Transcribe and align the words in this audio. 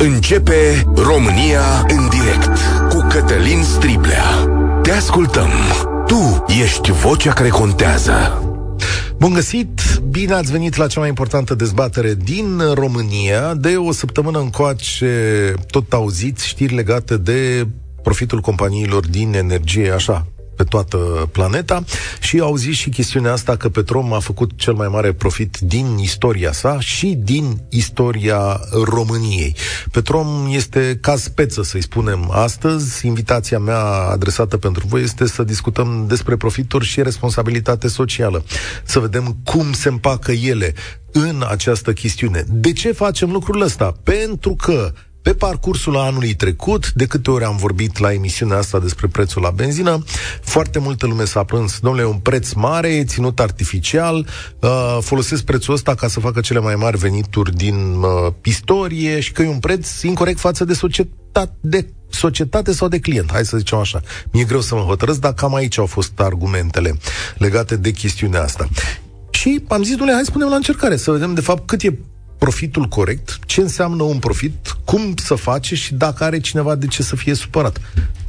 Începe 0.00 0.84
România 0.94 1.86
în 1.88 2.08
direct 2.08 2.58
cu 2.88 3.06
Cătălin 3.08 3.62
Striblea. 3.62 4.24
Te 4.82 4.90
ascultăm. 4.90 5.48
Tu 6.06 6.44
ești 6.62 6.90
vocea 6.90 7.32
care 7.32 7.48
contează. 7.48 8.42
Bun 9.16 9.32
găsit! 9.32 9.80
Bine 10.10 10.32
ați 10.32 10.52
venit 10.52 10.76
la 10.76 10.86
cea 10.86 11.00
mai 11.00 11.08
importantă 11.08 11.54
dezbatere 11.54 12.14
din 12.14 12.60
România. 12.74 13.54
De 13.54 13.76
o 13.76 13.92
săptămână 13.92 14.38
încoace 14.38 15.54
tot 15.70 15.92
auziți 15.92 16.46
știri 16.46 16.74
legate 16.74 17.16
de 17.16 17.66
profitul 18.02 18.40
companiilor 18.40 19.06
din 19.06 19.34
energie, 19.34 19.90
așa, 19.90 20.26
pe 20.58 20.64
toată 20.64 20.98
planeta 21.32 21.84
și 22.20 22.38
au 22.38 22.56
zis 22.56 22.76
și 22.76 22.88
chestiunea 22.90 23.32
asta 23.32 23.56
că 23.56 23.68
Petrom 23.68 24.12
a 24.12 24.18
făcut 24.18 24.50
cel 24.56 24.72
mai 24.72 24.88
mare 24.88 25.12
profit 25.12 25.58
din 25.58 25.98
istoria 25.98 26.52
sa 26.52 26.80
și 26.80 27.06
din 27.06 27.62
istoria 27.70 28.60
României. 28.84 29.56
Petrom 29.90 30.48
este 30.50 30.98
caz 31.00 31.22
speță, 31.22 31.62
să-i 31.62 31.82
spunem 31.82 32.30
astăzi. 32.30 33.06
Invitația 33.06 33.58
mea 33.58 33.84
adresată 34.10 34.56
pentru 34.56 34.86
voi 34.86 35.02
este 35.02 35.26
să 35.26 35.42
discutăm 35.42 36.04
despre 36.08 36.36
profituri 36.36 36.84
și 36.84 37.02
responsabilitate 37.02 37.88
socială. 37.88 38.44
Să 38.84 38.98
vedem 38.98 39.36
cum 39.44 39.72
se 39.72 39.88
împacă 39.88 40.32
ele 40.32 40.74
în 41.12 41.44
această 41.48 41.92
chestiune. 41.92 42.44
De 42.48 42.72
ce 42.72 42.92
facem 42.92 43.30
lucrul 43.30 43.60
ăsta? 43.60 43.94
Pentru 44.02 44.54
că 44.54 44.92
pe 45.28 45.34
parcursul 45.34 45.96
anului 45.96 46.34
trecut, 46.34 46.92
de 46.92 47.06
câte 47.06 47.30
ori 47.30 47.44
am 47.44 47.56
vorbit 47.56 47.98
la 47.98 48.12
emisiunea 48.12 48.56
asta 48.56 48.78
despre 48.78 49.06
prețul 49.06 49.42
la 49.42 49.50
benzină, 49.50 50.04
foarte 50.42 50.78
multă 50.78 51.06
lume 51.06 51.24
s-a 51.24 51.44
plâns, 51.44 51.78
domnule, 51.78 52.04
e 52.04 52.06
un 52.06 52.18
preț 52.18 52.52
mare, 52.52 52.88
e 52.88 53.04
ținut 53.04 53.40
artificial, 53.40 54.26
uh, 54.60 54.98
folosesc 55.00 55.44
prețul 55.44 55.74
ăsta 55.74 55.94
ca 55.94 56.08
să 56.08 56.20
facă 56.20 56.40
cele 56.40 56.58
mai 56.58 56.74
mari 56.74 56.96
venituri 56.96 57.56
din 57.56 57.74
uh, 57.74 58.32
istorie 58.42 59.20
și 59.20 59.32
că 59.32 59.42
e 59.42 59.48
un 59.48 59.58
preț 59.58 60.02
incorrect 60.02 60.38
față 60.38 60.64
de 60.64 60.74
societate, 60.74 61.56
de 61.60 61.88
societate 62.10 62.72
sau 62.72 62.88
de 62.88 62.98
client, 62.98 63.30
hai 63.32 63.44
să 63.44 63.56
zicem 63.56 63.78
așa. 63.78 64.00
Mi-e 64.32 64.44
greu 64.44 64.60
să 64.60 64.74
mă 64.74 64.80
hotărăsc, 64.80 65.20
dar 65.20 65.34
cam 65.34 65.54
aici 65.54 65.78
au 65.78 65.86
fost 65.86 66.20
argumentele 66.20 66.98
legate 67.36 67.76
de 67.76 67.90
chestiunea 67.90 68.42
asta. 68.42 68.68
Și 69.30 69.62
am 69.68 69.82
zis, 69.82 69.96
domnule, 69.96 70.12
hai 70.12 70.24
să 70.24 70.30
punem 70.30 70.48
la 70.48 70.56
încercare, 70.56 70.96
să 70.96 71.10
vedem 71.10 71.34
de 71.34 71.40
fapt 71.40 71.66
cât 71.66 71.82
e 71.82 71.98
profitul 72.38 72.84
corect, 72.84 73.38
ce 73.46 73.60
înseamnă 73.60 74.02
un 74.02 74.18
profit, 74.18 74.76
cum 74.84 75.14
să 75.24 75.34
face 75.34 75.74
și 75.74 75.94
dacă 75.94 76.24
are 76.24 76.40
cineva 76.40 76.74
de 76.74 76.86
ce 76.86 77.02
să 77.02 77.16
fie 77.16 77.34
supărat. 77.34 77.80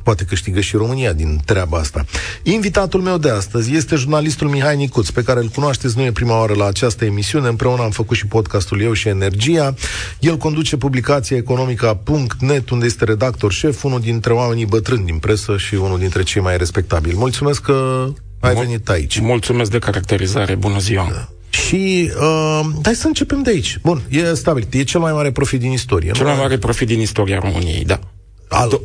Poate 0.03 0.23
câștigă 0.23 0.59
și 0.59 0.75
România 0.75 1.13
din 1.13 1.41
treaba 1.45 1.77
asta. 1.77 2.05
Invitatul 2.43 3.01
meu 3.01 3.17
de 3.17 3.29
astăzi 3.29 3.75
este 3.75 3.95
jurnalistul 3.95 4.47
Mihai 4.49 4.75
Nicuț, 4.75 5.09
pe 5.09 5.23
care 5.23 5.39
îl 5.39 5.47
cunoașteți, 5.47 5.97
nu 5.97 6.03
e 6.03 6.11
prima 6.11 6.39
oară 6.39 6.53
la 6.53 6.65
această 6.65 7.05
emisiune, 7.05 7.47
împreună 7.47 7.81
am 7.81 7.89
făcut 7.89 8.17
și 8.17 8.25
podcastul 8.27 8.81
Eu 8.81 8.93
și 8.93 9.07
Energia. 9.07 9.73
El 10.19 10.37
conduce 10.37 10.77
publicația 10.77 11.37
economica.net, 11.37 12.69
unde 12.69 12.85
este 12.85 13.03
redactor 13.05 13.51
șef, 13.51 13.83
unul 13.83 13.99
dintre 13.99 14.33
oamenii 14.33 14.65
bătrâni 14.65 15.05
din 15.05 15.17
presă 15.17 15.57
și 15.57 15.75
unul 15.75 15.99
dintre 15.99 16.23
cei 16.23 16.41
mai 16.41 16.57
respectabili. 16.57 17.15
Mulțumesc 17.15 17.61
că 17.61 18.07
ai 18.39 18.53
Mul- 18.53 18.63
venit 18.65 18.89
aici. 18.89 19.19
Mulțumesc 19.19 19.71
de 19.71 19.79
caracterizare, 19.79 20.55
bună 20.55 20.79
ziua! 20.79 21.07
Da. 21.11 21.29
Și 21.49 22.11
uh, 22.21 22.59
hai 22.83 22.95
să 22.95 23.07
începem 23.07 23.41
de 23.41 23.49
aici. 23.49 23.79
Bun, 23.81 24.01
e 24.09 24.33
stabil. 24.33 24.67
E 24.71 24.83
cel 24.83 24.99
mai 24.99 25.11
mare 25.11 25.31
profit 25.31 25.59
din 25.59 25.71
istorie. 25.71 26.11
Cel 26.11 26.25
mai 26.25 26.37
mare 26.37 26.57
profit 26.57 26.87
din 26.87 26.99
istoria 26.99 27.39
României, 27.39 27.83
da. 27.83 27.99
Al, 28.47 28.81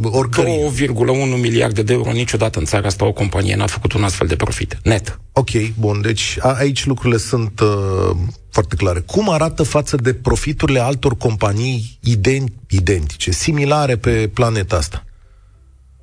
2,1 0.84 1.41
miliarde 1.41 1.83
de 1.83 1.93
euro 1.93 2.12
niciodată 2.12 2.59
în 2.59 2.65
țara 2.65 2.87
asta 2.87 3.05
o 3.05 3.12
companie 3.12 3.56
n-a 3.56 3.67
făcut 3.67 3.93
un 3.93 4.05
astfel 4.05 4.27
de 4.27 4.37
profit. 4.37 4.79
Net. 4.83 5.21
Ok, 5.33 5.51
bun. 5.79 6.01
Deci 6.01 6.37
a, 6.41 6.53
aici 6.53 6.87
lucrurile 6.87 7.19
sunt 7.19 7.61
uh, 7.61 8.17
foarte 8.51 8.77
clare. 8.77 9.01
Cum 9.01 9.31
arată 9.31 9.62
față 9.62 9.97
de 9.97 10.15
profiturile 10.15 10.81
altor 10.81 11.17
companii 11.17 11.99
ident- 12.03 12.69
identice, 12.69 13.31
similare 13.31 13.97
pe 13.97 14.31
planeta 14.34 14.77
asta? 14.77 15.05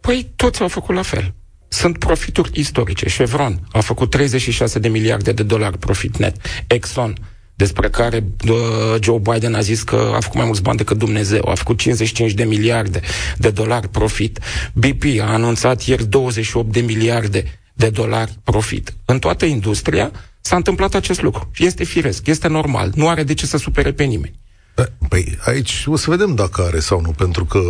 Păi 0.02 0.32
toți 0.36 0.62
au 0.62 0.68
făcut 0.68 0.96
la 0.96 1.02
fel 1.02 1.34
sunt 1.74 1.98
profituri 1.98 2.50
istorice. 2.54 3.06
Chevron 3.06 3.60
a 3.72 3.80
făcut 3.80 4.10
36 4.10 4.80
de 4.80 4.88
miliarde 4.88 5.32
de 5.32 5.44
dolari 5.44 5.78
profit 5.78 6.18
net. 6.18 6.36
Exxon, 6.68 7.18
despre 7.56 7.90
care 7.90 8.24
uh, 8.50 8.56
Joe 9.02 9.20
Biden 9.20 9.54
a 9.54 9.62
zis 9.62 9.84
că 9.84 10.12
a 10.16 10.20
făcut 10.20 10.36
mai 10.36 10.46
mulți 10.46 10.62
bani 10.62 10.78
decât 10.78 10.98
Dumnezeu, 10.98 11.48
a 11.50 11.54
făcut 11.54 11.78
55 11.78 12.32
de 12.32 12.44
miliarde 12.44 13.02
de 13.38 13.50
dolari 13.50 13.90
profit. 13.90 14.40
BP 14.74 15.04
a 15.22 15.34
anunțat 15.34 15.82
ieri 15.82 16.06
28 16.06 16.72
de 16.72 16.80
miliarde 16.80 17.60
de 17.74 17.90
dolari 17.90 18.38
profit. 18.44 18.94
În 19.06 19.20
toată 19.20 19.46
industria 19.46 20.12
s-a 20.42 20.56
întâmplat 20.56 20.94
acest 20.94 21.22
lucru. 21.22 21.52
Este 21.58 21.84
firesc, 21.84 22.28
este 22.28 22.48
normal, 22.48 22.92
nu 22.96 23.08
are 23.10 23.24
de 23.24 23.34
ce 23.34 23.46
să 23.46 23.58
supere 23.58 23.92
pe 23.92 24.04
nimeni. 24.04 24.40
Da, 24.82 25.08
păi 25.08 25.38
aici 25.46 25.84
o 25.88 25.96
să 25.96 26.10
vedem 26.10 26.36
dacă 26.36 26.62
are 26.62 26.80
sau 26.80 27.02
nu, 27.02 27.10
pentru 27.10 27.46
că, 27.46 27.62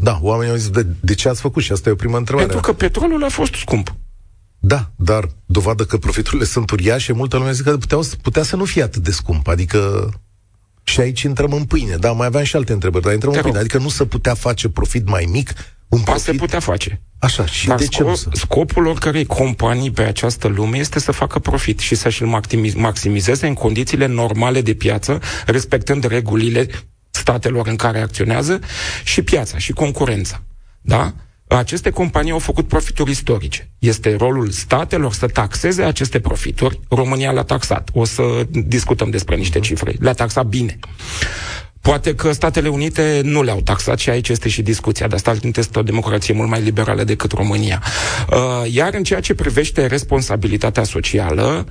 da, 0.00 0.18
oamenii 0.22 0.52
au 0.52 0.58
zis, 0.58 0.70
de, 0.70 0.86
de 1.00 1.14
ce 1.14 1.28
ați 1.28 1.40
făcut? 1.40 1.62
Și 1.62 1.72
asta 1.72 1.88
e 1.88 1.92
o 1.92 1.96
primă 1.96 2.16
întrebare. 2.16 2.46
Pentru 2.46 2.72
că 2.72 2.76
petrolul 2.76 3.24
a 3.24 3.28
fost 3.28 3.54
scump. 3.54 3.94
Da, 4.58 4.90
dar 4.96 5.28
dovadă 5.46 5.84
că 5.84 5.96
profiturile 5.96 6.44
sunt 6.44 6.70
uriașe, 6.70 7.12
multă 7.12 7.36
lume 7.36 7.52
zice 7.52 7.70
că 7.70 7.76
puteau, 7.76 8.04
putea 8.22 8.42
să 8.42 8.56
nu 8.56 8.64
fie 8.64 8.82
atât 8.82 9.02
de 9.02 9.10
scump, 9.10 9.48
adică 9.48 10.10
și 10.82 11.00
aici 11.00 11.22
intrăm 11.22 11.52
în 11.52 11.64
pâine. 11.64 11.96
Da, 11.96 12.12
mai 12.12 12.26
aveam 12.26 12.44
și 12.44 12.56
alte 12.56 12.72
întrebări, 12.72 13.04
dar 13.04 13.12
intrăm 13.12 13.32
Te 13.32 13.38
în 13.38 13.44
pâine. 13.44 13.58
Adică 13.58 13.78
nu 13.78 13.88
se 13.88 14.04
putea 14.04 14.34
face 14.34 14.68
profit 14.68 15.08
mai 15.08 15.28
mic 15.30 15.52
un 15.88 16.00
profit... 16.00 16.22
se 16.22 16.32
putea 16.32 16.60
face. 16.60 17.00
Așa, 17.18 17.46
și 17.46 17.66
Dar 17.66 17.78
de 17.78 17.86
ce 17.86 18.02
nu 18.02 18.14
să? 18.14 18.28
Scopul 18.32 18.86
oricărei 18.86 19.26
companii 19.26 19.90
pe 19.90 20.02
această 20.02 20.48
lume 20.48 20.78
este 20.78 20.98
să 20.98 21.12
facă 21.12 21.38
profit 21.38 21.78
și 21.78 21.94
să-și 21.94 22.24
maximizeze 22.74 23.46
în 23.46 23.54
condițiile 23.54 24.06
normale 24.06 24.60
de 24.60 24.74
piață, 24.74 25.20
respectând 25.46 26.04
regulile 26.04 26.68
statelor 27.10 27.66
în 27.66 27.76
care 27.76 28.00
acționează 28.00 28.60
și 29.04 29.22
piața 29.22 29.58
și 29.58 29.72
concurența. 29.72 30.42
Da? 30.80 31.14
Aceste 31.48 31.90
companii 31.90 32.32
au 32.32 32.38
făcut 32.38 32.68
profituri 32.68 33.10
istorice. 33.10 33.70
Este 33.78 34.16
rolul 34.16 34.50
statelor 34.50 35.12
să 35.12 35.26
taxeze 35.26 35.82
aceste 35.82 36.20
profituri. 36.20 36.80
România 36.88 37.32
le-a 37.32 37.42
taxat. 37.42 37.88
O 37.92 38.04
să 38.04 38.22
discutăm 38.50 39.10
despre 39.10 39.36
niște 39.36 39.60
cifre. 39.60 39.94
Le-a 40.00 40.12
taxat 40.12 40.46
bine. 40.46 40.78
Poate 41.88 42.14
că 42.14 42.32
Statele 42.32 42.68
Unite 42.68 43.20
nu 43.24 43.42
le-au 43.42 43.60
taxat 43.60 43.98
și 43.98 44.10
aici 44.10 44.28
este 44.28 44.48
și 44.48 44.62
discuția, 44.62 45.06
dar 45.06 45.18
Statele 45.18 45.42
Unite 45.44 45.60
este 45.60 45.78
o 45.78 45.82
democrație 45.82 46.34
mult 46.34 46.48
mai 46.48 46.60
liberală 46.60 47.04
decât 47.04 47.32
România. 47.32 47.82
Uh, 48.30 48.72
iar 48.72 48.94
în 48.94 49.02
ceea 49.02 49.20
ce 49.20 49.34
privește 49.34 49.86
responsabilitatea 49.86 50.84
socială, 50.84 51.66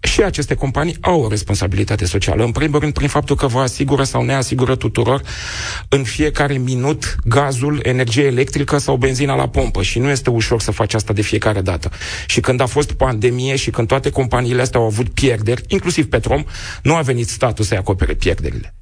și 0.00 0.22
aceste 0.22 0.54
companii 0.54 0.96
au 1.00 1.20
o 1.20 1.28
responsabilitate 1.28 2.04
socială. 2.04 2.44
În 2.44 2.52
primul 2.52 2.80
rând, 2.80 2.92
prin 2.92 3.08
faptul 3.08 3.36
că 3.36 3.46
vă 3.46 3.60
asigură 3.60 4.02
sau 4.02 4.22
ne 4.22 4.34
asigură 4.34 4.76
tuturor 4.76 5.22
în 5.88 6.02
fiecare 6.02 6.54
minut 6.54 7.16
gazul, 7.24 7.80
energie 7.82 8.24
electrică 8.24 8.78
sau 8.78 8.96
benzina 8.96 9.34
la 9.34 9.48
pompă 9.48 9.82
și 9.82 9.98
nu 9.98 10.08
este 10.08 10.30
ușor 10.30 10.60
să 10.60 10.70
faci 10.70 10.94
asta 10.94 11.12
de 11.12 11.22
fiecare 11.22 11.60
dată. 11.60 11.90
Și 12.26 12.40
când 12.40 12.60
a 12.60 12.66
fost 12.66 12.92
pandemie 12.92 13.56
și 13.56 13.70
când 13.70 13.88
toate 13.88 14.10
companiile 14.10 14.62
astea 14.62 14.80
au 14.80 14.86
avut 14.86 15.08
pierderi, 15.08 15.62
inclusiv 15.66 16.08
Petrom, 16.08 16.44
nu 16.82 16.94
a 16.94 17.00
venit 17.00 17.28
statul 17.28 17.64
să-i 17.64 17.76
acopere 17.76 18.14
pierderile. 18.14 18.74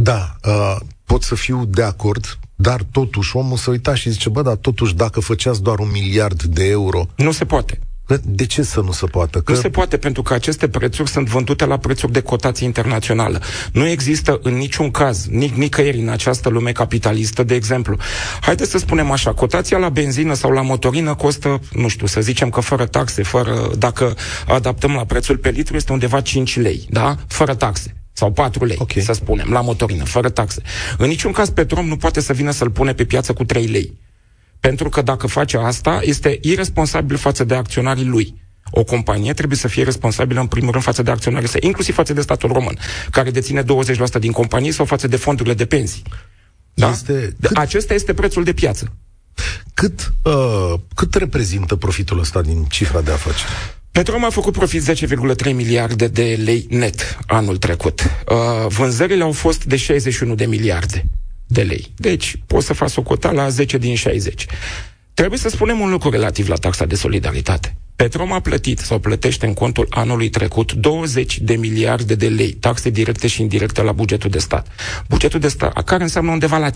Da, 0.00 0.36
uh, 0.44 0.76
pot 1.04 1.22
să 1.22 1.34
fiu 1.34 1.64
de 1.64 1.82
acord, 1.82 2.38
dar 2.56 2.80
totuși 2.90 3.36
omul 3.36 3.56
se 3.56 3.70
uita 3.70 3.94
și 3.94 4.10
zice, 4.10 4.28
bă, 4.28 4.42
dar 4.42 4.54
totuși 4.54 4.94
dacă 4.94 5.20
făceați 5.20 5.62
doar 5.62 5.78
un 5.78 5.88
miliard 5.92 6.42
de 6.42 6.64
euro... 6.68 7.06
Nu 7.16 7.32
se 7.32 7.44
poate. 7.44 7.78
De 8.22 8.46
ce 8.46 8.62
să 8.62 8.80
nu 8.80 8.92
se 8.92 9.06
poată? 9.06 9.40
Că... 9.40 9.52
Nu 9.52 9.58
se 9.58 9.70
poate, 9.70 9.96
pentru 9.96 10.22
că 10.22 10.34
aceste 10.34 10.68
prețuri 10.68 11.10
sunt 11.10 11.28
vândute 11.28 11.64
la 11.64 11.76
prețuri 11.76 12.12
de 12.12 12.20
cotație 12.20 12.66
internațională. 12.66 13.40
Nu 13.72 13.86
există 13.86 14.38
în 14.42 14.54
niciun 14.54 14.90
caz, 14.90 15.28
nic- 15.28 15.54
nicăieri 15.54 15.98
în 15.98 16.08
această 16.08 16.48
lume 16.48 16.72
capitalistă, 16.72 17.42
de 17.42 17.54
exemplu. 17.54 17.96
Haideți 18.40 18.70
să 18.70 18.78
spunem 18.78 19.10
așa, 19.10 19.32
cotația 19.32 19.78
la 19.78 19.88
benzină 19.88 20.34
sau 20.34 20.50
la 20.50 20.62
motorină 20.62 21.14
costă, 21.14 21.60
nu 21.72 21.88
știu, 21.88 22.06
să 22.06 22.20
zicem 22.20 22.50
că 22.50 22.60
fără 22.60 22.86
taxe, 22.86 23.22
fără, 23.22 23.70
dacă 23.78 24.14
adaptăm 24.46 24.92
la 24.92 25.04
prețul 25.04 25.36
pe 25.36 25.48
litru, 25.48 25.76
este 25.76 25.92
undeva 25.92 26.20
5 26.20 26.58
lei, 26.58 26.86
da? 26.90 27.16
Fără 27.26 27.54
taxe 27.54 27.97
sau 28.18 28.32
4 28.32 28.64
lei, 28.64 28.76
okay. 28.80 29.02
să 29.02 29.12
spunem, 29.12 29.50
la 29.50 29.60
motorină, 29.60 30.04
fără 30.04 30.28
taxe. 30.28 30.62
În 30.98 31.08
niciun 31.08 31.32
caz 31.32 31.48
Petrom 31.48 31.86
nu 31.86 31.96
poate 31.96 32.20
să 32.20 32.32
vină 32.32 32.50
să-l 32.50 32.70
pune 32.70 32.94
pe 32.94 33.04
piață 33.04 33.32
cu 33.32 33.44
3 33.44 33.66
lei. 33.66 33.98
Pentru 34.60 34.88
că 34.88 35.02
dacă 35.02 35.26
face 35.26 35.56
asta, 35.56 36.00
este 36.02 36.38
irresponsabil 36.42 37.16
față 37.16 37.44
de 37.44 37.54
acționarii 37.54 38.04
lui. 38.04 38.42
O 38.70 38.84
companie 38.84 39.32
trebuie 39.32 39.58
să 39.58 39.68
fie 39.68 39.84
responsabilă 39.84 40.40
în 40.40 40.46
primul 40.46 40.70
rând 40.70 40.84
față 40.84 41.02
de 41.02 41.10
acționarii 41.10 41.48
săi, 41.48 41.60
inclusiv 41.64 41.94
față 41.94 42.12
de 42.12 42.20
statul 42.20 42.52
român, 42.52 42.78
care 43.10 43.30
deține 43.30 43.62
20% 43.62 43.66
din 44.20 44.32
companie 44.32 44.72
sau 44.72 44.84
față 44.84 45.08
de 45.08 45.16
fondurile 45.16 45.54
de 45.54 45.66
pensii. 45.66 46.02
Da? 46.74 46.90
Este, 46.90 47.36
cât... 47.40 47.56
Acesta 47.56 47.94
este 47.94 48.14
prețul 48.14 48.44
de 48.44 48.52
piață. 48.52 48.92
Cât, 49.74 50.12
uh, 50.22 50.74
cât 50.94 51.14
reprezintă 51.14 51.76
profitul 51.76 52.18
ăsta 52.18 52.42
din 52.42 52.64
cifra 52.64 53.00
de 53.00 53.10
afaceri? 53.10 53.50
Petrom 53.98 54.24
a 54.24 54.30
făcut 54.30 54.52
profit 54.52 54.82
10,3 54.82 55.54
miliarde 55.54 56.06
de 56.06 56.38
lei 56.44 56.66
net 56.70 57.18
anul 57.26 57.56
trecut. 57.56 58.00
Uh, 58.28 58.36
vânzările 58.68 59.22
au 59.22 59.32
fost 59.32 59.64
de 59.64 59.76
61 59.76 60.34
de 60.34 60.46
miliarde 60.46 61.04
de 61.46 61.62
lei. 61.62 61.92
Deci, 61.96 62.40
poți 62.46 62.66
să 62.66 62.72
faci 62.72 62.96
o 62.96 63.02
cota 63.02 63.30
la 63.30 63.48
10 63.48 63.78
din 63.78 63.94
60. 63.94 64.46
Trebuie 65.14 65.38
să 65.38 65.48
spunem 65.48 65.80
un 65.80 65.90
lucru 65.90 66.10
relativ 66.10 66.48
la 66.48 66.54
taxa 66.54 66.84
de 66.84 66.94
solidaritate. 66.94 67.76
Petrom 67.96 68.32
a 68.32 68.40
plătit 68.40 68.78
sau 68.78 68.98
plătește 68.98 69.46
în 69.46 69.54
contul 69.54 69.86
anului 69.90 70.28
trecut 70.28 70.72
20 70.72 71.40
de 71.40 71.54
miliarde 71.54 72.14
de 72.14 72.28
lei, 72.28 72.52
taxe 72.52 72.90
directe 72.90 73.26
și 73.26 73.40
indirecte 73.40 73.82
la 73.82 73.92
bugetul 73.92 74.30
de 74.30 74.38
stat. 74.38 74.66
Bugetul 75.08 75.40
de 75.40 75.48
stat, 75.48 75.84
care 75.84 76.02
înseamnă 76.02 76.30
undeva 76.30 76.58
la 76.58 76.70
5% 76.70 76.74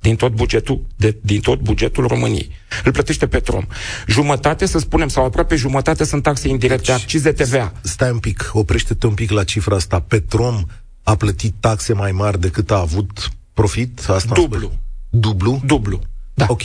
din 0.00 0.16
tot 0.16 0.32
bugetul, 0.32 0.86
de, 0.96 1.16
din 1.20 1.40
tot 1.40 1.60
bugetul 1.60 2.06
României. 2.06 2.50
Îl 2.84 2.92
plătește 2.92 3.26
Petrom. 3.26 3.66
Jumătate, 4.06 4.66
să 4.66 4.78
spunem, 4.78 5.08
sau 5.08 5.24
aproape 5.24 5.56
jumătate 5.56 6.04
sunt 6.04 6.22
taxe 6.22 6.48
indirecte, 6.48 6.92
deci, 6.92 7.00
accize 7.00 7.32
TVA. 7.32 7.72
Stai 7.82 8.10
un 8.10 8.18
pic, 8.18 8.50
oprește-te 8.52 9.06
un 9.06 9.14
pic 9.14 9.30
la 9.30 9.44
cifra 9.44 9.76
asta. 9.76 10.00
Petrom 10.00 10.64
a 11.02 11.16
plătit 11.16 11.54
taxe 11.60 11.92
mai 11.92 12.12
mari 12.12 12.40
decât 12.40 12.70
a 12.70 12.78
avut 12.78 13.30
profit? 13.52 14.08
Asta 14.08 14.34
Dublu. 14.34 14.72
Dublu? 15.10 15.60
Dublu. 15.64 16.00
Da. 16.34 16.46
Ok. 16.48 16.62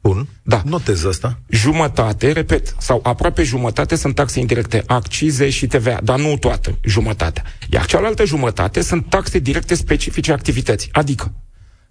Bun. 0.00 0.28
Da. 0.42 0.62
Notez 0.64 1.04
asta. 1.04 1.38
Jumătate, 1.48 2.32
repet, 2.32 2.74
sau 2.78 3.00
aproape 3.02 3.42
jumătate 3.42 3.96
sunt 3.96 4.14
taxe 4.14 4.40
indirecte, 4.40 4.82
accize 4.86 5.50
și 5.50 5.66
TVA, 5.66 6.00
dar 6.02 6.18
nu 6.18 6.36
toată 6.36 6.78
jumătatea. 6.82 7.44
Iar 7.70 7.86
cealaltă 7.86 8.24
jumătate 8.24 8.80
sunt 8.80 9.08
taxe 9.08 9.38
directe 9.38 9.74
specifice 9.74 10.32
activității, 10.32 10.88
adică 10.92 11.32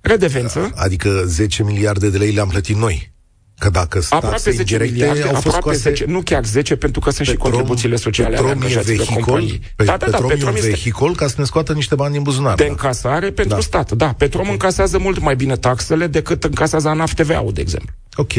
redevență. 0.07 0.71
Adică 0.75 1.23
10 1.25 1.63
miliarde 1.63 2.09
de 2.09 2.17
lei 2.17 2.31
le-am 2.31 2.47
plătit 2.47 2.75
noi. 2.75 3.13
Că 3.59 3.69
dacă 3.69 4.01
aproape 4.09 4.51
10 4.51 4.77
miliarde, 4.77 5.21
au 5.21 5.33
fost 5.41 5.55
aproape 5.55 5.77
10, 5.77 6.05
nu 6.05 6.21
chiar 6.21 6.45
10, 6.45 6.75
pentru 6.75 6.99
că 6.99 7.09
sunt 7.09 7.27
Petrom, 7.27 7.45
și 7.45 7.51
contribuțiile 7.51 7.95
sociale 7.95 8.37
ale 8.37 8.49
angajaților 8.49 9.07
companii. 9.07 9.59
Pe, 9.75 9.83
da, 9.83 9.97
da, 9.97 10.05
da, 10.05 10.05
Petrom, 10.05 10.29
Petrom 10.29 10.55
e 10.55 10.59
un 10.59 10.69
vehicol 10.69 11.09
este 11.09 11.23
ca 11.23 11.29
să 11.29 11.35
ne 11.37 11.43
scoată 11.43 11.73
niște 11.73 11.95
bani 11.95 12.13
din 12.13 12.21
buzunar. 12.21 12.55
De 12.55 12.63
da. 12.63 12.69
încasare 12.69 13.31
pentru 13.31 13.55
da. 13.55 13.61
stat, 13.61 13.91
da. 13.91 14.13
Petrom 14.13 14.49
încasează 14.49 14.97
mult 14.97 15.19
mai 15.19 15.35
bine 15.35 15.55
taxele 15.55 16.07
decât 16.07 16.43
încasează 16.43 16.87
ANAF 16.87 17.13
TVA-ul, 17.13 17.53
de 17.53 17.61
exemplu. 17.61 17.93
Ok, 18.15 18.31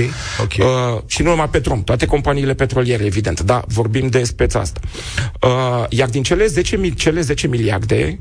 ok. 0.43 0.53
Uh, 0.59 1.03
și 1.07 1.23
nu 1.23 1.31
numai 1.31 1.49
Petrom, 1.49 1.83
toate 1.83 2.07
companiile 2.07 2.55
petroliere, 2.55 3.05
evident. 3.05 3.41
Da, 3.41 3.63
vorbim 3.67 4.09
de 4.09 4.25
speța 4.25 4.59
asta. 4.59 4.81
Uh, 5.43 5.85
iar 5.89 6.09
din 6.09 6.23
cele 6.23 6.47
10, 6.47 6.93
cele 6.95 7.21
10 7.21 7.47
miliarde, 7.47 8.21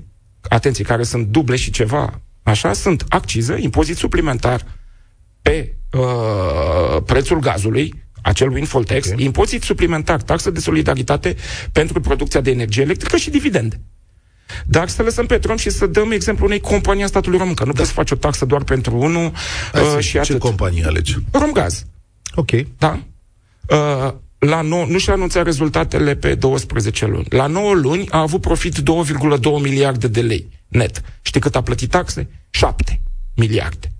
atenție, 0.49 0.83
care 0.83 1.03
sunt 1.03 1.27
duble 1.27 1.55
și 1.55 1.71
ceva, 1.71 2.21
așa, 2.45 2.73
sunt 2.73 3.05
acciză, 3.09 3.55
impozit 3.59 3.97
suplimentar 3.97 4.65
pe 5.41 5.75
uh, 5.91 7.01
prețul 7.05 7.39
gazului, 7.39 8.03
acel 8.21 8.49
windfall 8.49 8.83
tax, 8.83 9.07
okay. 9.07 9.23
impozit 9.23 9.63
suplimentar, 9.63 10.21
taxă 10.21 10.49
de 10.49 10.59
solidaritate 10.59 11.35
pentru 11.71 11.99
producția 11.99 12.41
de 12.41 12.51
energie 12.51 12.83
electrică 12.83 13.17
și 13.17 13.29
dividende. 13.29 13.81
Dar 14.65 14.87
să 14.87 15.03
lăsăm 15.03 15.25
pe 15.25 15.37
tron 15.37 15.55
și 15.55 15.69
să 15.69 15.85
dăm 15.85 16.11
exemplu 16.11 16.45
unei 16.45 16.59
companii 16.59 17.03
a 17.03 17.07
statului 17.07 17.37
român, 17.37 17.53
că 17.53 17.65
nu 17.65 17.71
da. 17.71 17.77
poți 17.77 17.89
să 17.89 17.95
faci 17.95 18.11
o 18.11 18.15
taxă 18.15 18.45
doar 18.45 18.63
pentru 18.63 18.95
unul 18.97 19.25
uh, 19.25 19.99
și 19.99 20.11
ce 20.11 20.17
atât. 20.17 20.31
Ce 20.31 20.37
companie 20.37 20.85
alegi? 20.85 21.17
Romgaz. 21.31 21.85
Ok. 22.35 22.51
Da? 22.77 22.99
Uh, 23.69 24.13
la 24.47 24.61
nou, 24.61 24.87
nu 24.87 24.97
și-a 24.97 25.13
anunțat 25.13 25.43
rezultatele 25.43 26.15
pe 26.15 26.35
12 26.35 27.05
luni. 27.05 27.25
La 27.29 27.47
9 27.47 27.73
luni 27.73 28.09
a 28.09 28.19
avut 28.19 28.41
profit 28.41 28.75
2,2 28.75 28.81
miliarde 29.61 30.07
de 30.07 30.21
lei 30.21 30.49
net. 30.67 31.01
Știi 31.21 31.41
cât 31.41 31.55
a 31.55 31.61
plătit 31.61 31.89
taxe? 31.89 32.29
7 32.49 33.01
miliarde. 33.35 33.91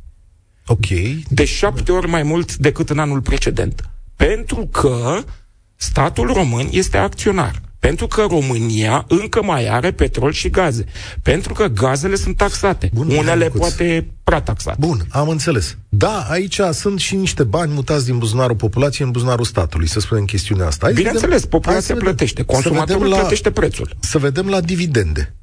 Ok. 0.66 0.88
De 1.30 1.46
șapte 1.46 1.92
ori 1.92 2.08
mai 2.08 2.24
mult 2.24 2.56
decât 2.56 2.90
în 2.90 3.00
anul 3.00 3.22
precedent. 3.22 3.90
Pentru 4.16 4.68
că 4.72 5.24
statul 5.76 6.34
român 6.34 6.68
este 6.72 6.98
acționar. 6.98 7.62
Pentru 7.86 8.08
că 8.08 8.26
România 8.30 9.06
încă 9.08 9.44
mai 9.44 9.68
are 9.68 9.92
petrol 9.92 10.32
și 10.32 10.50
gaze. 10.50 10.86
Pentru 11.22 11.54
că 11.54 11.68
gazele 11.68 12.16
sunt 12.16 12.38
taxate. 12.38 12.90
Bun, 12.94 13.10
Unele 13.10 13.50
poate 13.50 14.08
prea 14.24 14.42
taxate. 14.42 14.78
Bun, 14.80 15.06
am 15.10 15.30
înțeles. 15.30 15.78
Da, 15.90 16.26
aici 16.30 16.60
sunt 16.72 17.00
și 17.00 17.16
niște 17.16 17.44
bani 17.44 17.74
mutați 17.74 18.06
din 18.06 18.18
buzunarul 18.18 18.56
populației 18.56 19.06
în 19.06 19.12
buzunarul 19.12 19.46
statului, 19.46 19.88
să 19.88 20.00
spunem 20.00 20.26
chestiunea 20.26 20.68
asta. 20.68 20.86
Hai 20.86 20.94
Bineînțeles, 20.94 21.34
vedem, 21.34 21.50
populația 21.50 21.96
plătește. 21.96 22.44
Consumatorul 22.44 23.08
la, 23.08 23.18
plătește 23.18 23.52
prețul. 23.52 23.96
Să 24.00 24.18
vedem 24.18 24.50
la 24.50 24.62
dividende. 24.62 25.36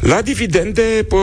La 0.00 0.22
dividende... 0.22 1.04
Pă... 1.08 1.16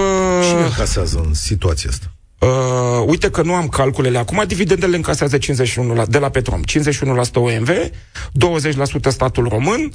Cine 0.50 0.64
încasează 0.64 1.24
în 1.26 1.34
situația 1.34 1.90
asta? 1.90 2.12
Uh, 2.44 3.04
uite 3.06 3.30
că 3.30 3.42
nu 3.42 3.54
am 3.54 3.68
calculele 3.68 4.18
acum, 4.18 4.44
dividendele 4.48 4.96
încasează 4.96 5.38
51 5.38 5.94
la, 5.94 6.06
de 6.06 6.18
la 6.18 6.30
Petrom, 6.30 6.62
51% 6.62 7.34
OMV, 7.34 7.70
20% 7.70 7.90
statul 9.08 9.48
român 9.48 9.92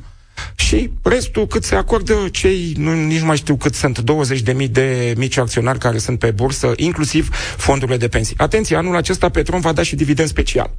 și 0.55 0.91
restul 1.03 1.47
cât 1.47 1.65
se 1.65 1.75
acordă 1.75 2.15
cei, 2.31 2.73
nu, 2.77 2.93
nici 2.95 3.19
nu 3.19 3.27
mai 3.27 3.37
știu 3.37 3.57
cât 3.57 3.75
sunt, 3.75 4.01
20.000 4.01 4.71
de 4.71 5.15
mici 5.17 5.37
acționari 5.37 5.79
care 5.79 5.99
sunt 5.99 6.19
pe 6.19 6.31
bursă, 6.31 6.73
inclusiv 6.77 7.29
fondurile 7.57 7.97
de 7.97 8.09
pensii. 8.09 8.35
Atenție, 8.39 8.77
anul 8.77 8.97
acesta 8.97 9.29
Petrom 9.29 9.61
va 9.61 9.73
da 9.73 9.83
și 9.83 9.97
dividend 9.97 10.29
special. 10.29 10.71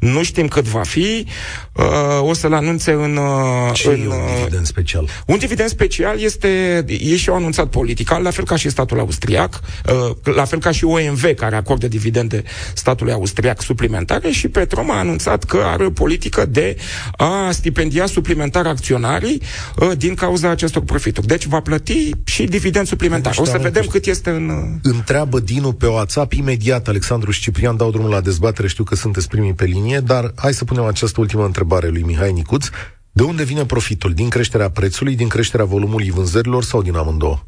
Nu 0.00 0.22
știm 0.22 0.48
cât 0.48 0.64
va 0.64 0.82
fi. 0.82 1.26
Uh, 1.72 1.84
o 2.20 2.32
să-l 2.32 2.52
anunțe 2.52 2.92
în... 2.92 3.16
Uh, 3.16 3.72
Ce 3.72 3.88
în, 3.88 4.00
e 4.00 4.06
un 4.06 4.12
uh, 4.12 4.36
dividend 4.36 4.66
special? 4.66 5.08
Un 5.26 5.38
dividend 5.38 5.68
special 5.68 6.20
este... 6.20 6.84
E 6.88 7.16
și 7.16 7.30
anunțat 7.30 7.66
politic, 7.66 8.10
la 8.10 8.30
fel 8.30 8.44
ca 8.44 8.56
și 8.56 8.68
statul 8.68 8.98
austriac, 8.98 9.60
uh, 9.86 10.34
la 10.34 10.44
fel 10.44 10.58
ca 10.58 10.70
și 10.70 10.84
OMV, 10.84 11.24
care 11.36 11.56
acordă 11.56 11.88
dividende 11.88 12.42
statului 12.74 13.12
austriac 13.12 13.62
suplimentare 13.62 14.30
și 14.30 14.48
Petrom 14.48 14.90
a 14.90 14.98
anunțat 14.98 15.44
că 15.44 15.62
are 15.64 15.84
o 15.84 15.90
politică 15.90 16.46
de 16.46 16.76
a 17.16 17.50
stipendia 17.50 18.06
suplimentar 18.06 18.66
acționarii 18.66 19.42
uh, 19.76 19.90
din 19.96 20.14
cauza 20.14 20.50
acestor 20.50 20.82
profituri. 20.82 21.26
Deci 21.26 21.46
va 21.46 21.60
plăti 21.60 22.10
și 22.24 22.44
dividend 22.44 22.86
suplimentar. 22.86 23.32
Deci, 23.32 23.40
o 23.40 23.44
să 23.44 23.58
vedem 23.62 23.84
cât 23.90 24.06
este 24.06 24.30
în... 24.30 24.48
Uh, 24.48 24.92
Întreabă 24.92 25.40
Dinu 25.40 25.72
pe 25.72 25.86
WhatsApp 25.86 26.32
imediat, 26.32 26.88
Alexandru 26.88 27.30
și 27.30 27.40
Șciprian 27.40 27.76
dau 27.76 27.90
drumul 27.90 28.10
la 28.10 28.20
dezbatere, 28.20 28.68
știu 28.68 28.84
că 28.84 28.94
sunteți 28.94 29.28
primii 29.28 29.52
pe 29.52 29.64
linie, 29.64 29.89
dar 29.98 30.32
hai 30.36 30.52
să 30.52 30.64
punem 30.64 30.84
această 30.84 31.20
ultimă 31.20 31.44
întrebare 31.44 31.88
lui 31.88 32.02
Mihai 32.02 32.32
Nicuț. 32.32 32.66
De 33.12 33.22
unde 33.22 33.42
vine 33.42 33.64
profitul? 33.64 34.14
Din 34.14 34.28
creșterea 34.28 34.70
prețului, 34.70 35.16
din 35.16 35.28
creșterea 35.28 35.64
volumului 35.64 36.10
vânzărilor 36.10 36.64
sau 36.64 36.82
din 36.82 36.94
amândouă? 36.94 37.38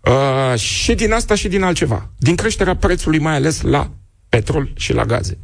Uh, 0.00 0.58
și 0.58 0.94
din 0.94 1.12
asta 1.12 1.34
și 1.34 1.48
din 1.48 1.62
altceva. 1.62 2.10
Din 2.16 2.34
creșterea 2.34 2.76
prețului, 2.76 3.18
mai 3.18 3.34
ales 3.34 3.60
la 3.60 3.90
petrol 4.28 4.72
și 4.74 4.92
la 4.92 5.04
gaze. 5.04 5.38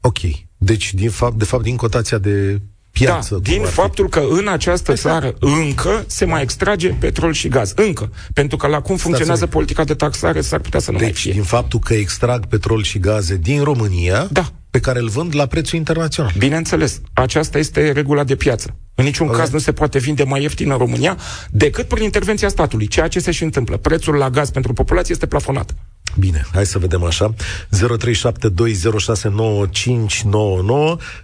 Ok. 0.00 0.18
Deci, 0.56 0.94
din 0.94 1.10
fapt, 1.10 1.38
de 1.38 1.44
fapt, 1.44 1.62
din 1.62 1.76
cotația 1.76 2.18
de 2.18 2.60
piață. 2.90 3.34
Da, 3.34 3.40
din 3.40 3.62
faptul 3.62 4.08
că 4.08 4.22
în 4.30 4.48
această 4.48 4.90
exact. 4.90 5.20
țară 5.20 5.36
încă 5.40 6.04
se 6.06 6.24
mai 6.24 6.42
extrage 6.42 6.88
petrol 6.88 7.32
și 7.32 7.48
gaz. 7.48 7.72
Încă. 7.76 8.12
Pentru 8.34 8.56
că 8.56 8.66
la 8.66 8.80
cum 8.80 8.96
funcționează 8.96 9.40
Stați 9.40 9.52
politica 9.52 9.84
de 9.84 9.94
taxare 9.94 10.40
s-ar 10.40 10.60
putea 10.60 10.80
să 10.80 10.90
nu 10.90 10.98
deci, 10.98 11.06
mai 11.06 11.16
fie. 11.16 11.32
din 11.32 11.42
faptul 11.42 11.78
că 11.78 11.94
extrag 11.94 12.46
petrol 12.46 12.82
și 12.82 12.98
gaze 12.98 13.36
din 13.36 13.62
România, 13.62 14.28
da. 14.30 14.52
Pe 14.70 14.80
care 14.80 14.98
îl 14.98 15.08
vând 15.08 15.34
la 15.34 15.46
prețul 15.46 15.78
internațional. 15.78 16.32
Bineînțeles. 16.38 17.00
Aceasta 17.12 17.58
este 17.58 17.90
regula 17.90 18.24
de 18.24 18.36
piață. 18.36 18.76
În 18.94 19.04
niciun 19.04 19.26
okay. 19.26 19.38
caz 19.38 19.50
nu 19.50 19.58
se 19.58 19.72
poate 19.72 19.98
vinde 19.98 20.22
mai 20.22 20.42
ieftin 20.42 20.70
în 20.70 20.78
România 20.78 21.16
decât 21.50 21.88
prin 21.88 22.04
intervenția 22.04 22.48
statului, 22.48 22.86
ceea 22.86 23.08
ce 23.08 23.18
se 23.18 23.30
și 23.30 23.42
întâmplă. 23.42 23.76
Prețul 23.76 24.14
la 24.14 24.30
gaz 24.30 24.50
pentru 24.50 24.72
populație 24.72 25.12
este 25.12 25.26
plafonat. 25.26 25.74
Bine, 26.18 26.46
hai 26.52 26.66
să 26.66 26.78
vedem 26.78 27.04
așa. 27.04 27.34
0372069599. 27.34 27.36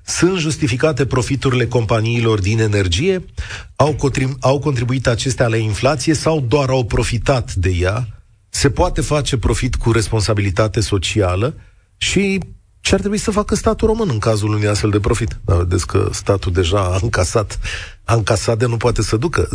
Sunt 0.05 0.39
justificate 0.39 1.07
profiturile 1.07 1.67
companiilor 1.67 2.41
din 2.41 2.59
energie? 2.59 3.25
Au, 3.77 3.95
contribu- 3.95 4.37
au 4.41 4.59
contribuit 4.59 5.07
acestea 5.07 5.47
la 5.47 5.57
inflație 5.57 6.15
sau 6.15 6.41
doar 6.41 6.69
au 6.69 6.85
profitat 6.85 7.55
de 7.55 7.71
ea? 7.71 8.09
Se 8.49 8.71
poate 8.71 9.01
face 9.01 9.37
profit 9.37 9.75
cu 9.75 9.93
responsabilitate 9.93 10.81
socială? 10.81 11.55
Și 11.97 12.39
ce 12.87 12.95
ar 12.95 13.01
trebui 13.01 13.19
să 13.19 13.31
facă 13.31 13.55
statul 13.55 13.89
român 13.89 14.09
în 14.13 14.19
cazul 14.19 14.49
unui 14.49 14.67
astfel 14.67 14.91
de 14.91 15.01
profit? 15.01 15.39
Dar 15.45 15.57
vedeți 15.57 15.87
că 15.87 16.09
statul 16.13 16.53
deja 16.53 16.79
a 16.79 16.99
încasat, 17.03 17.59
a 18.05 18.15
încasat 18.15 18.59
de 18.59 18.67
nu 18.67 18.77
poate 18.77 19.03
să 19.03 19.17
ducă 19.17 19.49
0372069599 19.49 19.53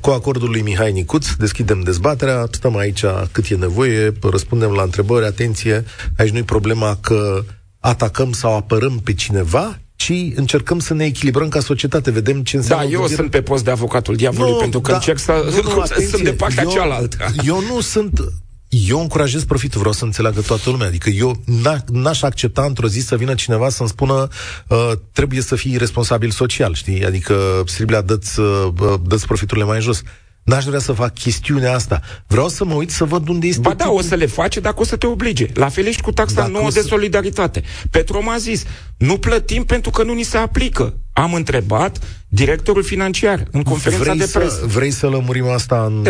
cu 0.00 0.10
acordul 0.10 0.50
lui 0.50 0.60
Mihai 0.60 0.92
Nicuț, 0.92 1.30
deschidem 1.30 1.80
dezbaterea, 1.80 2.46
stăm 2.50 2.76
aici 2.76 3.04
cât 3.32 3.50
e 3.50 3.54
nevoie, 3.54 4.12
răspundem 4.22 4.70
la 4.70 4.82
întrebări, 4.82 5.26
atenție, 5.26 5.84
aici 6.16 6.32
nu-i 6.32 6.42
problema 6.42 6.98
că 7.00 7.44
atacăm 7.80 8.32
sau 8.32 8.56
apărăm 8.56 9.00
pe 9.04 9.14
cineva, 9.14 9.78
ci 9.96 10.12
încercăm 10.34 10.78
să 10.78 10.94
ne 10.94 11.04
echilibrăm 11.04 11.48
ca 11.48 11.60
societate, 11.60 12.10
vedem 12.10 12.42
ce 12.42 12.56
înseamnă... 12.56 12.84
Da, 12.84 12.90
eu 12.90 12.98
gândirea. 12.98 13.22
sunt 13.22 13.30
pe 13.30 13.42
post 13.42 13.64
de 13.64 13.70
avocatul 13.70 14.16
diavolului, 14.16 14.54
no, 14.54 14.60
pentru 14.60 14.80
că 14.80 14.90
da, 14.90 14.96
încerc 14.96 15.18
să... 15.18 15.60
Nu, 15.62 15.72
nu, 15.72 15.80
atenție, 15.90 16.08
sunt 16.08 16.22
de 16.22 16.32
partea 16.32 16.62
eu, 16.62 16.70
cealaltă. 16.70 17.16
Eu 17.44 17.60
nu 17.60 17.80
sunt 17.80 18.20
eu 18.68 19.00
încurajez 19.00 19.44
profitul, 19.44 19.78
vreau 19.78 19.94
să 19.94 20.04
înțeleagă 20.04 20.40
toată 20.40 20.70
lumea. 20.70 20.86
Adică 20.86 21.10
eu 21.10 21.42
n-aș 21.90 22.22
accepta 22.22 22.62
într-o 22.62 22.88
zi 22.88 23.00
să 23.00 23.16
vină 23.16 23.34
cineva 23.34 23.68
să-mi 23.68 23.88
spună 23.88 24.28
uh, 24.68 24.92
trebuie 25.12 25.40
să 25.40 25.56
fii 25.56 25.76
responsabil 25.76 26.30
social, 26.30 26.74
știi? 26.74 27.04
Adică, 27.04 27.62
Striblea, 27.66 28.00
dă-ți, 28.00 28.40
uh, 28.40 28.68
dă 29.02 29.16
profiturile 29.26 29.66
mai 29.66 29.80
jos. 29.80 30.02
N-aș 30.42 30.64
vrea 30.64 30.78
să 30.78 30.92
fac 30.92 31.14
chestiunea 31.14 31.74
asta. 31.74 32.00
Vreau 32.26 32.48
să 32.48 32.64
mă 32.64 32.74
uit 32.74 32.90
să 32.90 33.04
văd 33.04 33.28
unde 33.28 33.46
este... 33.46 33.60
Ba 33.60 33.74
da, 33.74 33.90
o 33.90 34.00
să 34.00 34.14
le 34.14 34.26
face 34.26 34.60
dacă 34.60 34.80
o 34.80 34.84
să 34.84 34.96
te 34.96 35.06
oblige. 35.06 35.46
La 35.54 35.68
fel 35.68 35.86
ești 35.86 36.02
cu 36.02 36.12
taxa 36.12 36.34
dacă 36.34 36.50
nouă 36.50 36.70
să... 36.70 36.80
de 36.80 36.88
solidaritate. 36.88 37.62
Petrom 37.90 38.28
a 38.28 38.36
zis, 38.38 38.64
nu 38.96 39.18
plătim 39.18 39.64
pentru 39.64 39.90
că 39.90 40.02
nu 40.02 40.12
ni 40.14 40.22
se 40.22 40.36
aplică. 40.36 40.94
Am 41.12 41.34
întrebat 41.34 41.98
directorul 42.28 42.82
financiar 42.82 43.42
în 43.50 43.62
conferința 43.62 44.04
vrei 44.04 44.18
de 44.18 44.30
presă. 44.32 44.56
Să, 44.58 44.66
vrei 44.66 44.90
să 44.90 45.06
lămurim 45.06 45.48
asta 45.48 45.84
în 45.84 46.06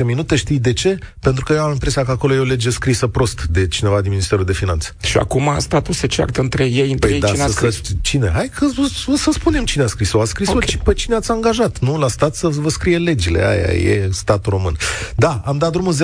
5-10 0.00 0.04
minute? 0.04 0.36
Știi 0.36 0.58
de 0.58 0.72
ce? 0.72 0.98
Pentru 1.20 1.44
că 1.44 1.52
eu 1.52 1.62
am 1.62 1.70
impresia 1.70 2.04
că 2.04 2.10
acolo 2.10 2.34
e 2.34 2.38
o 2.38 2.42
lege 2.42 2.70
scrisă 2.70 3.06
prost 3.06 3.44
de 3.44 3.68
cineva 3.68 4.00
din 4.00 4.10
Ministerul 4.10 4.44
de 4.44 4.52
Finanțe. 4.52 4.90
Și 5.02 5.16
acum 5.16 5.54
statul 5.58 5.94
se 5.94 6.06
ceartă 6.06 6.40
între 6.40 6.64
ei, 6.64 6.90
între 6.90 7.08
păi 7.08 7.14
ei 7.14 7.20
da, 7.20 7.28
cine 7.28 7.42
a 7.42 7.46
scris. 7.46 7.74
scris. 7.74 7.96
Cine? 8.02 8.30
Hai 8.34 8.50
că 8.54 8.66
o 9.06 9.16
să 9.16 9.30
spunem 9.32 9.64
cine 9.64 9.82
a 9.82 9.86
scris-o. 9.86 10.20
A 10.20 10.24
scris-o 10.24 10.52
okay. 10.52 10.80
pe 10.84 10.92
cine 10.92 11.14
ați 11.14 11.30
angajat, 11.30 11.78
nu? 11.78 11.98
La 11.98 12.08
stat 12.08 12.34
să 12.34 12.48
vă 12.48 12.68
scrie 12.68 12.98
legile. 12.98 13.46
Aia 13.46 13.72
e 13.72 14.08
statul 14.12 14.52
român. 14.52 14.76
Da, 15.16 15.42
am 15.44 15.58
dat 15.58 15.72
drumul 15.72 15.94
0372069599. 15.94 15.98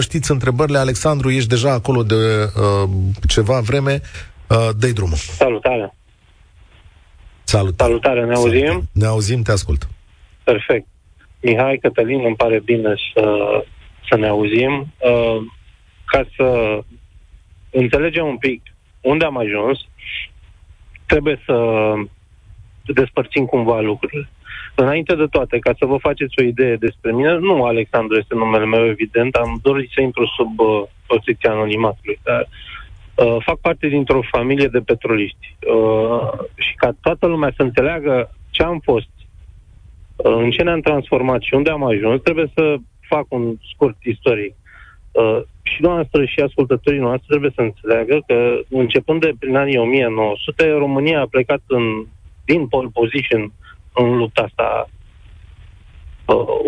Știți 0.00 0.30
întrebările, 0.30 0.78
Alexandru, 0.78 1.30
ești 1.30 1.48
deja 1.48 1.72
acolo 1.72 2.02
de 2.02 2.14
uh, 2.14 2.88
ceva 3.28 3.60
vreme. 3.60 4.00
Uh, 4.48 4.68
dă 4.78 4.86
drumul. 4.86 5.16
Salutare! 5.36 5.94
Salut. 7.46 7.74
Salutare, 7.76 8.24
ne 8.24 8.34
auzim? 8.34 8.88
Ne 8.92 9.06
auzim, 9.06 9.42
te 9.42 9.52
ascult. 9.52 9.88
Perfect. 10.44 10.86
Mihai, 11.40 11.78
Cătălin, 11.78 12.24
îmi 12.24 12.36
pare 12.36 12.60
bine 12.64 12.94
să, 13.12 13.24
să 14.08 14.16
ne 14.16 14.26
auzim. 14.26 14.92
Uh, 14.98 15.42
ca 16.04 16.26
să 16.36 16.78
înțelegem 17.70 18.26
un 18.26 18.36
pic 18.36 18.62
unde 19.00 19.24
am 19.24 19.36
ajuns, 19.36 19.78
trebuie 21.06 21.42
să 21.44 21.56
despărțim 22.84 23.44
cumva 23.44 23.80
lucrurile. 23.80 24.28
Înainte 24.74 25.14
de 25.14 25.26
toate, 25.30 25.58
ca 25.58 25.74
să 25.78 25.86
vă 25.86 25.96
faceți 25.96 26.34
o 26.38 26.42
idee 26.42 26.76
despre 26.76 27.12
mine, 27.12 27.32
nu 27.38 27.64
Alexandru 27.64 28.16
este 28.16 28.34
numele 28.34 28.64
meu, 28.64 28.86
evident, 28.86 29.34
am 29.34 29.58
dorit 29.62 29.90
să 29.94 30.00
intru 30.00 30.26
sub 30.36 30.58
uh, 30.58 30.82
protecția 31.06 31.50
anonimatului, 31.50 32.18
dar 32.22 32.40
Uh, 32.40 32.75
fac 33.44 33.58
parte 33.60 33.88
dintr-o 33.88 34.20
familie 34.30 34.66
de 34.66 34.78
petroliști 34.78 35.56
uh, 35.74 36.30
și 36.54 36.74
ca 36.74 36.96
toată 37.00 37.26
lumea 37.26 37.52
să 37.56 37.62
înțeleagă 37.62 38.30
ce 38.50 38.62
am 38.62 38.78
fost, 38.78 39.08
uh, 40.16 40.36
în 40.36 40.50
ce 40.50 40.62
ne-am 40.62 40.80
transformat 40.80 41.40
și 41.42 41.54
unde 41.54 41.70
am 41.70 41.84
ajuns, 41.84 42.22
trebuie 42.22 42.50
să 42.54 42.76
fac 43.00 43.26
un 43.28 43.54
scurt 43.72 43.96
istoric. 44.02 44.54
Uh, 45.12 45.40
și 45.62 45.82
noastră 45.82 46.24
și 46.24 46.40
ascultătorii 46.40 47.00
noastre 47.00 47.26
trebuie 47.28 47.52
să 47.54 47.60
înțeleagă 47.60 48.22
că 48.26 48.58
începând 48.68 49.20
de 49.20 49.32
prin 49.38 49.56
anii 49.56 49.78
1900, 49.78 50.70
România 50.70 51.20
a 51.20 51.26
plecat 51.30 51.60
în, 51.66 52.06
din 52.44 52.66
pole 52.66 52.88
position 52.92 53.52
în 53.92 54.16
lupta 54.16 54.42
asta 54.42 54.86
uh, 54.88 54.95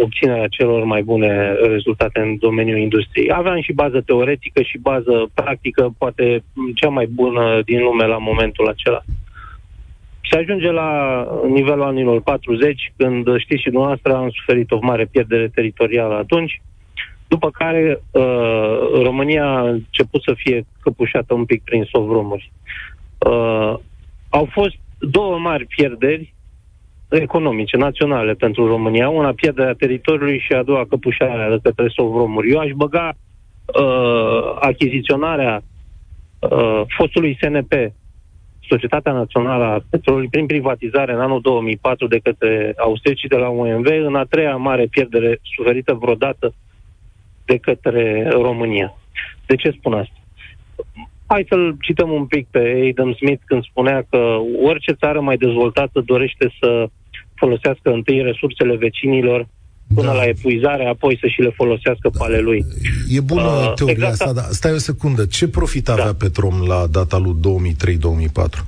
obținerea 0.03 0.47
celor 0.49 0.85
mai 0.85 1.03
bune 1.03 1.53
rezultate 1.53 2.21
în 2.21 2.37
domeniul 2.39 2.79
industriei. 2.79 3.33
Aveam 3.33 3.61
și 3.61 3.73
bază 3.73 4.01
teoretică 4.01 4.63
și 4.63 4.79
bază 4.79 5.31
practică, 5.35 5.95
poate 5.99 6.45
cea 6.75 6.89
mai 6.89 7.07
bună 7.07 7.61
din 7.65 7.83
lume 7.83 8.07
la 8.07 8.19
momentul 8.19 8.69
acela. 8.69 9.03
Se 10.31 10.39
ajunge 10.39 10.71
la 10.71 11.25
nivelul 11.49 11.83
anilor 11.83 12.21
40, 12.23 12.93
când 12.97 13.39
știți 13.39 13.63
și 13.63 13.71
dumneavoastră 13.71 14.15
am 14.15 14.31
suferit 14.31 14.71
o 14.71 14.79
mare 14.81 15.05
pierdere 15.05 15.49
teritorială 15.49 16.15
atunci, 16.15 16.63
după 17.29 17.51
care 17.51 18.01
uh, 18.11 19.03
România 19.03 19.45
a 19.45 19.69
început 19.69 20.23
să 20.23 20.35
fie 20.37 20.67
căpușată 20.81 21.35
un 21.35 21.45
pic 21.45 21.63
prin 21.63 21.89
sovrumuri. 21.93 22.53
Uh, 23.19 23.75
au 24.29 24.49
fost 24.51 24.77
două 24.99 25.39
mari 25.39 25.67
pierderi 25.67 26.35
economice, 27.09 27.77
naționale 27.77 28.35
pentru 28.35 28.67
România, 28.67 29.09
una 29.09 29.33
pierderea 29.33 29.73
teritoriului 29.73 30.39
și 30.39 30.53
a 30.53 30.63
doua 30.63 30.87
căpușarea 30.89 31.49
de 31.51 31.59
către 31.63 31.89
sovromuri. 31.89 32.51
Eu 32.51 32.59
aș 32.59 32.71
băga 32.71 33.13
uh, 33.13 34.57
achiziționarea 34.61 35.63
uh, 36.39 36.83
fostului 36.97 37.39
SNP, 37.41 37.73
Societatea 38.69 39.13
Națională 39.13 39.65
a 39.65 39.83
Petrolului, 39.91 40.29
prin 40.29 40.47
privatizare 40.47 41.13
în 41.13 41.21
anul 41.21 41.41
2004 41.41 42.07
de 42.07 42.19
către 42.19 42.75
austricii 42.77 43.29
de 43.29 43.37
la 43.37 43.49
UMV, 43.49 43.87
în 43.87 44.15
a 44.15 44.25
treia 44.25 44.57
mare 44.57 44.87
pierdere 44.91 45.41
suferită 45.57 45.95
vreodată 45.95 46.55
de 47.45 47.57
către 47.57 48.29
România. 48.31 48.95
De 49.47 49.57
ce 49.57 49.71
spun 49.71 49.93
asta? 49.93 50.13
Hai 51.27 51.47
să-l 51.49 51.77
cităm 51.81 52.11
un 52.11 52.27
pic 52.27 52.47
pe 52.51 52.93
Adam 52.93 53.13
Smith 53.13 53.43
când 53.45 53.65
spunea 53.65 54.07
că 54.11 54.39
orice 54.63 54.93
țară 54.93 55.21
mai 55.21 55.37
dezvoltată 55.37 56.01
dorește 56.01 56.53
să 56.61 56.89
folosească 57.39 57.91
întâi 57.91 58.23
resursele 58.23 58.77
vecinilor 58.77 59.49
până 59.95 60.07
da. 60.07 60.15
la 60.15 60.25
epuizare, 60.25 60.87
apoi 60.87 61.19
să 61.21 61.27
și 61.27 61.41
le 61.41 61.51
folosească 61.51 62.09
da. 62.13 62.19
pe 62.19 62.25
ale 62.25 62.41
lui. 62.41 62.65
E 63.09 63.21
bună 63.21 63.43
uh, 63.43 63.73
teoria 63.75 63.95
exact 63.95 64.13
asta, 64.13 64.33
dar 64.33 64.45
stai 64.51 64.73
o 64.73 64.79
secundă. 64.79 65.27
Ce 65.27 65.49
profit 65.49 65.89
avea 65.89 66.05
da. 66.05 66.15
Petrom 66.15 66.67
la 66.67 66.87
data 66.87 67.17
lui 67.17 67.35
2003-2004? 67.35 68.65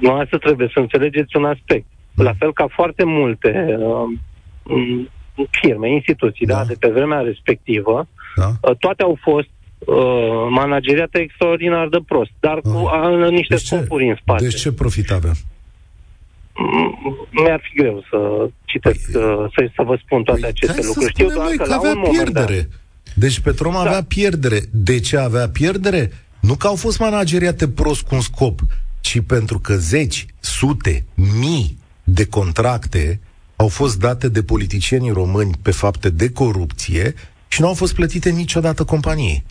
Nu, 0.00 0.12
asta 0.12 0.36
trebuie 0.36 0.70
să 0.72 0.78
înțelegeți 0.78 1.36
un 1.36 1.44
aspect. 1.44 1.86
La 2.14 2.32
fel 2.38 2.52
ca 2.52 2.66
foarte 2.74 3.04
multe 3.04 3.76
uh, 3.78 5.46
firme, 5.50 5.92
instituții, 5.92 6.46
da. 6.46 6.54
da, 6.54 6.64
de 6.64 6.74
pe 6.78 6.88
vremea 6.88 7.20
respectivă, 7.20 8.08
da. 8.36 8.52
uh, 8.60 8.76
toate 8.76 9.02
au 9.02 9.18
fost 9.20 9.48
uh, 9.78 9.96
manageriate 10.50 11.18
extraordinar 11.18 11.88
de 11.88 11.98
prost, 12.06 12.30
dar 12.40 12.60
cu 12.60 12.68
uh, 12.68 13.28
niște 13.30 13.54
deci 13.54 13.64
scopuri 13.64 14.08
în 14.08 14.16
spate. 14.20 14.44
Deci 14.44 14.60
ce 14.60 14.72
profit 14.72 15.10
avea? 15.10 15.32
Mi-ar 17.30 17.60
fi 17.62 17.76
greu 17.76 18.04
să 18.10 18.48
citesc, 18.64 19.12
păi, 19.12 19.22
uh, 19.22 19.52
să, 19.56 19.70
să 19.74 19.82
vă 19.82 19.98
spun 20.04 20.22
toate 20.22 20.40
păi, 20.40 20.48
aceste 20.48 20.86
lucruri. 20.86 21.10
Știu 21.10 21.30
doar 21.30 21.48
că, 21.48 21.62
că 21.62 21.68
la 21.68 21.74
avea 21.74 21.90
un 21.90 22.10
pierdere. 22.10 22.54
Moment, 22.54 22.80
deci 23.14 23.40
Petrom 23.40 23.72
da. 23.72 23.78
avea 23.78 24.02
pierdere. 24.02 24.60
De 24.72 25.00
ce 25.00 25.16
avea 25.16 25.48
pierdere? 25.48 26.12
Nu 26.40 26.54
că 26.54 26.66
au 26.66 26.74
fost 26.74 26.98
manageriate 26.98 27.68
prost 27.68 28.02
cu 28.02 28.14
un 28.14 28.20
scop, 28.20 28.60
ci 29.00 29.20
pentru 29.20 29.58
că 29.58 29.74
zeci, 29.74 30.26
sute, 30.40 31.04
mii 31.40 31.78
de 32.04 32.26
contracte 32.26 33.20
au 33.56 33.68
fost 33.68 33.98
date 33.98 34.28
de 34.28 34.42
politicienii 34.42 35.10
români 35.10 35.52
pe 35.62 35.70
fapte 35.70 36.10
de 36.10 36.30
corupție 36.30 37.14
și 37.48 37.60
nu 37.60 37.66
au 37.66 37.74
fost 37.74 37.94
plătite 37.94 38.30
niciodată 38.30 38.84
companiei. 38.84 39.44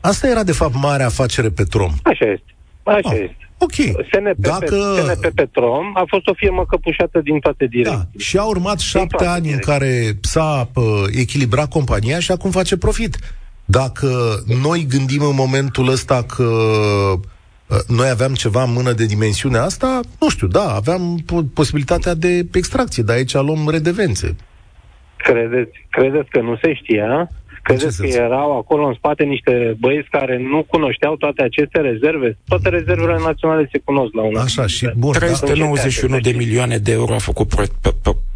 Asta 0.00 0.28
era, 0.28 0.42
de 0.42 0.52
fapt, 0.52 0.74
marea 0.74 1.06
afacere 1.06 1.50
Petrom. 1.50 1.92
Așa 2.02 2.24
este. 2.24 2.54
Așa 2.82 3.08
ah. 3.08 3.20
este. 3.20 3.49
Ok. 3.62 3.74
SNP, 4.10 4.36
Dacă... 4.36 4.76
SNP 4.96 5.34
Petrom 5.34 5.86
a 5.94 6.04
fost 6.06 6.26
o 6.26 6.34
firmă 6.34 6.64
căpușată 6.68 7.20
din 7.20 7.38
toate 7.38 7.66
direcțiile. 7.66 8.08
Da. 8.12 8.18
Și 8.18 8.36
a 8.36 8.44
urmat 8.44 8.78
șapte 8.78 9.26
ani 9.26 9.42
direcții. 9.42 9.72
în 9.72 9.78
care 9.78 10.18
s-a 10.20 10.70
uh, 10.74 10.84
echilibrat 11.12 11.68
compania 11.68 12.18
și 12.18 12.30
acum 12.30 12.50
face 12.50 12.76
profit. 12.76 13.16
Dacă 13.64 14.08
noi 14.62 14.86
gândim 14.88 15.22
în 15.22 15.34
momentul 15.34 15.88
ăsta 15.88 16.24
că 16.36 16.44
uh, 16.44 17.78
noi 17.88 18.08
aveam 18.08 18.34
ceva 18.34 18.62
în 18.62 18.72
mână 18.72 18.92
de 18.92 19.06
dimensiunea 19.06 19.62
asta, 19.62 20.00
nu 20.20 20.28
știu, 20.28 20.46
da, 20.46 20.74
aveam 20.74 21.24
posibilitatea 21.54 22.14
de 22.14 22.46
extracție, 22.52 23.02
dar 23.02 23.16
aici 23.16 23.34
luăm 23.34 23.68
redevențe. 23.70 24.36
Credeți, 25.16 25.86
credeți 25.90 26.28
că 26.30 26.40
nu 26.40 26.56
se 26.62 26.74
știa? 26.74 27.30
Credeți 27.76 28.00
că 28.00 28.06
erau 28.06 28.58
acolo 28.58 28.86
în 28.86 28.94
spate 28.94 29.24
niște 29.24 29.76
băieți 29.80 30.08
care 30.08 30.38
nu 30.38 30.62
cunoșteau 30.62 31.16
toate 31.16 31.42
aceste 31.42 31.80
rezerve? 31.80 32.38
Toate 32.48 32.68
rezervele 32.68 33.18
naționale 33.24 33.68
se 33.72 33.78
cunosc 33.84 34.12
la 34.14 34.22
un 34.22 34.36
Așa, 34.36 34.66
și 34.66 34.90
bun, 34.96 35.12
391 35.12 36.12
da. 36.14 36.20
de 36.20 36.30
milioane 36.30 36.78
de 36.78 36.92
euro 36.92 37.14
a 37.14 37.18
făcut 37.18 37.48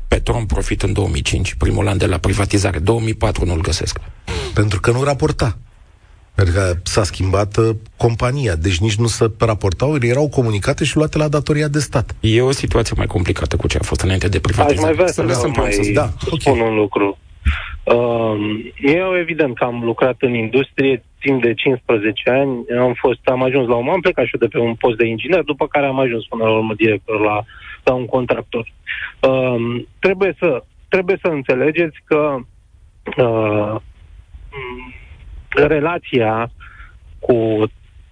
Petrom 0.09 0.47
profit 0.47 0.83
în 0.83 0.93
2005, 0.93 1.55
primul 1.55 1.88
an 1.88 1.99
de 1.99 2.07
la 2.07 2.19
privatizare. 2.19 2.79
2004 2.79 3.45
nu-l 3.45 3.61
găsesc. 3.61 3.99
Pentru 4.55 4.81
că 4.81 4.91
nu 4.91 5.03
raporta. 5.03 5.59
Pentru 6.35 6.55
că 6.55 6.76
s-a 6.83 7.05
schimbat 7.05 7.57
uh, 7.57 7.76
compania, 7.97 8.55
deci 8.55 8.79
nici 8.79 8.95
nu 8.95 9.07
se 9.07 9.31
raportau, 9.38 9.97
erau 10.00 10.29
comunicate 10.29 10.85
și 10.85 10.97
luate 10.97 11.19
la 11.19 11.29
datoria 11.29 11.69
de 11.69 11.79
stat. 11.79 12.14
E 12.21 12.41
o 12.41 12.50
situație 12.50 12.95
mai 12.97 13.07
complicată 13.07 13.57
cu 13.57 13.67
ce 13.67 13.79
a 13.81 13.85
fost 13.85 14.00
înainte 14.00 14.29
de 14.29 14.38
privatizare. 14.38 14.79
Aș 14.79 14.85
mai 14.85 14.95
vrea 14.95 15.07
să, 15.07 15.41
să, 15.41 15.49
mai 15.57 15.91
da, 15.95 16.12
okay. 16.26 16.38
spun 16.41 16.61
un 16.61 16.75
lucru. 16.75 17.19
Uh, 17.85 18.65
eu, 18.77 19.17
evident, 19.17 19.57
că 19.57 19.65
am 19.65 19.85
lucrat 19.85 20.17
în 20.19 20.35
industrie 20.35 21.05
timp 21.21 21.43
de 21.43 21.55
15 21.55 22.31
ani, 22.31 22.65
am 22.81 22.93
fost, 22.97 23.21
am 23.25 23.43
ajuns 23.43 23.69
la 23.69 23.75
un 23.75 23.89
am 23.89 24.01
plecat 24.01 24.25
și 24.25 24.35
eu 24.35 24.49
de 24.49 24.57
pe 24.57 24.59
un 24.59 24.75
post 24.75 24.97
de 24.97 25.07
inginer, 25.07 25.43
după 25.43 25.67
care 25.67 25.87
am 25.87 25.99
ajuns 25.99 26.27
până 26.27 26.45
la 26.45 26.51
urmă 26.51 26.75
director 26.75 27.21
la, 27.21 27.45
la 27.85 27.93
un 27.93 28.07
contractor. 28.07 28.73
Uh, 29.21 29.83
trebuie, 29.99 30.35
să, 30.39 30.65
trebuie 30.89 31.19
să 31.23 31.29
înțelegeți 31.29 31.99
că 32.05 32.37
uh, 33.17 33.77
relația 35.49 36.51
cu 37.19 37.65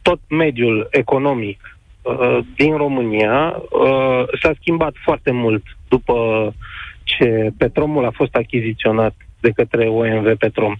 tot 0.02 0.20
mediul 0.28 0.88
economic 0.90 1.78
uh, 2.02 2.38
din 2.56 2.76
România 2.76 3.62
uh, 3.70 4.24
s-a 4.42 4.52
schimbat 4.60 4.92
foarte 5.04 5.30
mult 5.30 5.62
după 5.88 6.14
ce 7.16 7.50
Petromul 7.58 8.04
a 8.04 8.10
fost 8.10 8.34
achiziționat 8.34 9.14
de 9.40 9.50
către 9.50 9.86
OMV 9.88 10.36
Petrom. 10.38 10.74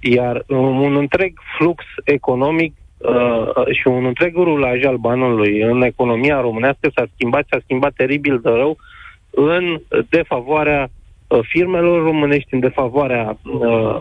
Iar 0.00 0.44
un 0.46 0.96
întreg 0.96 1.32
flux 1.58 1.84
economic 2.04 2.74
uh, 2.98 3.74
și 3.80 3.86
un 3.86 4.04
întreg 4.04 4.34
rulaj 4.34 4.84
al 4.84 4.96
banului 4.96 5.60
în 5.60 5.82
economia 5.82 6.40
românească 6.40 6.90
s-a 6.94 7.06
schimbat, 7.14 7.46
s-a 7.50 7.58
schimbat 7.62 7.92
teribil 7.92 8.40
de 8.42 8.50
rău 8.50 8.76
în 9.30 9.80
defavoarea 10.08 10.88
uh, 11.28 11.40
firmelor 11.42 12.02
românești, 12.02 12.54
în 12.54 12.60
defavoarea 12.60 13.38
uh, 13.42 13.96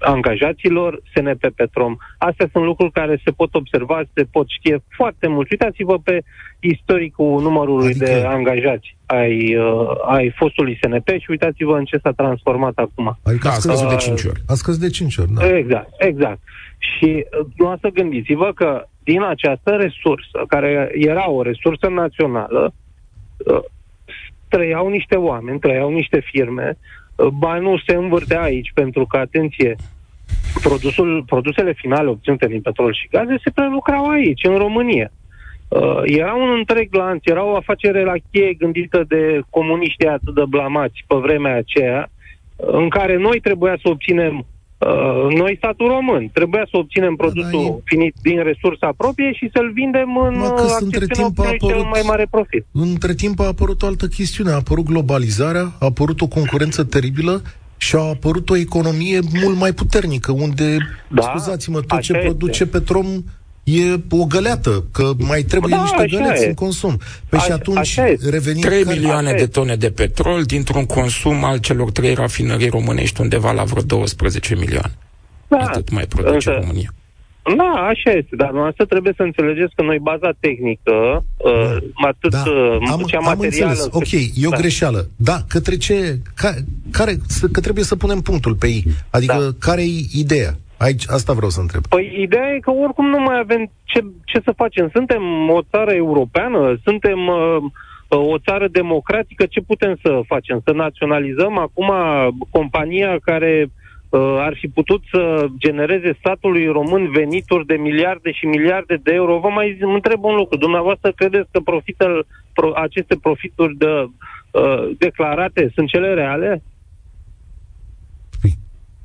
angajaților 0.00 1.02
SNP 1.14 1.50
Petrom. 1.54 1.96
Astea 2.18 2.48
sunt 2.52 2.64
lucruri 2.64 2.92
care 2.92 3.20
se 3.24 3.30
pot 3.30 3.54
observa, 3.54 4.02
se 4.14 4.24
pot 4.24 4.46
știe 4.48 4.78
foarte 4.88 5.26
mult. 5.26 5.50
Uitați-vă 5.50 5.98
pe 5.98 6.22
istoricul 6.60 7.42
numărului 7.42 7.86
adică... 7.86 8.04
de 8.04 8.24
angajați 8.26 8.96
ai, 9.06 9.56
uh, 9.56 9.88
ai 10.06 10.34
fostului 10.36 10.78
SNP 10.82 11.08
și 11.08 11.30
uitați-vă 11.30 11.76
în 11.76 11.84
ce 11.84 11.98
s-a 12.02 12.12
transformat 12.12 12.76
acum. 12.76 13.18
Adică 13.22 13.48
a 13.48 13.50
scăzut 13.50 13.88
de 13.88 13.96
5 13.96 14.24
ori. 14.24 14.40
A 14.46 14.54
scăzut 14.54 14.80
de 14.80 14.88
5 14.88 15.16
ori, 15.16 15.32
da. 15.32 15.56
Exact, 15.56 15.88
exact. 15.98 16.38
Și 16.78 17.26
nu 17.56 17.76
să 17.80 17.88
gândiți-vă 17.88 18.52
că 18.54 18.86
din 19.02 19.22
această 19.22 19.70
resursă, 19.70 20.44
care 20.48 20.90
era 20.92 21.30
o 21.30 21.42
resursă 21.42 21.88
națională, 21.88 22.74
uh, 23.46 23.60
trăiau 24.48 24.88
niște 24.88 25.16
oameni, 25.16 25.58
trăiau 25.58 25.90
niște 25.90 26.20
firme, 26.20 26.78
uh, 26.78 26.97
banul 27.32 27.82
se 27.86 27.94
învârtea 27.94 28.42
aici 28.42 28.70
pentru 28.74 29.06
că, 29.06 29.16
atenție, 29.16 29.76
produsul, 30.62 31.24
produsele 31.26 31.72
finale 31.72 32.08
obținute 32.08 32.46
din 32.46 32.60
petrol 32.60 32.94
și 32.94 33.08
gaze 33.10 33.38
se 33.44 33.50
prelucrau 33.50 34.08
aici, 34.08 34.44
în 34.44 34.56
România. 34.56 35.10
Uh, 35.68 36.00
era 36.04 36.34
un 36.34 36.50
întreg 36.58 36.94
lanț, 36.94 37.26
era 37.26 37.44
o 37.44 37.56
afacere 37.56 38.04
la 38.04 38.14
cheie 38.30 38.52
gândită 38.52 39.04
de 39.08 39.40
comuniști 39.50 40.06
atât 40.06 40.34
de 40.34 40.44
blamați 40.48 41.04
pe 41.06 41.16
vremea 41.16 41.56
aceea, 41.56 42.10
în 42.56 42.88
care 42.88 43.16
noi 43.16 43.40
trebuia 43.40 43.76
să 43.82 43.88
obținem 43.88 44.46
Uh, 44.78 45.34
noi, 45.36 45.54
statul 45.56 45.88
român, 45.88 46.30
trebuia 46.32 46.66
să 46.70 46.76
obținem 46.76 47.14
produsul 47.16 47.64
da, 47.68 47.80
finit 47.84 48.14
din 48.22 48.42
resursa 48.42 48.92
proprie 48.96 49.32
și 49.32 49.50
să-l 49.52 49.70
vindem 49.72 50.16
în 50.16 50.40
uh, 50.40 50.76
între 50.78 51.06
timp 51.06 51.38
a 51.38 51.42
apărut, 51.42 51.68
cel 51.68 51.82
mai 51.82 52.02
mare 52.06 52.26
profit. 52.30 52.66
Între 52.72 53.14
timp 53.14 53.40
a 53.40 53.46
apărut 53.46 53.82
o 53.82 53.86
altă 53.86 54.06
chestiune, 54.06 54.50
a 54.50 54.54
apărut 54.54 54.84
globalizarea, 54.84 55.72
a 55.80 55.84
apărut 55.84 56.20
o 56.20 56.26
concurență 56.26 56.84
teribilă 56.84 57.42
și 57.76 57.96
a 57.96 57.98
apărut 57.98 58.50
o 58.50 58.56
economie 58.56 59.20
mult 59.42 59.58
mai 59.58 59.72
puternică, 59.72 60.32
unde, 60.32 60.76
da, 61.08 61.22
scuzați-mă, 61.22 61.80
tot 61.80 62.00
ce 62.00 62.12
produce 62.12 62.62
este. 62.62 62.78
Petrom 62.78 63.06
e 63.68 64.00
o 64.10 64.24
găleată, 64.24 64.84
că 64.92 65.10
mai 65.18 65.42
trebuie 65.42 65.74
da, 65.76 65.82
niște 65.82 66.16
găleți 66.16 66.44
e. 66.44 66.46
în 66.46 66.54
consum. 66.54 66.98
Păi 67.28 67.38
și 67.38 67.52
atunci 67.52 67.98
revenim... 68.30 68.60
3 68.60 68.82
care... 68.82 68.94
milioane 68.94 69.32
de 69.32 69.46
tone 69.46 69.76
de 69.76 69.90
petrol 69.90 70.42
dintr-un 70.42 70.86
consum 70.86 71.44
al 71.44 71.58
celor 71.58 71.90
trei 71.90 72.14
rafinării 72.14 72.68
românești 72.68 73.20
undeva 73.20 73.52
la 73.52 73.64
vreo 73.64 73.82
12 73.82 74.54
milioane. 74.54 74.92
Da. 75.48 75.56
Atât 75.56 75.90
mai 75.90 76.06
produce 76.06 76.34
Însă, 76.34 76.50
România. 76.50 76.92
Da, 77.56 77.64
așa 77.64 78.10
este, 78.10 78.36
dar 78.36 78.50
noastră 78.50 78.84
trebuie 78.84 79.12
să 79.16 79.22
înțelegeți 79.22 79.74
că 79.74 79.82
noi 79.82 79.98
baza 80.02 80.30
tehnică, 80.40 81.24
da. 81.44 81.50
uh, 81.50 81.76
atât 81.94 82.30
da. 82.30 82.42
uh, 82.46 82.90
am, 82.90 83.02
cea 83.06 83.18
am 83.18 83.38
înțeles, 83.40 83.86
ok, 83.90 84.12
e 84.12 84.46
o 84.46 84.50
da. 84.50 84.56
greșeală. 84.56 85.08
Da, 85.16 85.38
către 85.48 85.76
ce, 85.76 86.18
ca, 86.34 86.54
care, 86.90 87.16
că 87.52 87.60
trebuie 87.60 87.84
să 87.84 87.96
punem 87.96 88.20
punctul 88.20 88.54
pe 88.54 88.66
ei. 88.66 88.84
Adică, 89.10 89.32
da. 89.32 89.66
care 89.66 89.82
e 89.82 90.06
ideea? 90.12 90.56
Aici, 90.78 91.04
asta 91.06 91.32
vreau 91.32 91.50
să 91.50 91.60
întreb. 91.60 91.82
Păi 91.86 92.16
ideea 92.20 92.54
e 92.54 92.58
că 92.58 92.70
oricum 92.70 93.06
nu 93.06 93.18
mai 93.18 93.38
avem 93.38 93.70
ce, 93.84 94.00
ce 94.24 94.40
să 94.44 94.52
facem. 94.56 94.90
Suntem 94.92 95.22
o 95.50 95.60
țară 95.70 95.92
europeană, 95.92 96.78
suntem 96.84 97.18
uh, 97.26 97.56
o 98.08 98.38
țară 98.38 98.68
democratică, 98.68 99.46
ce 99.46 99.60
putem 99.60 99.98
să 100.02 100.20
facem? 100.26 100.60
Să 100.64 100.72
naționalizăm 100.72 101.58
acum 101.58 101.92
compania 102.50 103.18
care 103.22 103.70
uh, 104.08 104.36
ar 104.38 104.54
fi 104.60 104.68
putut 104.68 105.02
să 105.12 105.46
genereze 105.58 106.16
statului 106.18 106.66
român 106.66 107.10
venituri 107.10 107.66
de 107.66 107.74
miliarde 107.74 108.30
și 108.32 108.46
miliarde 108.46 109.00
de 109.02 109.12
euro. 109.12 109.38
Vă 109.38 109.48
mai 109.48 109.78
întreb 109.80 110.24
un 110.24 110.34
lucru. 110.34 110.56
Dumneavoastră 110.56 111.12
credeți 111.12 111.48
că 111.52 111.60
profită, 111.60 112.26
pro, 112.52 112.72
aceste 112.74 113.16
profituri 113.22 113.76
de, 113.76 114.08
uh, 114.50 114.90
declarate 114.98 115.70
sunt 115.74 115.88
cele 115.88 116.14
reale? 116.14 116.62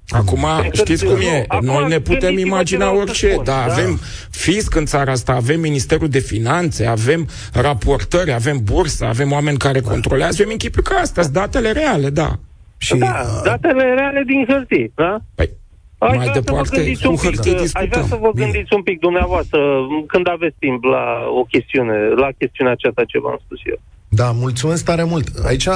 Acum, 0.09 0.45
știți 0.71 1.05
cum 1.05 1.15
e? 1.15 1.45
Noi 1.61 1.87
ne 1.87 1.99
putem 1.99 2.37
imagina 2.37 2.91
orice, 2.91 3.35
dar 3.43 3.67
da. 3.67 3.73
avem 3.73 3.99
fisc 4.29 4.75
în 4.75 4.85
țara 4.85 5.11
asta, 5.11 5.33
avem 5.33 5.59
Ministerul 5.59 6.09
de 6.09 6.19
Finanțe, 6.19 6.85
avem 6.85 7.27
raportări, 7.53 8.33
avem 8.33 8.63
bursă, 8.63 9.05
avem 9.05 9.31
oameni 9.31 9.57
care 9.57 9.79
da. 9.79 9.89
controlează. 9.89 10.41
Eu 10.41 10.49
închipiu 10.49 10.81
că 10.81 10.93
astea 11.01 11.23
sunt 11.23 11.35
datele 11.35 11.71
reale, 11.71 12.09
da. 12.09 12.39
Și, 12.77 12.95
da, 12.95 13.25
datele 13.43 13.93
reale 13.93 14.23
din 14.25 14.45
hârtie, 14.47 14.91
da? 14.95 15.17
Păi, 15.35 15.49
Aș 15.97 16.15
mai 16.15 16.29
departe, 16.33 16.91
cu 17.03 17.15
hârtie 17.15 17.53
discutăm. 17.53 17.83
Aș 17.83 17.87
vrea 17.89 18.03
să 18.03 18.15
vă 18.15 18.31
gândiți 18.31 18.69
Bine. 18.69 18.77
un 18.79 18.83
pic 18.83 18.99
dumneavoastră, 18.99 19.59
când 20.07 20.27
aveți 20.29 20.55
timp 20.59 20.83
la 20.83 21.05
o 21.39 21.43
chestiune, 21.43 21.97
la 22.23 22.29
chestiunea 22.37 22.73
aceasta 22.73 23.03
ce 23.03 23.19
v-am 23.19 23.39
spus 23.45 23.59
eu. 23.65 23.79
Da, 24.15 24.31
mulțumesc 24.31 24.83
tare 24.83 25.03
mult. 25.03 25.27
Aici 25.45 25.67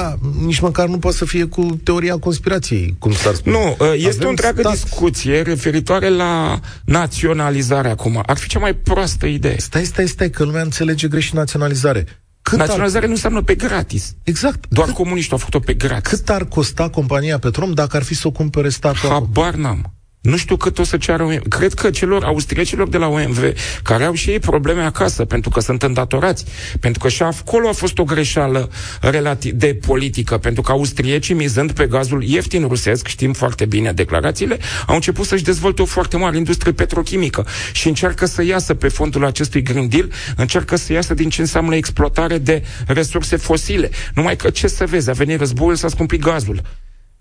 nici 0.44 0.60
măcar 0.60 0.88
nu 0.88 0.98
poate 0.98 1.16
să 1.16 1.24
fie 1.24 1.44
cu 1.44 1.80
teoria 1.84 2.16
conspirației, 2.16 2.96
cum 2.98 3.12
s-ar 3.12 3.34
spune. 3.34 3.56
Nu, 3.56 3.76
ă, 3.80 3.94
este 3.94 4.08
Avem 4.08 4.26
o 4.26 4.30
întreagă 4.30 4.60
stat... 4.60 4.72
discuție 4.72 5.42
referitoare 5.42 6.08
la 6.08 6.60
naționalizare 6.84 7.88
acum. 7.88 8.22
Ar 8.26 8.36
fi 8.36 8.48
cea 8.48 8.58
mai 8.58 8.74
proastă 8.74 9.26
idee. 9.26 9.58
Stai, 9.58 9.84
stai, 9.84 10.06
stai, 10.06 10.30
că 10.30 10.44
lumea 10.44 10.62
înțelege 10.62 11.08
greșit 11.08 11.34
naționalizare. 11.34 12.06
Cât 12.42 12.58
Naționalizare 12.58 13.02
ar... 13.02 13.08
nu 13.08 13.14
înseamnă 13.14 13.42
pe 13.42 13.54
gratis. 13.54 14.14
Exact. 14.22 14.64
Doar 14.68 14.86
cât... 14.86 14.96
comuniștii 14.96 15.32
au 15.32 15.38
făcut-o 15.38 15.60
pe 15.60 15.74
gratis. 15.74 16.10
Cât 16.18 16.28
ar 16.28 16.44
costa 16.44 16.88
compania 16.88 17.38
Petrom 17.38 17.72
dacă 17.72 17.96
ar 17.96 18.02
fi 18.02 18.14
să 18.14 18.26
o 18.26 18.30
cumpere 18.30 18.68
statul? 18.68 19.08
Habar 19.08 19.54
n-am. 19.54 19.97
Nu 20.20 20.36
știu 20.36 20.56
cât 20.56 20.78
o 20.78 20.84
să 20.84 20.96
ceară 20.96 21.22
OMV. 21.22 21.48
Cred 21.48 21.74
că 21.74 21.90
celor 21.90 22.24
austriecilor 22.24 22.88
de 22.88 22.96
la 22.96 23.06
OMV, 23.06 23.52
care 23.82 24.04
au 24.04 24.14
și 24.14 24.30
ei 24.30 24.38
probleme 24.38 24.82
acasă, 24.82 25.24
pentru 25.24 25.50
că 25.50 25.60
sunt 25.60 25.82
îndatorați, 25.82 26.44
pentru 26.80 27.00
că 27.00 27.08
și 27.08 27.22
acolo 27.22 27.68
a 27.68 27.72
fost 27.72 27.98
o 27.98 28.04
greșeală 28.04 28.70
relativ 29.00 29.52
de 29.52 29.78
politică, 29.86 30.38
pentru 30.38 30.62
că 30.62 30.72
austriecii, 30.72 31.34
mizând 31.34 31.72
pe 31.72 31.86
gazul 31.86 32.22
ieftin 32.22 32.66
rusesc, 32.66 33.06
știm 33.06 33.32
foarte 33.32 33.64
bine 33.66 33.92
declarațiile, 33.92 34.58
au 34.86 34.94
început 34.94 35.26
să-și 35.26 35.42
dezvolte 35.44 35.82
o 35.82 35.84
foarte 35.84 36.16
mare 36.16 36.36
industrie 36.36 36.72
petrochimică 36.72 37.46
și 37.72 37.88
încearcă 37.88 38.26
să 38.26 38.44
iasă 38.44 38.74
pe 38.74 38.88
fondul 38.88 39.24
acestui 39.24 39.62
Green 39.62 39.88
Deal, 39.88 40.10
încearcă 40.36 40.76
să 40.76 40.92
iasă 40.92 41.14
din 41.14 41.28
ce 41.28 41.40
înseamnă 41.40 41.74
exploatare 41.74 42.38
de 42.38 42.62
resurse 42.86 43.36
fosile. 43.36 43.90
Numai 44.14 44.36
că 44.36 44.50
ce 44.50 44.66
să 44.66 44.86
vezi, 44.86 45.10
a 45.10 45.12
venit 45.12 45.38
războiul, 45.38 45.76
s-a 45.76 45.88
scumpit 45.88 46.20
gazul. 46.20 46.62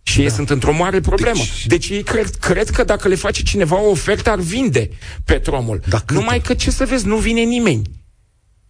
Și 0.08 0.18
da. 0.18 0.24
ei 0.24 0.32
sunt 0.32 0.50
într-o 0.50 0.74
mare 0.74 1.00
problemă. 1.00 1.38
Deci, 1.38 1.66
deci 1.66 1.90
ei 1.90 2.04
cred, 2.04 2.30
cred 2.30 2.70
că 2.70 2.84
dacă 2.84 3.08
le 3.08 3.16
face 3.16 3.44
cineva 3.44 3.82
o 3.82 3.90
ofertă, 3.90 4.30
ar 4.30 4.40
vinde 4.40 4.90
petromul. 5.26 5.82
Dacă 5.90 6.14
Numai 6.14 6.42
că, 6.42 6.54
ce 6.54 6.72
să 6.72 6.86
vezi, 6.86 7.08
nu 7.08 7.16
vine 7.16 7.42
nimeni. 7.42 7.82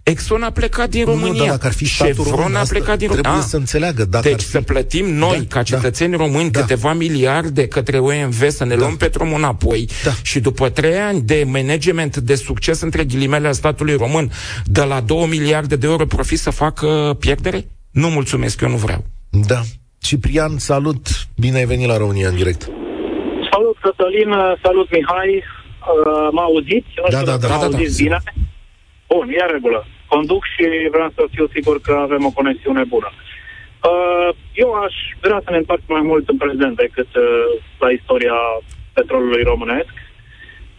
Exxon 0.03 0.43
a 0.43 0.49
plecat 0.49 0.89
din 0.89 1.05
România. 1.05 1.31
Nu, 1.31 1.37
dar 1.37 1.47
dacă 1.47 1.65
ar 1.65 1.73
fi 1.73 1.89
Chevron 1.97 2.55
a 2.55 2.63
plecat 2.63 2.97
din 2.97 3.07
România. 3.07 3.21
Trebuie 3.21 3.49
să 3.49 3.57
înțeleagă. 3.57 4.05
Dacă 4.05 4.29
deci 4.29 4.41
fi... 4.41 4.49
să 4.49 4.61
plătim 4.61 5.13
noi, 5.13 5.37
da, 5.37 5.43
ca 5.47 5.63
cetățeni 5.63 6.11
da, 6.11 6.17
români, 6.17 6.51
da. 6.51 6.59
câteva 6.59 6.93
miliarde 6.93 7.67
către 7.67 7.99
OMV 7.99 8.49
să 8.49 8.65
ne 8.65 8.75
da. 8.75 8.79
luăm 8.79 8.97
petromul 8.97 9.37
înapoi 9.37 9.89
da. 10.03 10.11
și 10.21 10.39
după 10.39 10.69
trei 10.69 10.97
ani 10.97 11.21
de 11.21 11.43
management 11.47 12.17
de 12.17 12.35
succes 12.35 12.81
între 12.81 13.03
ghilimele 13.03 13.47
a 13.47 13.51
statului 13.51 13.95
român, 13.95 14.31
de 14.65 14.81
la 14.81 14.99
2 14.99 15.27
miliarde 15.29 15.75
de 15.75 15.87
euro 15.87 16.05
profit 16.05 16.39
să 16.39 16.49
facă 16.49 17.15
pierdere? 17.19 17.67
Nu 17.91 18.09
mulțumesc, 18.09 18.61
eu 18.61 18.69
nu 18.69 18.77
vreau. 18.77 19.05
Da. 19.29 19.63
Ciprian, 20.07 20.53
salut! 20.57 21.05
Bine 21.43 21.57
ai 21.57 21.71
venit 21.73 21.87
la 21.87 21.97
România 21.97 22.27
în 22.29 22.35
direct. 22.35 22.61
Salut, 23.51 23.77
Cătălin, 23.85 24.31
salut, 24.63 24.87
Mihai. 24.95 25.33
Uh, 25.35 26.27
mă 26.37 26.41
auziți? 26.41 26.91
Nu 26.95 27.09
da, 27.09 27.21
da, 27.29 27.37
da, 27.37 27.47
da, 27.47 27.67
da, 27.67 27.77
bine? 28.03 28.19
Bun, 29.11 29.27
e 29.39 29.51
regulă. 29.55 29.81
Conduc 30.07 30.43
și 30.53 30.63
vreau 30.95 31.09
să 31.15 31.21
fiu 31.35 31.47
sigur 31.55 31.75
că 31.81 31.93
avem 32.07 32.25
o 32.25 32.31
conexiune 32.39 32.83
bună. 32.83 33.09
Uh, 33.89 34.29
eu 34.63 34.69
aș 34.85 34.95
vrea 35.21 35.41
să 35.43 35.49
ne 35.51 35.57
întoarcem 35.57 35.93
mai 35.97 36.05
mult 36.11 36.29
în 36.29 36.37
prezent 36.37 36.75
decât 36.75 37.11
uh, 37.15 37.23
la 37.79 37.89
istoria 37.89 38.37
petrolului 38.93 39.43
românesc. 39.51 39.93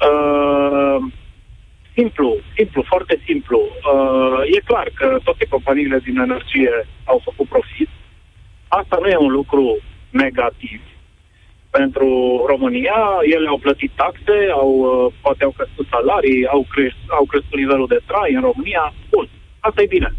Uh, 0.08 0.98
simplu, 1.96 2.28
simplu, 2.56 2.80
foarte 2.92 3.14
simplu. 3.26 3.58
Uh, 3.92 4.40
e 4.56 4.68
clar 4.70 4.88
că 4.94 5.18
toate 5.24 5.44
companiile 5.54 5.98
din 6.06 6.16
energie 6.18 6.74
au 7.04 7.20
făcut 7.24 7.48
profit. 7.48 7.90
Asta 8.68 8.98
nu 9.00 9.06
e 9.08 9.16
un 9.16 9.30
lucru 9.30 9.78
negativ 10.10 10.80
pentru 11.70 12.08
România. 12.46 13.18
Ele 13.34 13.48
au 13.48 13.58
plătit 13.58 13.90
taxe, 13.94 14.36
au, 14.52 14.70
uh, 14.78 15.12
poate 15.22 15.44
au 15.44 15.50
crescut 15.50 15.86
salarii, 15.90 16.46
au, 16.46 16.66
creș- 16.72 17.06
au 17.08 17.24
crescut 17.24 17.58
nivelul 17.58 17.86
de 17.86 18.00
trai 18.06 18.32
în 18.32 18.40
România. 18.40 18.94
Bun, 19.10 19.28
asta 19.60 19.82
e 19.82 19.86
bine. 19.86 20.14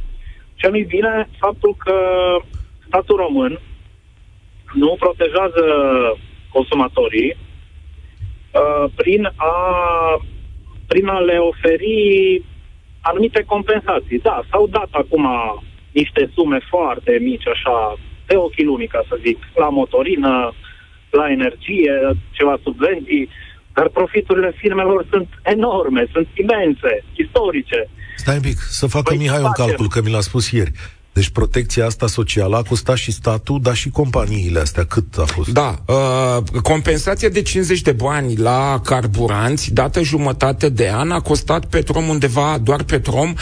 Ce 0.55 0.67
nu-i 0.67 0.83
bine, 0.83 1.29
faptul 1.37 1.75
că 1.77 1.95
statul 2.87 3.15
român 3.15 3.59
nu 4.73 4.95
protejează 4.99 5.63
consumatorii 6.49 7.37
uh, 8.51 8.91
prin, 8.95 9.25
a, 9.35 9.53
prin 10.87 11.07
a 11.07 11.19
le 11.19 11.37
oferi 11.37 12.41
anumite 13.01 13.43
compensații. 13.43 14.19
Da, 14.19 14.41
s-au 14.49 14.67
dat 14.67 14.87
acum 14.91 15.27
niște 15.91 16.29
sume 16.33 16.59
foarte 16.69 17.17
mici, 17.21 17.47
așa, 17.47 17.97
pe 18.29 18.35
ochii 18.35 18.69
lumii, 18.71 18.93
ca 18.95 19.01
să 19.09 19.15
zic, 19.25 19.37
la 19.63 19.69
motorină, 19.69 20.33
la 21.19 21.25
energie, 21.37 21.93
ceva 22.37 22.55
subvenții, 22.63 23.29
dar 23.73 23.87
profiturile 23.99 24.51
firmelor 24.61 25.05
sunt 25.11 25.29
enorme, 25.55 26.01
sunt 26.13 26.27
imense, 26.43 26.91
istorice. 27.23 27.79
Stai 28.15 28.35
un 28.35 28.41
pic, 28.41 28.57
să 28.79 28.85
facă 28.87 29.09
păi 29.09 29.17
Mihai 29.17 29.41
un 29.49 29.55
calcul, 29.61 29.87
că 29.87 29.99
mi 30.01 30.11
l-a 30.11 30.27
spus 30.29 30.51
ieri. 30.51 30.71
Deci 31.13 31.29
protecția 31.29 31.85
asta 31.85 32.07
socială 32.07 32.57
a 32.57 32.61
costat 32.61 32.97
și 32.97 33.11
statul, 33.11 33.59
dar 33.61 33.75
și 33.75 33.89
companiile 33.89 34.59
astea. 34.59 34.83
Cât 34.85 35.17
a 35.17 35.25
fost? 35.25 35.49
Da, 35.49 35.83
uh, 35.87 36.61
compensația 36.61 37.29
de 37.29 37.41
50 37.41 37.81
de 37.81 37.91
bani 37.91 38.35
la 38.35 38.81
carburanți, 38.83 39.73
dată 39.73 40.01
jumătate 40.01 40.69
de 40.69 40.89
an, 40.89 41.11
a 41.11 41.19
costat 41.19 41.65
Petrom 41.65 42.07
undeva, 42.07 42.57
doar 42.63 42.83
Petrom, 42.83 43.33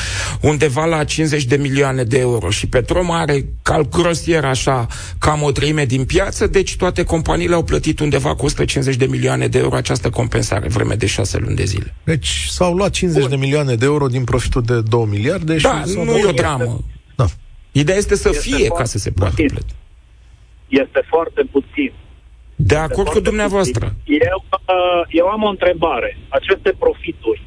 undeva 0.41 0.85
la 0.85 1.03
50 1.03 1.43
de 1.43 1.55
milioane 1.55 2.03
de 2.03 2.17
euro. 2.17 2.49
Și 2.49 2.67
Petrom 2.67 3.11
are 3.11 3.45
calculosier 3.61 4.45
așa, 4.45 4.87
cam 5.19 5.41
o 5.41 5.51
treime 5.51 5.85
din 5.85 6.05
piață, 6.05 6.47
deci 6.47 6.75
toate 6.75 7.03
companiile 7.03 7.55
au 7.55 7.63
plătit 7.63 7.99
undeva 7.99 8.35
cu 8.35 8.45
150 8.45 8.95
de 8.95 9.05
milioane 9.05 9.47
de 9.47 9.57
euro 9.57 9.75
această 9.75 10.09
compensare 10.09 10.67
vreme 10.67 10.95
de 10.95 11.05
șase 11.05 11.37
luni 11.37 11.55
de 11.55 11.63
zile. 11.63 11.95
Deci 12.03 12.47
s-au 12.49 12.73
luat 12.73 12.91
50 12.91 13.21
Bun. 13.21 13.29
de 13.29 13.35
milioane 13.35 13.75
de 13.75 13.85
euro 13.85 14.07
din 14.07 14.23
profitul 14.23 14.61
de 14.61 14.81
2 14.81 15.07
miliarde 15.09 15.55
da, 15.55 15.83
și... 15.85 15.93
nu 15.95 16.17
e 16.17 16.25
o 16.25 16.31
dramă. 16.31 16.83
Da. 17.77 17.83
Ideea 17.83 17.97
este 17.97 18.15
să 18.15 18.29
este 18.29 18.49
fie 18.49 18.67
ca 18.67 18.83
să 18.83 18.97
se 18.97 19.11
poată 19.11 19.35
plăti. 19.35 19.73
Este 20.67 21.01
foarte 21.07 21.41
puțin. 21.51 21.91
De 22.55 22.75
este 22.75 22.87
acord 22.87 23.07
cu 23.07 23.19
dumneavoastră. 23.19 23.85
Eu, 24.05 24.39
uh, 24.51 25.01
eu 25.09 25.27
am 25.27 25.43
o 25.43 25.53
întrebare. 25.55 26.17
Aceste 26.29 26.71
profituri 26.83 27.41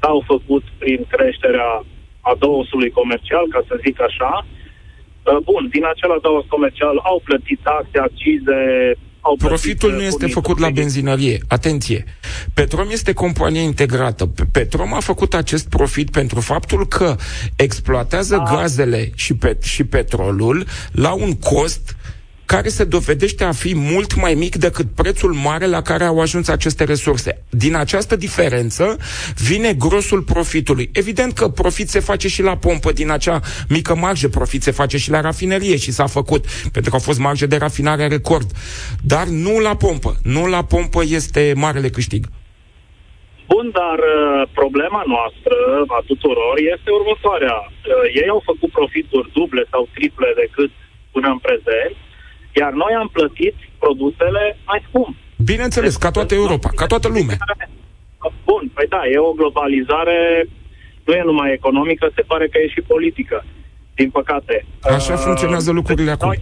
s-au 0.00 0.22
făcut 0.26 0.64
prin 0.78 1.00
creșterea 1.08 1.84
adăusului 2.20 2.90
comercial, 2.90 3.44
ca 3.54 3.60
să 3.68 3.80
zic 3.84 4.00
așa. 4.00 4.46
Uh, 4.46 5.38
bun, 5.48 5.68
din 5.74 5.84
acel 5.92 6.10
adăus 6.12 6.44
comercial 6.54 6.96
au 7.02 7.20
plătit 7.24 7.60
taxe, 7.62 7.98
accize, 7.98 8.58
au 9.24 9.36
Profitul 9.36 9.92
nu 9.92 10.02
este 10.02 10.26
făcut 10.26 10.58
la 10.58 10.70
benzinărie. 10.70 11.40
Atenție! 11.48 12.04
Petrom 12.54 12.88
este 12.90 13.12
companie 13.12 13.60
integrată. 13.60 14.26
Petrom 14.50 14.94
a 14.94 15.00
făcut 15.00 15.34
acest 15.34 15.68
profit 15.68 16.10
pentru 16.10 16.40
faptul 16.40 16.86
că 16.86 17.16
exploatează 17.56 18.36
a. 18.36 18.56
gazele 18.56 19.10
și, 19.14 19.34
pet- 19.34 19.62
și 19.62 19.84
petrolul 19.84 20.66
la 20.92 21.12
un 21.12 21.34
cost 21.34 21.96
care 22.46 22.68
se 22.68 22.84
dovedește 22.84 23.44
a 23.44 23.52
fi 23.52 23.74
mult 23.76 24.14
mai 24.20 24.34
mic 24.34 24.56
decât 24.56 24.86
prețul 24.94 25.32
mare 25.32 25.66
la 25.66 25.82
care 25.82 26.04
au 26.04 26.20
ajuns 26.20 26.48
aceste 26.48 26.84
resurse. 26.84 27.44
Din 27.50 27.74
această 27.74 28.16
diferență 28.16 28.96
vine 29.48 29.72
grosul 29.72 30.22
profitului. 30.22 30.90
Evident 30.92 31.32
că 31.32 31.48
profit 31.48 31.88
se 31.88 32.00
face 32.00 32.28
și 32.28 32.42
la 32.42 32.56
pompă, 32.56 32.92
din 32.92 33.10
acea 33.10 33.40
mică 33.68 33.94
marjă 33.94 34.28
profit 34.28 34.62
se 34.62 34.70
face 34.70 34.96
și 34.96 35.10
la 35.10 35.20
rafinerie 35.20 35.76
și 35.76 35.90
s-a 35.92 36.06
făcut, 36.06 36.44
pentru 36.72 36.90
că 36.90 36.96
au 36.96 37.02
fost 37.02 37.18
marge 37.18 37.46
de 37.46 37.56
rafinare 37.56 38.06
record. 38.06 38.50
Dar 39.02 39.26
nu 39.26 39.58
la 39.58 39.76
pompă. 39.76 40.16
Nu 40.22 40.46
la 40.46 40.64
pompă 40.64 41.02
este 41.08 41.52
marele 41.56 41.88
câștig. 41.88 42.26
Bun, 43.52 43.66
dar 43.80 43.98
uh, 43.98 44.48
problema 44.60 45.02
noastră 45.14 45.56
a 45.98 46.00
tuturor 46.10 46.54
este 46.74 46.90
următoarea. 46.98 47.56
Uh, 47.66 48.04
ei 48.22 48.28
au 48.34 48.42
făcut 48.50 48.70
profituri 48.78 49.32
duble 49.32 49.64
sau 49.70 49.88
triple 49.94 50.30
decât 50.42 50.70
până 51.14 51.28
în 51.34 51.40
prezent 51.46 51.94
iar 52.60 52.72
noi 52.72 52.92
am 53.02 53.08
plătit 53.12 53.54
produsele 53.78 54.44
mai 54.66 54.80
scump. 54.88 55.14
Bineînțeles, 55.50 55.96
ca 55.96 56.10
toată 56.10 56.34
Europa, 56.34 56.68
ca 56.80 56.86
toată 56.86 57.08
lumea. 57.08 57.36
Bun, 58.44 58.70
păi 58.74 58.86
da, 58.88 59.00
e 59.12 59.18
o 59.18 59.32
globalizare, 59.40 60.18
nu 61.04 61.12
e 61.12 61.22
numai 61.30 61.52
economică, 61.52 62.10
se 62.14 62.22
pare 62.22 62.46
că 62.48 62.58
e 62.58 62.68
și 62.68 62.80
politică, 62.80 63.44
din 63.94 64.10
păcate. 64.10 64.64
Așa 64.82 65.12
uh, 65.12 65.18
funcționează 65.18 65.70
lucrurile 65.72 66.10
acum. 66.10 66.28
Noi, 66.28 66.40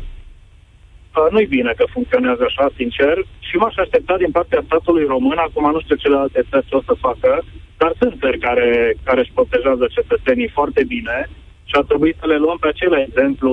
uh, 1.18 1.30
nu-i 1.30 1.46
bine 1.46 1.72
că 1.76 1.84
funcționează 1.92 2.42
așa, 2.46 2.66
sincer, 2.76 3.16
și 3.38 3.56
m-aș 3.56 3.76
aștepta 3.76 4.16
din 4.16 4.30
partea 4.30 4.62
statului 4.64 5.04
român, 5.04 5.38
acum 5.38 5.70
nu 5.70 5.80
știu 5.80 5.96
celelalte 5.96 6.40
țări 6.50 6.66
ce 6.68 6.74
o 6.74 6.82
să 6.82 6.94
facă, 7.06 7.44
dar 7.76 7.92
sunt 7.98 8.14
țări 8.20 8.38
care, 8.38 8.96
care 9.04 9.20
își 9.20 9.36
protejează 9.38 9.84
cetățenii 9.96 10.54
foarte 10.58 10.82
bine 10.84 11.28
și 11.64 11.74
ar 11.74 11.84
trebui 11.84 12.16
să 12.20 12.26
le 12.26 12.36
luăm 12.36 12.56
pe 12.60 12.68
acele 12.68 13.06
exemplu, 13.08 13.50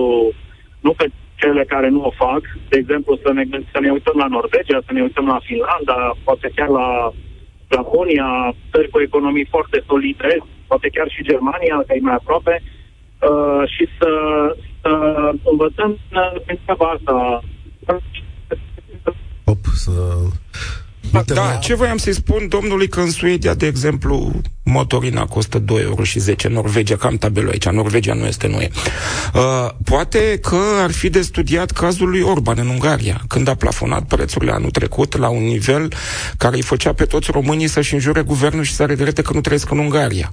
nu 0.79 0.91
pe 0.91 1.05
cele 1.41 1.63
care 1.73 1.89
nu 1.89 2.01
o 2.09 2.11
fac. 2.23 2.41
De 2.71 2.77
exemplu, 2.77 3.11
să 3.23 3.29
ne, 3.33 3.43
să 3.73 3.79
ne 3.81 3.89
uităm 3.97 4.17
la 4.23 4.27
Norvegia, 4.35 4.79
să 4.87 4.91
ne 4.93 5.01
uităm 5.01 5.25
la 5.33 5.39
Finlanda, 5.47 5.97
poate 6.27 6.47
chiar 6.55 6.69
la 6.79 6.87
Japonia, 7.73 8.29
țări 8.71 8.89
cu 8.89 8.99
economii 9.07 9.51
foarte 9.53 9.83
solide, 9.89 10.31
poate 10.67 10.87
chiar 10.95 11.09
și 11.15 11.27
Germania, 11.31 11.75
că 11.87 11.93
e 11.93 12.07
mai 12.07 12.19
aproape, 12.19 12.55
uh, 12.63 13.63
și 13.73 13.83
să, 13.97 14.11
să 14.81 14.91
învățăm 15.51 15.91
din 16.45 16.59
treaba 16.63 16.87
asta. 16.95 17.15
Op, 19.51 19.63
să 19.85 19.91
da, 21.25 21.57
ce 21.61 21.75
voiam 21.75 21.97
să-i 21.97 22.13
spun 22.13 22.47
domnului 22.47 22.87
că 22.87 22.99
în 22.99 23.11
Suedia, 23.11 23.53
de 23.53 23.65
exemplu, 23.65 24.41
motorina 24.63 25.25
costă 25.25 25.59
2 25.59 25.81
euro 25.81 26.03
și 26.03 26.19
10, 26.19 26.47
Norvegia, 26.47 26.95
cam 26.95 27.15
tabelul 27.15 27.49
aici, 27.49 27.69
Norvegia 27.69 28.13
nu 28.13 28.25
este, 28.25 28.47
nu 28.47 28.59
e. 28.59 28.69
Uh, 29.33 29.41
poate 29.83 30.39
că 30.41 30.59
ar 30.81 30.91
fi 30.91 31.09
de 31.09 31.21
studiat 31.21 31.71
cazul 31.71 32.09
lui 32.09 32.21
Orban 32.21 32.57
în 32.59 32.67
Ungaria, 32.67 33.21
când 33.27 33.47
a 33.47 33.55
plafonat 33.55 34.03
prețurile 34.03 34.51
anul 34.51 34.69
trecut 34.69 35.17
la 35.17 35.29
un 35.29 35.43
nivel 35.43 35.93
care 36.37 36.55
îi 36.55 36.61
făcea 36.61 36.93
pe 36.93 37.05
toți 37.05 37.31
românii 37.31 37.67
să-și 37.67 37.93
înjure 37.93 38.21
guvernul 38.21 38.63
și 38.63 38.73
să 38.73 38.85
regrete 38.85 39.21
că 39.21 39.33
nu 39.33 39.41
trăiesc 39.41 39.71
în 39.71 39.77
Ungaria. 39.77 40.29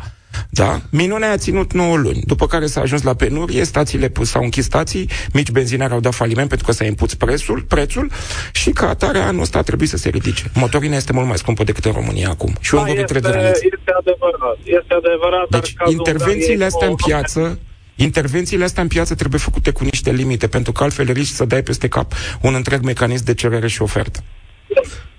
Da? 0.51 0.81
Minunea 0.91 1.31
a 1.31 1.37
ținut 1.37 1.73
9 1.73 1.97
luni, 1.97 2.21
după 2.25 2.47
care 2.47 2.67
s-a 2.67 2.81
ajuns 2.81 3.03
la 3.03 3.15
penurie, 3.15 3.65
stațiile 3.65 4.13
s-au 4.23 4.43
închis 4.43 4.65
stații, 4.65 5.11
mici 5.33 5.51
benzinari 5.51 5.93
au 5.93 6.01
dat 6.01 6.15
faliment 6.15 6.49
pentru 6.49 6.67
că 6.67 6.73
s-a 6.73 6.85
impus 6.85 7.15
prețul, 7.15 7.63
prețul 7.69 8.11
și 8.53 8.71
ca 8.71 8.89
atare 8.89 9.19
anul 9.19 9.43
ăsta 9.43 9.59
a 9.59 9.63
trebuit 9.63 9.89
să 9.89 9.97
se 9.97 10.09
ridice. 10.09 10.51
Motorina 10.55 10.97
este 10.97 11.13
mult 11.13 11.27
mai 11.27 11.39
scumpă 11.39 11.65
decât 11.65 11.85
în 11.85 11.93
România 11.93 12.29
acum. 12.29 12.55
Și 12.61 12.75
da, 12.75 12.81
un 12.81 12.87
este, 12.87 13.03
este 13.03 13.93
adevărat. 13.99 14.57
Este 14.65 14.95
adevărat 14.95 15.49
deci, 15.49 15.75
intervențiile 15.87 16.65
astea 16.65 16.87
în 16.87 16.95
piață 16.95 17.59
Intervențiile 17.97 18.65
astea 18.65 18.83
în 18.83 18.89
piață 18.89 19.15
trebuie 19.15 19.41
făcute 19.41 19.71
cu 19.71 19.85
niște 19.85 20.11
limite, 20.11 20.47
pentru 20.47 20.73
că 20.73 20.83
altfel 20.83 21.13
riști 21.13 21.35
să 21.35 21.45
dai 21.45 21.63
peste 21.63 21.89
cap 21.89 22.13
un 22.41 22.55
întreg 22.55 22.83
mecanism 22.85 23.25
de 23.25 23.35
cerere 23.35 23.69
și 23.69 23.83
ofertă. 23.83 24.23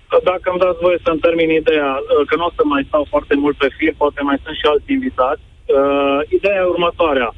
Dacă 0.09 0.45
îmi 0.49 0.59
dați 0.59 0.83
voie 0.85 0.99
să-mi 1.03 1.19
termin 1.19 1.49
ideea, 1.49 1.91
uh, 1.99 2.27
că 2.27 2.35
nu 2.35 2.45
o 2.45 2.55
să 2.55 2.63
mai 2.65 2.83
stau 2.87 3.05
foarte 3.09 3.35
mult 3.35 3.57
pe 3.57 3.69
fir, 3.77 3.93
poate 3.97 4.21
mai 4.21 4.37
sunt 4.43 4.55
și 4.55 4.65
alți 4.65 4.91
invitați. 4.91 5.41
Uh, 5.65 6.19
ideea 6.37 6.61
e 6.61 6.73
următoarea. 6.75 7.29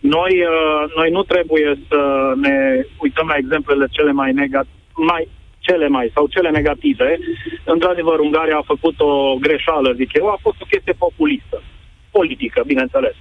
Noi, 0.00 0.32
uh, 0.54 0.82
noi 0.96 1.10
nu 1.10 1.22
trebuie 1.22 1.78
să 1.88 2.00
ne 2.44 2.56
uităm 3.04 3.26
la 3.26 3.36
exemplele 3.36 3.86
cele 3.90 4.12
mai 4.12 4.32
negative, 4.32 4.74
mai, 4.94 5.28
cele 5.58 5.88
mai 5.88 6.10
sau 6.14 6.26
cele 6.26 6.50
negative. 6.50 7.18
Într-adevăr, 7.64 8.18
Ungaria 8.18 8.56
a 8.56 8.72
făcut 8.72 9.00
o 9.00 9.34
greșeală, 9.40 9.92
zic 9.92 10.10
eu, 10.12 10.26
a 10.28 10.38
fost 10.40 10.60
o 10.60 10.70
chestie 10.70 10.92
populistă, 10.92 11.62
politică, 12.10 12.62
bineînțeles. 12.66 13.14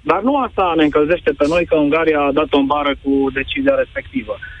Dar 0.00 0.20
nu 0.22 0.36
asta 0.36 0.72
ne 0.76 0.84
încălzește 0.84 1.30
pe 1.36 1.44
noi 1.48 1.64
că 1.64 1.76
Ungaria 1.76 2.20
a 2.20 2.32
dat 2.32 2.52
o 2.52 2.62
bară 2.62 2.94
cu 3.02 3.30
decizia 3.32 3.74
respectivă. 3.74 4.34
Uh, 4.38 4.55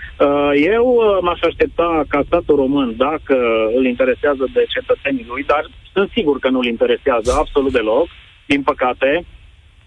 eu 0.54 0.86
uh, 0.86 1.18
m-aș 1.20 1.40
aștepta 1.40 2.04
ca 2.08 2.22
statul 2.26 2.56
român, 2.56 2.94
dacă 2.96 3.36
îl 3.76 3.84
interesează 3.84 4.44
de 4.52 4.64
cetățenii 4.68 5.26
lui, 5.28 5.42
dar 5.42 5.70
sunt 5.92 6.10
sigur 6.10 6.38
că 6.38 6.48
nu 6.48 6.58
îl 6.58 6.66
interesează 6.66 7.32
absolut 7.38 7.72
deloc, 7.72 8.06
din 8.46 8.62
păcate. 8.62 9.24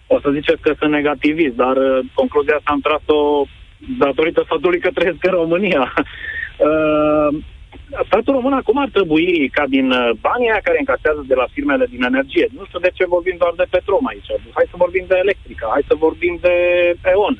O 0.06 0.20
să 0.20 0.30
ziceți 0.30 0.60
că 0.60 0.74
sunt 0.78 0.90
negativist, 0.90 1.54
dar 1.54 1.76
uh, 1.76 1.98
concluzia 2.14 2.54
asta 2.56 2.70
am 2.72 2.80
tras-o 2.80 3.44
datorită 3.98 4.44
faptului 4.46 4.80
că 4.80 4.90
trăiesc 4.94 5.24
în 5.24 5.30
România. 5.32 5.92
statul 8.08 8.34
român 8.34 8.52
acum 8.52 8.78
ar 8.78 8.88
trebui 8.92 9.48
ca 9.48 9.64
din 9.68 9.86
banii 10.26 10.50
aia 10.50 10.66
care 10.66 10.78
încasează 10.78 11.22
de 11.26 11.34
la 11.34 11.46
firmele 11.54 11.86
din 11.94 12.02
energie, 12.02 12.46
nu 12.56 12.64
știu 12.64 12.78
de 12.78 12.90
ce 12.94 13.12
vorbim 13.14 13.36
doar 13.38 13.52
de 13.56 13.70
Petrom 13.70 14.06
aici, 14.06 14.30
hai 14.56 14.66
să 14.72 14.82
vorbim 14.84 15.04
de 15.08 15.16
electrică, 15.24 15.64
hai 15.74 15.84
să 15.90 15.94
vorbim 15.94 16.38
de 16.40 16.54
EON, 17.12 17.34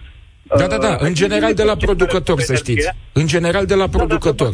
da, 0.59 0.67
da, 0.67 0.79
da. 0.79 0.97
În 0.99 1.15
general 1.15 1.55
de 1.55 1.63
la 1.63 1.77
producător, 1.77 2.41
să 2.41 2.55
știți. 2.55 2.89
În 3.13 3.27
general 3.27 3.67
de 3.67 3.75
la 3.75 3.89
producător. 3.89 4.53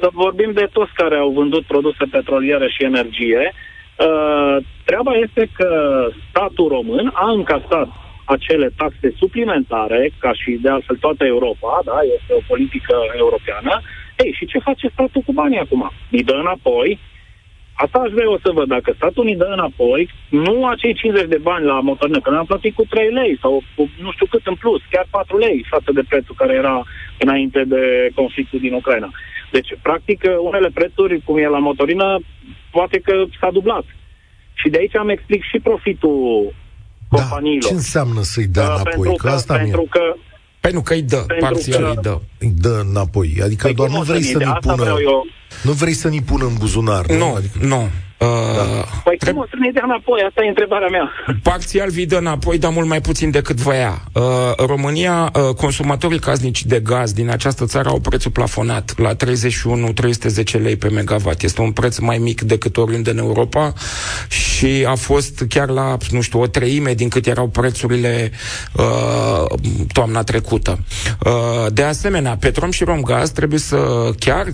Să 0.00 0.08
vorbim 0.12 0.52
de 0.52 0.68
toți 0.72 0.92
care 0.94 1.16
au 1.16 1.30
vândut 1.30 1.64
produse 1.64 2.04
petroliere 2.10 2.68
și 2.68 2.84
energie. 2.84 3.52
Uh, 3.52 4.56
treaba 4.84 5.12
este 5.26 5.48
că 5.56 5.70
statul 6.30 6.68
român 6.68 7.10
a 7.14 7.30
încasat 7.30 7.88
acele 8.24 8.72
taxe 8.76 9.14
suplimentare, 9.16 10.10
ca 10.18 10.32
și 10.32 10.50
de 10.62 10.68
altfel 10.68 10.96
toată 10.96 11.24
Europa, 11.24 11.80
da, 11.84 11.98
este 12.16 12.32
o 12.34 12.46
politică 12.46 12.94
europeană. 13.16 13.80
Ei, 14.16 14.32
și 14.38 14.46
ce 14.46 14.58
face 14.58 14.88
statul 14.92 15.22
cu 15.26 15.32
banii 15.32 15.58
acum? 15.58 15.90
Îi 16.10 16.22
dă 16.22 16.32
înapoi, 16.32 16.98
Asta 17.74 17.98
aș 17.98 18.10
vrea 18.10 18.24
eu 18.30 18.38
să 18.44 18.50
văd. 18.54 18.68
Dacă 18.68 18.92
statul 18.96 19.24
ne 19.24 19.34
dă 19.34 19.48
înapoi, 19.52 20.10
nu 20.28 20.66
acei 20.66 20.94
50 20.94 21.28
de 21.28 21.38
bani 21.48 21.64
la 21.64 21.80
motorină, 21.80 22.20
că 22.20 22.30
ne-am 22.30 22.44
plătit 22.44 22.74
cu 22.74 22.84
3 22.84 23.12
lei 23.12 23.38
sau 23.40 23.62
cu 23.76 23.90
nu 24.04 24.12
știu 24.12 24.26
cât 24.26 24.46
în 24.46 24.54
plus, 24.54 24.80
chiar 24.90 25.06
4 25.10 25.38
lei 25.38 25.66
față 25.68 25.90
de 25.92 26.02
prețul 26.08 26.34
care 26.38 26.54
era 26.54 26.82
înainte 27.18 27.64
de 27.64 28.10
conflictul 28.14 28.58
din 28.58 28.72
Ucraina. 28.72 29.10
Deci, 29.50 29.70
practic, 29.82 30.20
unele 30.40 30.70
prețuri, 30.74 31.22
cum 31.24 31.38
e 31.38 31.48
la 31.48 31.58
motorină, 31.58 32.20
poate 32.70 32.98
că 32.98 33.24
s-a 33.40 33.50
dublat. 33.50 33.84
Și 34.54 34.68
de 34.68 34.78
aici 34.78 34.96
am 34.96 35.08
explic 35.08 35.42
și 35.42 35.58
profitul 35.58 36.52
da, 37.10 37.16
companiilor. 37.16 37.68
Ce 37.68 37.74
înseamnă 37.74 38.20
să-i 38.22 38.46
dea 38.46 38.64
înapoi? 38.64 38.90
Pentru 38.90 39.12
că, 39.12 39.26
că 39.26 39.34
asta 39.34 39.56
pentru 39.56 39.86
că 39.90 40.14
pentru 40.64 40.82
că 40.82 40.94
îi 40.94 41.02
dă, 41.02 41.26
parțial 41.40 41.82
că... 41.82 41.88
îi 41.88 42.02
dă. 42.02 42.20
Îi 42.38 42.52
dă 42.56 42.84
înapoi. 42.88 43.40
Adică 43.42 43.66
păi 43.66 43.74
doar 43.74 43.88
nu 43.88 44.02
vrei 44.02 44.22
să 44.22 44.38
ne 44.38 44.52
pună... 44.60 44.94
Nu 45.62 45.72
vrei 45.72 45.92
să 45.92 46.08
ne 46.08 46.20
pună 46.20 46.44
în 46.44 46.54
buzunar, 46.58 47.06
nu? 47.06 47.16
Nu, 47.16 47.34
adică... 47.34 47.58
nu. 47.60 47.90
Uh, 48.24 48.84
păi 49.04 49.16
treb- 49.16 49.34
cum 49.34 49.42
o 49.42 49.46
să 49.50 49.56
ne 49.58 49.70
dea 49.70 49.82
înapoi? 49.84 50.20
Asta 50.28 50.44
e 50.44 50.48
întrebarea 50.48 50.88
mea. 50.88 51.10
Parțial 51.42 51.90
vi 51.90 52.06
dă 52.06 52.16
înapoi, 52.16 52.58
dar 52.58 52.72
mult 52.72 52.88
mai 52.88 53.00
puțin 53.00 53.30
decât 53.30 53.56
voia. 53.56 54.02
Uh, 54.12 54.22
România, 54.66 55.30
uh, 55.34 55.54
consumatorii 55.54 56.18
casnici 56.18 56.64
de 56.64 56.80
gaz 56.80 57.12
din 57.12 57.30
această 57.30 57.64
țară 57.64 57.88
au 57.88 58.00
prețul 58.00 58.30
plafonat 58.30 58.98
la 58.98 59.14
31-310 59.14 60.58
lei 60.62 60.76
pe 60.76 60.88
megawatt. 60.88 61.42
Este 61.42 61.60
un 61.60 61.72
preț 61.72 61.98
mai 61.98 62.18
mic 62.18 62.40
decât 62.40 62.76
oriunde 62.76 63.10
în 63.10 63.18
Europa 63.18 63.72
și 64.28 64.84
a 64.88 64.94
fost 64.94 65.44
chiar 65.48 65.68
la, 65.68 65.96
nu 66.10 66.20
știu, 66.20 66.40
o 66.40 66.46
treime 66.46 66.92
din 66.92 67.08
cât 67.08 67.26
erau 67.26 67.48
prețurile 67.48 68.30
uh, 68.72 69.58
toamna 69.92 70.22
trecută. 70.22 70.78
Uh, 71.26 71.32
de 71.72 71.82
asemenea, 71.82 72.36
Petrom 72.36 72.70
și 72.70 72.84
Romgaz 72.84 73.30
trebuie 73.30 73.58
să 73.58 74.10
chiar 74.18 74.46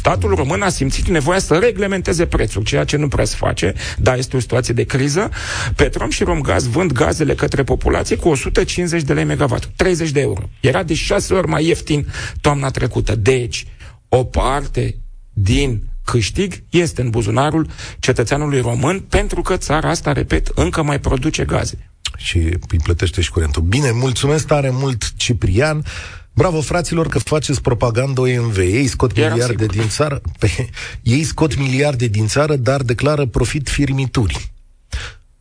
statul 0.00 0.34
român 0.34 0.62
a 0.62 0.68
simțit 0.68 1.08
nevoia 1.08 1.38
să 1.38 1.58
reglementeze 1.58 2.26
prețul, 2.26 2.62
ceea 2.62 2.84
ce 2.84 2.96
nu 2.96 3.08
prea 3.08 3.24
se 3.24 3.36
face, 3.36 3.74
dar 3.98 4.18
este 4.18 4.36
o 4.36 4.40
situație 4.40 4.74
de 4.74 4.84
criză. 4.84 5.30
Petrom 5.76 6.10
și 6.10 6.24
Romgaz 6.24 6.66
vând 6.66 6.92
gazele 6.92 7.34
către 7.34 7.62
populație 7.62 8.16
cu 8.16 8.28
150 8.28 9.02
de 9.02 9.12
lei 9.12 9.24
megawatt, 9.24 9.70
30 9.76 10.10
de 10.10 10.20
euro. 10.20 10.48
Era 10.60 10.82
de 10.82 10.94
6 10.94 11.34
ori 11.34 11.48
mai 11.48 11.66
ieftin 11.66 12.06
toamna 12.40 12.70
trecută. 12.70 13.16
Deci, 13.16 13.66
o 14.08 14.24
parte 14.24 14.96
din 15.32 15.82
câștig 16.04 16.54
este 16.70 17.02
în 17.02 17.10
buzunarul 17.10 17.66
cetățeanului 17.98 18.60
român, 18.60 19.00
pentru 19.00 19.42
că 19.42 19.56
țara 19.56 19.90
asta, 19.90 20.12
repet, 20.12 20.46
încă 20.54 20.82
mai 20.82 21.00
produce 21.00 21.44
gaze. 21.44 21.90
Și 22.16 22.38
îi 22.38 22.80
plătește 22.82 23.20
și 23.20 23.30
curentul. 23.30 23.62
Bine, 23.62 23.90
mulțumesc 23.90 24.46
tare 24.46 24.70
mult, 24.72 25.12
Ciprian. 25.16 25.84
Bravo, 26.32 26.60
fraților, 26.60 27.08
că 27.08 27.18
faceți 27.18 27.60
propaganda 27.60 28.20
OMV. 28.20 28.56
Ei 28.56 28.86
scot 28.86 29.16
Eram 29.16 29.32
miliarde 29.32 29.62
sigur. 29.62 29.76
din 29.76 29.88
țară, 29.88 30.20
pe, 30.38 30.68
ei 31.02 31.24
scot 31.24 31.56
miliarde 31.56 32.06
din 32.06 32.26
țară, 32.26 32.56
dar 32.56 32.82
declară 32.82 33.26
profit 33.26 33.68
firmituri. 33.68 34.52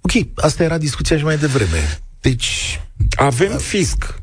Ok, 0.01 0.27
asta 0.35 0.63
era 0.63 0.77
discuția 0.77 1.17
și 1.17 1.23
mai 1.23 1.37
devreme. 1.37 1.99
Deci... 2.21 2.79
Avem 3.15 3.57
fisc. 3.57 4.21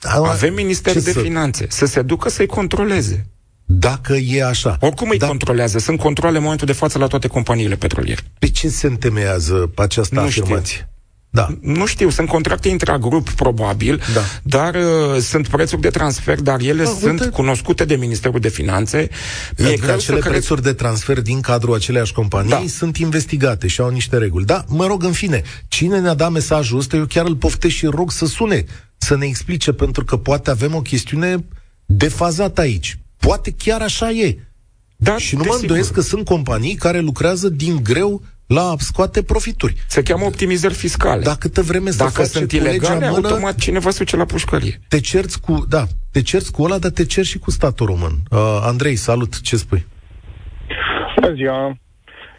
A, 0.00 0.28
avem 0.28 0.54
Ministerul 0.54 1.02
de 1.02 1.12
să... 1.12 1.20
Finanțe. 1.20 1.66
Să 1.68 1.86
se 1.86 2.02
ducă 2.02 2.28
să-i 2.28 2.46
controleze. 2.46 3.26
Dacă 3.64 4.12
e 4.12 4.44
așa. 4.44 4.76
Oricum 4.80 5.08
îi 5.08 5.18
da. 5.18 5.26
controlează. 5.26 5.78
Sunt 5.78 5.98
controle 5.98 6.36
în 6.36 6.42
momentul 6.42 6.66
de 6.66 6.72
față 6.72 6.98
la 6.98 7.06
toate 7.06 7.28
companiile 7.28 7.74
petroliere. 7.74 8.20
Pe 8.38 8.48
ce 8.48 8.68
se 8.68 8.86
întemeiază 8.86 9.70
această 9.74 10.14
nu 10.14 10.20
afirmație? 10.20 10.76
Știu. 10.76 10.88
Da. 11.36 11.48
Nu 11.60 11.86
știu, 11.86 12.10
sunt 12.10 12.28
contracte 12.28 12.68
intragrup, 12.68 13.30
probabil, 13.30 14.02
da. 14.14 14.20
dar 14.42 14.74
uh, 14.74 15.20
sunt 15.20 15.48
prețuri 15.48 15.80
de 15.80 15.90
transfer, 15.90 16.40
dar 16.40 16.60
ele 16.60 16.82
da, 16.84 16.90
sunt 16.90 17.20
uite... 17.20 17.28
cunoscute 17.28 17.84
de 17.84 17.96
Ministerul 17.96 18.40
de 18.40 18.48
Finanțe. 18.48 19.08
Mi-e 19.56 19.68
adică 19.68 19.92
acele 19.92 20.20
să 20.20 20.28
prețuri 20.28 20.60
cred... 20.60 20.72
de 20.72 20.82
transfer 20.82 21.20
din 21.20 21.40
cadrul 21.40 21.74
aceleași 21.74 22.12
companii 22.12 22.50
da. 22.50 22.62
sunt 22.66 22.96
investigate 22.96 23.66
și 23.66 23.80
au 23.80 23.90
niște 23.90 24.16
reguli. 24.18 24.44
Da, 24.44 24.64
mă 24.68 24.86
rog, 24.86 25.02
în 25.02 25.12
fine, 25.12 25.42
cine 25.68 26.00
ne-a 26.00 26.14
dat 26.14 26.30
mesajul 26.32 26.78
ăsta, 26.78 26.96
eu 26.96 27.04
chiar 27.04 27.26
îl 27.26 27.36
poftesc 27.36 27.74
și 27.74 27.86
rog 27.86 28.12
să 28.12 28.26
sune, 28.26 28.64
să 28.96 29.16
ne 29.16 29.26
explice, 29.26 29.72
pentru 29.72 30.04
că 30.04 30.16
poate 30.16 30.50
avem 30.50 30.74
o 30.74 30.80
chestiune 30.80 31.44
defazată 31.86 32.60
aici. 32.60 32.98
Poate 33.16 33.54
chiar 33.58 33.80
așa 33.80 34.10
e. 34.10 34.38
Da, 34.96 35.18
și 35.18 35.36
nu 35.36 35.42
mă 35.46 35.58
îndoiesc 35.60 35.92
că 35.92 36.00
sunt 36.00 36.24
companii 36.24 36.74
care 36.74 37.00
lucrează 37.00 37.48
din 37.48 37.80
greu 37.82 38.22
la 38.46 38.60
a 38.60 38.74
scoate 38.78 39.22
profituri. 39.22 39.74
Se 39.86 40.02
cheamă 40.02 40.24
optimizări 40.24 40.74
fiscale. 40.74 41.22
Dacă 41.22 41.38
câtă 41.40 41.62
vreme 41.62 41.90
să 41.90 42.02
Dacă 42.04 42.22
sunt 42.22 42.52
ilegale, 42.52 43.10
mână, 43.10 43.28
automat 43.28 43.54
cineva 43.54 43.90
se 43.90 43.98
duce 43.98 44.16
la 44.16 44.24
pușcărie. 44.24 44.80
Te 44.88 45.00
cerți 45.00 45.40
cu, 45.40 45.64
da, 45.68 45.82
te 46.12 46.22
cerți 46.22 46.52
cu 46.52 46.62
ăla, 46.62 46.78
dar 46.78 46.90
te 46.90 47.04
cerți 47.04 47.30
și 47.30 47.38
cu 47.38 47.50
statul 47.50 47.86
român. 47.86 48.14
Uh, 48.30 48.38
Andrei, 48.62 48.96
salut, 48.96 49.40
ce 49.40 49.56
spui? 49.56 49.86
Bună 51.14 51.32
ziua! 51.34 51.76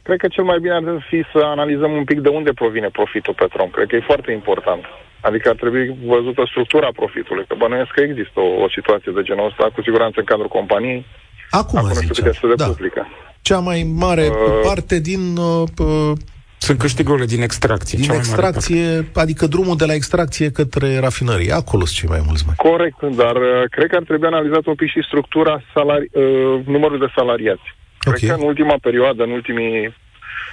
Cred 0.04 0.20
că 0.20 0.28
cel 0.28 0.44
mai 0.44 0.60
bine 0.60 0.74
ar 0.74 1.06
fi 1.10 1.20
să 1.34 1.40
analizăm 1.44 1.92
un 1.92 2.04
pic 2.04 2.20
de 2.20 2.30
unde 2.30 2.52
provine 2.54 2.90
profitul 3.00 3.34
Petrom. 3.34 3.70
Cred 3.70 3.88
că 3.88 3.96
e 3.96 4.12
foarte 4.12 4.32
important. 4.32 4.84
Adică 5.22 5.50
ar 5.50 5.56
trebui 5.56 5.98
văzută 6.06 6.42
structura 6.50 6.90
profitului, 7.02 7.46
că 7.48 7.56
bănuiesc 7.58 7.92
că 7.92 8.02
există 8.02 8.40
o, 8.40 8.50
o 8.66 8.70
situație 8.70 9.12
de 9.16 9.22
genul 9.22 9.46
ăsta, 9.50 9.72
cu 9.76 9.82
siguranță 9.82 10.20
în 10.20 10.26
cadrul 10.26 10.56
companiei. 10.60 11.06
Acum, 11.50 11.78
Acum 11.80 11.92
zice. 11.92 12.22
nu 12.26 12.32
știu 12.32 12.48
de 12.48 12.54
da. 12.64 12.66
publică 12.66 13.08
cea 13.48 13.60
mai 13.60 13.80
mare 13.96 14.28
uh, 14.28 14.36
parte 14.64 15.00
din... 15.00 15.38
Uh, 15.38 15.64
uh, 15.78 16.12
sunt 16.58 16.80
câștigurile 16.80 17.26
din 17.26 17.42
extracție. 17.42 17.98
Din 18.02 18.12
extracție, 18.12 19.10
adică 19.14 19.46
drumul 19.46 19.76
de 19.76 19.86
la 19.86 19.94
extracție 19.94 20.52
către 20.52 21.00
rafinărie. 21.00 21.52
Acolo 21.54 21.86
sunt 21.86 21.98
cei 22.00 22.10
mai 22.16 22.22
mulți 22.28 22.44
mai. 22.46 22.56
Corect, 22.70 23.02
dar 23.22 23.36
uh, 23.36 23.64
cred 23.70 23.88
că 23.90 23.96
ar 23.96 24.04
trebui 24.04 24.28
analizat 24.28 24.66
un 24.66 24.76
pic 24.76 24.90
și 24.90 25.02
structura, 25.10 25.62
salari, 25.74 26.10
uh, 26.12 26.66
numărul 26.66 27.00
de 27.00 27.10
salariați. 27.16 27.68
Okay. 28.06 28.20
Cred 28.20 28.30
că 28.30 28.36
în 28.42 28.48
ultima 28.48 28.76
perioadă, 28.82 29.24
în 29.24 29.32
ultimii 29.32 29.96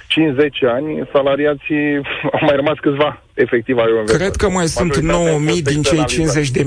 5-10 0.07 0.73
ani, 0.75 1.09
salariații 1.13 1.95
au 2.35 2.41
mai 2.41 2.55
rămas 2.55 2.77
câțiva, 2.81 3.23
efectiv, 3.33 3.77
ai 3.77 4.03
Cred 4.05 4.35
că 4.35 4.49
mai 4.49 4.67
sunt 4.67 4.93
9.000 4.97 5.01
din 5.63 5.81
cei 5.81 6.03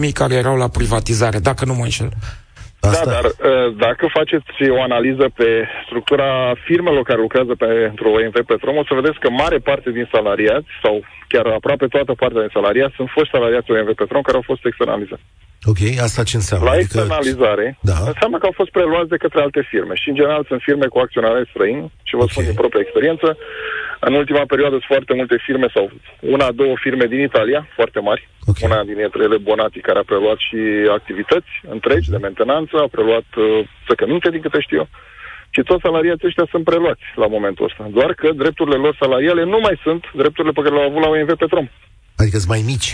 50.000 0.08 0.12
care 0.12 0.34
erau 0.34 0.56
la 0.56 0.68
privatizare, 0.68 1.38
dacă 1.38 1.64
nu 1.64 1.74
mă 1.74 1.82
înșel. 1.82 2.10
Asta... 2.80 3.04
Da, 3.04 3.10
dar 3.10 3.24
uh, 3.24 3.76
dacă 3.76 4.04
faceți 4.18 4.70
o 4.78 4.82
analiză 4.82 5.26
pe 5.34 5.48
structura 5.86 6.54
firmelor 6.66 7.02
care 7.02 7.20
lucrează 7.20 7.54
pentru 7.54 8.06
OMV 8.08 8.36
Petrom, 8.46 8.76
o 8.76 8.84
să 8.88 8.94
vedeți 9.00 9.18
că 9.18 9.28
mare 9.30 9.58
parte 9.58 9.90
din 9.90 10.08
salariați, 10.12 10.70
sau 10.82 10.94
chiar 11.28 11.46
aproape 11.46 11.86
toată 11.86 12.12
partea 12.12 12.40
din 12.40 12.56
salariați, 12.58 12.94
sunt 12.94 13.08
fost 13.16 13.30
salariați 13.30 13.70
OMV 13.70 13.90
Petrom 13.94 14.22
care 14.22 14.36
au 14.36 14.48
fost 14.50 14.64
externalizați. 14.64 15.26
Ok, 15.70 15.80
asta 16.06 16.22
ce 16.30 16.36
înseamnă? 16.36 16.66
La 16.66 16.72
adică... 16.72 16.86
externalizare 16.86 17.78
da. 17.90 17.98
înseamnă 18.12 18.38
că 18.38 18.46
au 18.46 18.54
fost 18.60 18.70
preluați 18.70 19.12
de 19.14 19.22
către 19.24 19.40
alte 19.40 19.62
firme 19.70 19.94
și 19.94 20.08
în 20.08 20.14
general 20.14 20.44
sunt 20.48 20.60
firme 20.68 20.86
cu 20.86 20.98
acționare 20.98 21.48
străini 21.52 21.92
și 22.08 22.14
vă 22.18 22.22
okay. 22.22 22.32
spun 22.32 22.44
din 22.44 22.54
propria 22.62 22.84
experiență. 22.84 23.28
În 24.00 24.14
ultima 24.14 24.44
perioadă 24.52 24.74
sunt 24.76 24.92
foarte 24.94 25.14
multe 25.14 25.36
firme 25.46 25.68
sau 25.74 25.90
una, 26.20 26.48
două 26.60 26.74
firme 26.84 27.06
din 27.06 27.20
Italia, 27.20 27.60
foarte 27.74 28.00
mari. 28.00 28.28
Okay. 28.46 28.70
Una 28.70 28.84
din 28.84 28.98
ele 28.98 29.38
Bonati, 29.48 29.80
care 29.80 29.98
a 29.98 30.10
preluat 30.10 30.38
și 30.48 30.58
activități 30.98 31.50
întregi 31.76 32.10
de 32.10 32.16
mentenanță, 32.26 32.74
a 32.76 32.88
preluat 32.96 33.28
uh, 33.36 33.68
săcăminte, 33.88 34.30
din 34.30 34.40
câte 34.40 34.60
știu 34.60 34.76
eu. 34.76 34.88
Și 35.50 35.62
toți 35.62 35.84
salariații 35.86 36.26
ăștia 36.26 36.46
sunt 36.50 36.64
preluați 36.64 37.06
la 37.14 37.26
momentul 37.26 37.64
ăsta. 37.64 37.88
Doar 37.98 38.14
că 38.14 38.28
drepturile 38.42 38.76
lor 38.76 38.96
salariale 39.00 39.44
nu 39.44 39.58
mai 39.62 39.80
sunt 39.82 40.02
drepturile 40.20 40.52
pe 40.52 40.62
care 40.62 40.74
le-au 40.74 40.88
avut 40.88 41.02
la 41.02 41.08
OMV 41.08 41.32
Petrom. 41.36 41.66
Adică 42.16 42.36
sunt 42.38 42.50
mai 42.54 42.62
mici 42.72 42.90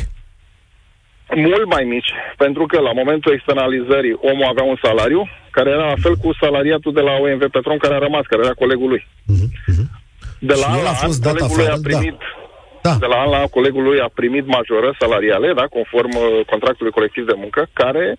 mult 1.36 1.66
mai 1.74 1.84
mici, 1.84 2.12
pentru 2.36 2.66
că 2.66 2.80
la 2.80 2.92
momentul 2.92 3.32
externalizării 3.32 4.18
omul 4.30 4.50
avea 4.52 4.62
un 4.72 4.78
salariu 4.82 5.28
care 5.50 5.70
era 5.70 5.86
la 5.86 6.02
fel 6.04 6.16
cu 6.16 6.28
salariatul 6.40 6.92
de 6.92 7.00
la 7.00 7.14
OMV 7.22 7.42
Petrom 7.50 7.76
care 7.76 7.94
a 7.94 8.04
rămas, 8.06 8.24
care 8.26 8.42
era 8.44 8.62
colegul 8.62 8.88
lui. 8.88 9.06
Uh-huh. 9.32 9.48
De 10.38 10.54
la 10.54 10.66
an 10.66 10.82
la 10.82 10.90
an, 10.90 11.10
colegul 11.20 11.56
lui 11.56 11.66
a 11.66 11.78
primit 11.82 12.16
da. 12.82 12.90
Da. 12.90 12.96
De 13.04 13.06
la 13.06 13.16
an 13.24 13.30
la 13.30 13.36
an, 13.36 13.46
colegul 13.46 13.82
lui 13.82 14.00
a 14.00 14.10
primit 14.14 14.46
majoră 14.46 14.94
salariale, 14.98 15.52
da, 15.52 15.64
conform 15.76 16.12
uh, 16.16 16.44
contractului 16.52 16.92
colectiv 16.92 17.24
de 17.26 17.36
muncă, 17.36 17.68
care 17.72 18.16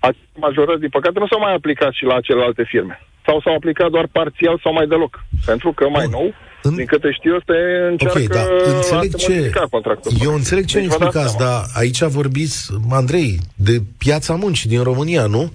a 0.00 0.08
majorări, 0.34 0.80
din 0.80 0.88
păcate, 0.88 1.18
nu 1.18 1.26
s-au 1.26 1.40
mai 1.40 1.54
aplicat 1.54 1.92
și 1.92 2.04
la 2.04 2.20
celelalte 2.20 2.64
firme. 2.72 2.94
Sau 3.26 3.40
s-au 3.40 3.54
aplicat 3.54 3.90
doar 3.90 4.06
parțial 4.12 4.60
sau 4.62 4.72
mai 4.72 4.86
deloc. 4.86 5.24
Pentru 5.46 5.72
că 5.72 5.88
mai 5.88 6.06
Bun. 6.06 6.12
nou, 6.18 6.34
în... 6.62 6.74
Din 6.74 6.86
câte 6.86 7.10
știu, 7.12 7.34
este 7.34 7.56
încearcă 7.90 8.18
okay, 8.18 8.26
da. 8.26 8.74
înțeleg 8.74 9.14
ce... 9.14 9.50
contractul. 9.70 10.12
Eu 10.20 10.32
înțeleg 10.34 10.64
ce 10.64 10.78
deci 10.78 10.86
explicați, 10.86 11.36
dar 11.36 11.62
aici 11.74 12.02
vorbiți, 12.02 12.70
Andrei, 12.90 13.38
de 13.54 13.72
piața 13.98 14.34
muncii 14.34 14.68
din 14.68 14.82
România, 14.82 15.26
nu? 15.26 15.52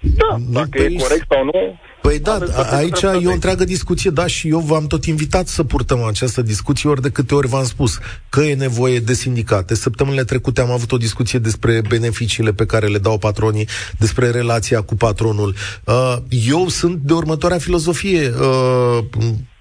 Da, 0.00 0.36
nu 0.36 0.52
dacă 0.52 0.82
e 0.82 0.96
corect 0.96 1.26
sau 1.28 1.44
nu, 1.44 1.78
Păi 2.04 2.18
da, 2.18 2.38
aici 2.70 3.02
e 3.02 3.26
o 3.26 3.32
întreagă 3.32 3.64
discuție, 3.64 4.10
da, 4.10 4.26
și 4.26 4.48
eu 4.48 4.58
v-am 4.58 4.86
tot 4.86 5.04
invitat 5.04 5.48
să 5.48 5.62
purtăm 5.62 6.02
această 6.02 6.42
discuție, 6.42 6.90
ori 6.90 7.02
de 7.02 7.10
câte 7.10 7.34
ori 7.34 7.48
v-am 7.48 7.64
spus 7.64 7.98
că 8.28 8.40
e 8.40 8.54
nevoie 8.54 9.00
de 9.00 9.14
sindicate. 9.14 9.74
Săptămânile 9.74 10.24
trecute 10.24 10.60
am 10.60 10.70
avut 10.70 10.92
o 10.92 10.96
discuție 10.96 11.38
despre 11.38 11.82
beneficiile 11.88 12.52
pe 12.52 12.66
care 12.66 12.86
le 12.86 12.98
dau 12.98 13.18
patronii, 13.18 13.68
despre 13.98 14.30
relația 14.30 14.80
cu 14.80 14.94
patronul. 14.94 15.54
Uh, 15.84 16.16
eu 16.28 16.68
sunt 16.68 16.96
de 16.96 17.12
următoarea 17.12 17.58
filozofie. 17.58 18.28
Uh, 18.28 19.04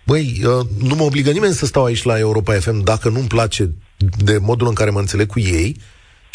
băi, 0.05 0.41
uh, 0.45 0.65
nu 0.87 0.95
mă 0.95 1.03
obligă 1.03 1.31
nimeni 1.31 1.53
să 1.53 1.65
stau 1.65 1.83
aici 1.83 2.03
la 2.03 2.19
Europa 2.19 2.53
FM 2.53 2.83
dacă 2.83 3.09
nu-mi 3.09 3.27
place 3.27 3.71
de 4.23 4.37
modul 4.41 4.67
în 4.67 4.73
care 4.73 4.89
mă 4.89 4.99
înțeleg 4.99 5.27
cu 5.27 5.39
ei. 5.39 5.77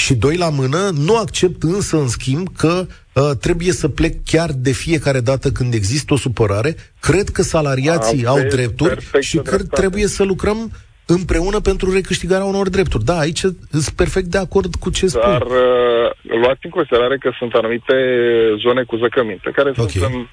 Și 0.05 0.15
doi 0.15 0.37
la 0.37 0.51
mână, 0.51 0.91
nu 1.07 1.17
accept 1.17 1.63
însă, 1.63 1.97
în 1.97 2.09
schimb, 2.09 2.49
că 2.57 2.87
uh, 3.13 3.31
trebuie 3.41 3.73
să 3.73 3.89
plec 3.89 4.15
chiar 4.25 4.51
de 4.53 4.73
fiecare 4.73 5.21
dată 5.21 5.51
când 5.51 5.75
există 5.75 6.13
o 6.13 6.17
supărare. 6.17 6.75
Cred 7.01 7.29
că 7.29 7.43
salariații 7.43 8.27
Am 8.27 8.33
au 8.33 8.41
drepturi 8.49 9.09
și 9.21 9.37
cred 9.39 9.61
că 9.61 9.77
trebuie 9.81 10.07
să 10.07 10.23
lucrăm 10.25 10.71
împreună 11.07 11.61
pentru 11.61 11.93
recâștigarea 11.93 12.45
unor 12.45 12.69
drepturi. 12.69 13.05
Da, 13.05 13.19
aici 13.19 13.41
sunt 13.71 13.97
perfect 13.97 14.27
de 14.27 14.39
acord 14.39 14.75
cu 14.75 14.91
ce 14.91 15.07
spun. 15.07 15.31
Dar 15.31 15.43
uh, 15.43 16.39
luați 16.43 16.61
în 16.63 16.71
considerare 16.71 17.19
că 17.19 17.31
sunt 17.39 17.53
anumite 17.55 17.95
zone 18.63 18.83
cu 18.83 18.97
zăcăminte, 18.97 19.51
care 19.51 19.69
okay. 19.69 19.89
sunt 19.89 20.05
în 20.05 20.27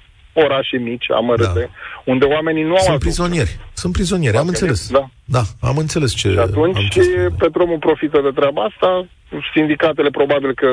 orașe 0.43 0.77
mici, 0.77 1.11
amărâte, 1.11 1.63
da. 1.69 2.11
unde 2.11 2.25
oamenii 2.25 2.63
nu 2.63 2.77
sunt 2.77 2.89
au 2.89 2.97
prizonieri. 2.97 3.53
Sunt 3.73 3.93
prizonieri, 3.93 4.37
am 4.37 4.47
înțeles. 4.47 4.89
Da. 4.89 5.03
da, 5.25 5.43
am 5.69 5.77
înțeles 5.77 6.11
ce... 6.13 6.29
Și 6.29 6.37
atunci 6.37 6.99
Petromul 7.37 7.79
profită 7.79 8.19
de 8.21 8.31
treaba 8.39 8.61
asta, 8.63 9.07
sindicatele 9.53 10.09
probabil 10.09 10.53
că 10.53 10.69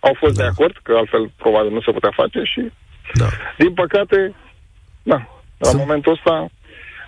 au 0.00 0.14
fost 0.18 0.34
da. 0.34 0.42
de 0.42 0.48
acord, 0.48 0.74
că 0.82 0.92
altfel 0.96 1.30
probabil 1.36 1.72
nu 1.72 1.80
se 1.80 1.90
putea 1.90 2.12
face 2.14 2.40
și, 2.52 2.60
da. 3.14 3.28
din 3.58 3.72
păcate, 3.72 4.34
da, 5.02 5.18
La 5.62 5.68
Sunt... 5.68 5.80
momentul 5.80 6.12
ăsta 6.12 6.50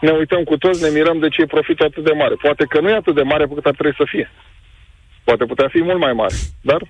ne 0.00 0.10
uităm 0.10 0.42
cu 0.50 0.56
toți, 0.56 0.82
ne 0.82 0.90
mirăm 0.98 1.18
de 1.18 1.28
ce 1.28 1.42
e 1.42 1.56
profitul 1.56 1.86
atât 1.86 2.04
de 2.04 2.14
mare. 2.22 2.34
Poate 2.34 2.64
că 2.64 2.80
nu 2.80 2.88
e 2.88 3.02
atât 3.02 3.14
de 3.14 3.28
mare 3.32 3.46
cât 3.46 3.66
ar 3.66 3.76
trebui 3.78 3.94
să 3.96 4.06
fie. 4.12 4.30
Poate 5.24 5.44
putea 5.44 5.68
fi 5.74 5.80
mult 5.82 5.98
mai 5.98 6.12
mare, 6.12 6.36
dar 6.60 6.80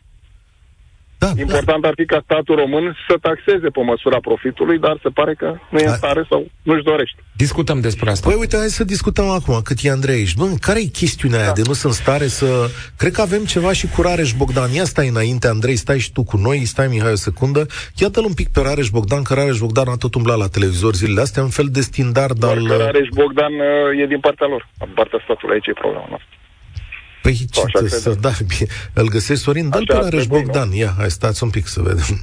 da, 1.24 1.30
Important 1.44 1.82
da. 1.82 1.88
ar 1.88 1.94
fi 1.96 2.04
ca 2.04 2.20
statul 2.24 2.56
român 2.56 2.96
să 3.08 3.14
taxeze 3.20 3.68
pe 3.76 3.82
măsura 3.82 4.18
profitului, 4.28 4.78
dar 4.78 4.98
se 5.02 5.08
pare 5.08 5.34
că 5.34 5.48
nu 5.70 5.78
e 5.78 5.86
în 5.86 5.94
stare 6.02 6.26
sau 6.28 6.40
nu-și 6.62 6.82
dorește. 6.82 7.20
Discutăm 7.36 7.80
despre 7.80 8.10
asta. 8.10 8.28
Păi 8.28 8.38
uite, 8.38 8.56
hai 8.56 8.66
să 8.66 8.84
discutăm 8.84 9.28
acum, 9.28 9.60
cât 9.64 9.78
e 9.82 9.90
Andrei 9.90 10.14
aici. 10.14 10.34
Bă, 10.34 10.46
care 10.60 10.80
e 10.80 10.98
chestiunea 11.02 11.38
da. 11.38 11.44
aia 11.44 11.52
de 11.52 11.62
nu 11.66 11.72
sunt 11.72 11.92
stare 11.92 12.26
să... 12.26 12.46
Cred 12.96 13.12
că 13.12 13.20
avem 13.20 13.44
ceva 13.44 13.72
și 13.72 13.86
cu 13.94 14.02
Rareș 14.02 14.32
Bogdan. 14.32 14.70
Ia 14.72 14.84
stai 14.84 15.08
înainte, 15.08 15.46
Andrei, 15.48 15.76
stai 15.76 15.98
și 15.98 16.12
tu 16.12 16.22
cu 16.22 16.36
noi, 16.36 16.58
stai 16.64 16.88
Mihai 16.88 17.12
o 17.12 17.24
secundă. 17.28 17.66
Iată-l 17.96 18.24
un 18.24 18.34
pic 18.34 18.48
pe 18.52 18.60
Rareș 18.60 18.88
Bogdan, 18.88 19.22
că 19.22 19.34
Rareș 19.34 19.58
Bogdan 19.58 19.88
a 19.88 19.96
tot 19.96 20.14
umblat 20.14 20.38
la 20.38 20.48
televizor 20.48 20.94
zilele 20.94 21.20
astea, 21.20 21.42
un 21.42 21.48
fel 21.48 21.68
de 21.70 21.80
standard 21.80 22.38
Doar 22.38 22.56
al... 22.56 22.66
Rareș 22.66 23.08
Bogdan 23.14 23.52
uh, 23.52 24.02
e 24.02 24.06
din 24.06 24.20
partea 24.20 24.46
lor, 24.46 24.68
din 24.78 24.94
partea 24.94 25.20
statului, 25.24 25.54
aici 25.54 25.66
e 25.66 25.72
problema 25.72 26.06
noastră. 26.08 26.31
Păi 27.22 27.34
ce 27.50 27.86
să, 27.86 28.16
da, 28.20 28.30
bine, 28.48 28.70
îl 28.94 29.08
găsești, 29.08 29.42
Sorin, 29.42 29.68
dă-l 29.68 29.84
pe 29.86 29.94
Rareș 29.94 30.26
Bogdan. 30.26 30.70
Ia, 30.72 30.94
hai, 30.98 31.10
stați 31.10 31.42
un 31.42 31.50
pic 31.50 31.66
să 31.66 31.80
vedem. 31.80 32.20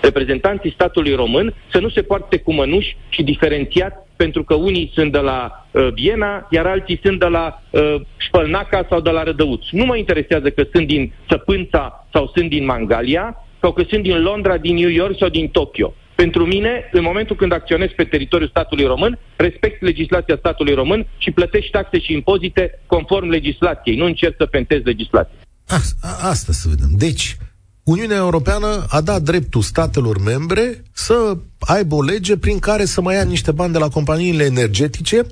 Reprezentanții 0.00 0.72
statului 0.72 1.14
român 1.14 1.54
să 1.72 1.78
nu 1.78 1.88
se 1.88 2.02
poarte 2.02 2.36
cu 2.38 2.52
mănuși 2.52 2.96
și 3.08 3.22
diferențiat 3.22 4.06
pentru 4.16 4.44
că 4.44 4.54
unii 4.54 4.90
sunt 4.94 5.12
de 5.12 5.18
la 5.18 5.66
uh, 5.70 5.88
Viena, 5.94 6.46
iar 6.50 6.66
alții 6.66 7.00
sunt 7.02 7.18
de 7.18 7.26
la 7.26 7.62
uh, 7.70 7.94
Șpălnaca 8.16 8.86
sau 8.88 9.00
de 9.00 9.10
la 9.10 9.22
Rădăuț. 9.22 9.64
Nu 9.70 9.84
mă 9.84 9.96
interesează 9.96 10.50
că 10.50 10.62
sunt 10.72 10.86
din 10.86 11.12
Săpânța 11.28 12.06
sau 12.12 12.30
sunt 12.34 12.48
din 12.48 12.64
Mangalia 12.64 13.34
sau 13.60 13.72
că 13.72 13.82
sunt 13.88 14.02
din 14.02 14.22
Londra, 14.22 14.56
din 14.56 14.74
New 14.74 14.88
York 14.88 15.16
sau 15.18 15.28
din 15.28 15.48
Tokyo. 15.48 15.94
Pentru 16.16 16.46
mine, 16.46 16.70
în 16.92 17.02
momentul 17.02 17.36
când 17.36 17.52
acționezi 17.52 17.94
pe 17.94 18.04
teritoriul 18.04 18.48
statului 18.48 18.84
român, 18.84 19.18
respecti 19.36 19.84
legislația 19.84 20.36
statului 20.38 20.74
român 20.74 21.06
și 21.18 21.30
plătești 21.30 21.70
taxe 21.70 21.98
și 22.00 22.12
impozite 22.12 22.82
conform 22.86 23.28
legislației. 23.28 23.96
Nu 23.96 24.04
încerci 24.04 24.36
să 24.38 24.46
pentezi 24.46 24.84
legislația. 24.84 25.38
Asta, 25.66 26.18
asta 26.20 26.52
să 26.52 26.68
vedem. 26.68 26.88
Deci, 26.92 27.36
Uniunea 27.82 28.16
Europeană 28.16 28.84
a 28.88 29.00
dat 29.00 29.22
dreptul 29.22 29.62
statelor 29.62 30.22
membre 30.22 30.82
să 30.92 31.36
aibă 31.58 31.94
o 31.94 32.02
lege 32.02 32.36
prin 32.36 32.58
care 32.58 32.84
să 32.84 33.00
mai 33.00 33.14
ia 33.14 33.22
niște 33.22 33.52
bani 33.52 33.72
de 33.72 33.78
la 33.78 33.88
companiile 33.88 34.44
energetice, 34.44 35.26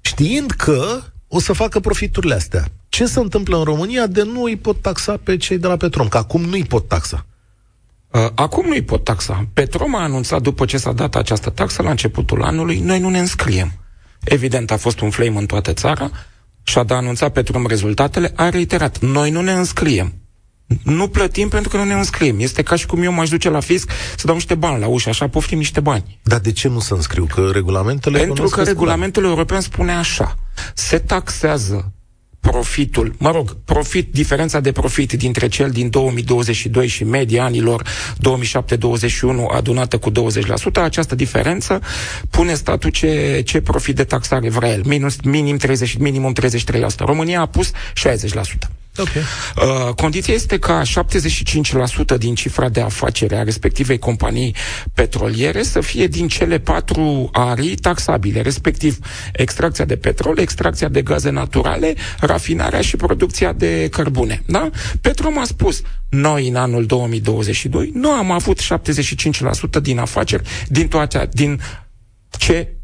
știind 0.00 0.50
că 0.50 1.00
o 1.28 1.40
să 1.40 1.52
facă 1.52 1.80
profiturile 1.80 2.34
astea. 2.34 2.64
Ce 2.88 3.06
se 3.06 3.20
întâmplă 3.20 3.56
în 3.56 3.64
România 3.64 4.06
de 4.06 4.22
nu 4.22 4.42
îi 4.42 4.56
pot 4.56 4.82
taxa 4.82 5.16
pe 5.22 5.36
cei 5.36 5.58
de 5.58 5.66
la 5.66 5.76
Petrom? 5.76 6.08
Că 6.08 6.16
acum 6.16 6.40
nu 6.40 6.52
îi 6.52 6.64
pot 6.64 6.88
taxa. 6.88 7.26
Uh, 8.10 8.26
acum 8.34 8.66
nu 8.66 8.72
îi 8.72 8.82
pot 8.82 9.04
taxa. 9.04 9.48
Petrom 9.52 9.94
a 9.94 10.02
anunțat 10.02 10.42
după 10.42 10.64
ce 10.64 10.76
s-a 10.76 10.92
dat 10.92 11.14
această 11.14 11.50
taxă 11.50 11.82
la 11.82 11.90
începutul 11.90 12.42
anului, 12.42 12.78
noi 12.78 13.00
nu 13.00 13.08
ne 13.08 13.18
înscriem. 13.18 13.72
Evident, 14.24 14.70
a 14.70 14.76
fost 14.76 15.00
un 15.00 15.10
flame 15.10 15.38
în 15.38 15.46
toată 15.46 15.72
țara 15.72 16.10
și 16.62 16.78
a 16.78 16.84
anunțat 16.88 17.32
Petrom 17.32 17.66
rezultatele, 17.66 18.32
a 18.36 18.48
reiterat, 18.48 18.98
noi 18.98 19.30
nu 19.30 19.40
ne 19.40 19.52
înscriem. 19.52 20.12
Nu 20.82 21.08
plătim 21.08 21.48
pentru 21.48 21.68
că 21.68 21.76
nu 21.76 21.84
ne 21.84 21.94
înscriem. 21.94 22.40
Este 22.40 22.62
ca 22.62 22.76
și 22.76 22.86
cum 22.86 23.02
eu 23.02 23.12
m-aș 23.12 23.28
duce 23.28 23.50
la 23.50 23.60
fisc 23.60 23.90
să 24.16 24.26
dau 24.26 24.34
niște 24.34 24.54
bani 24.54 24.80
la 24.80 24.86
ușă, 24.86 25.08
așa 25.08 25.28
poftim 25.28 25.58
niște 25.58 25.80
bani. 25.80 26.20
Dar 26.22 26.38
de 26.38 26.52
ce 26.52 26.68
nu 26.68 26.80
se 26.80 26.94
înscriu? 26.94 27.26
Că 27.34 27.50
regulamentele... 27.52 28.18
Pentru 28.18 28.48
că 28.48 28.62
regulamentul 28.62 29.24
european 29.24 29.60
spune 29.60 29.92
așa. 29.92 30.34
Se 30.74 30.98
taxează 30.98 31.92
profitul, 32.40 33.14
mă 33.18 33.30
rog, 33.30 33.56
profit, 33.64 34.12
diferența 34.12 34.60
de 34.60 34.72
profit 34.72 35.12
dintre 35.12 35.48
cel 35.48 35.70
din 35.70 35.90
2022 35.90 36.86
și 36.86 37.04
media 37.04 37.44
anilor 37.44 37.82
2007-2021 37.82 37.86
adunată 39.52 39.98
cu 39.98 40.10
20%, 40.10 40.14
această 40.72 41.14
diferență 41.14 41.80
pune 42.30 42.54
statul 42.54 42.90
ce, 42.90 43.42
ce 43.44 43.60
profit 43.60 43.96
de 43.96 44.04
taxare 44.04 44.50
vrea 44.50 44.72
el, 44.72 44.82
minus, 44.84 45.16
minim 45.20 45.56
30, 45.56 45.96
minimum 45.96 46.34
33%. 46.40 46.76
România 46.98 47.40
a 47.40 47.46
pus 47.46 47.70
60%. 47.70 47.72
Okay. 48.98 49.22
Uh, 49.56 49.94
condiția 49.94 50.34
este 50.34 50.58
ca 50.58 50.82
75% 50.82 52.18
din 52.18 52.34
cifra 52.34 52.68
de 52.68 52.80
afacere 52.80 53.36
a 53.36 53.42
respectivei 53.42 53.98
companii 53.98 54.54
petroliere 54.94 55.62
să 55.62 55.80
fie 55.80 56.06
din 56.06 56.28
cele 56.28 56.58
patru 56.58 57.28
arii 57.32 57.74
taxabile, 57.74 58.40
respectiv 58.40 58.98
extracția 59.32 59.84
de 59.84 59.96
petrol, 59.96 60.38
extracția 60.38 60.88
de 60.88 61.02
gaze 61.02 61.30
naturale, 61.30 61.94
rafinarea 62.20 62.80
și 62.80 62.96
producția 62.96 63.52
de 63.52 63.88
cărbune. 63.90 64.42
Da? 64.46 64.70
Petrom 65.00 65.38
a 65.38 65.44
spus, 65.44 65.82
noi 66.08 66.48
în 66.48 66.56
anul 66.56 66.86
2022 66.86 67.90
nu 67.94 68.10
am 68.10 68.30
avut 68.30 68.60
75% 69.78 69.82
din 69.82 69.98
afaceri 69.98 70.42
din 70.68 70.88
toate, 70.88 71.28
din 71.32 71.60
ce 72.38 72.77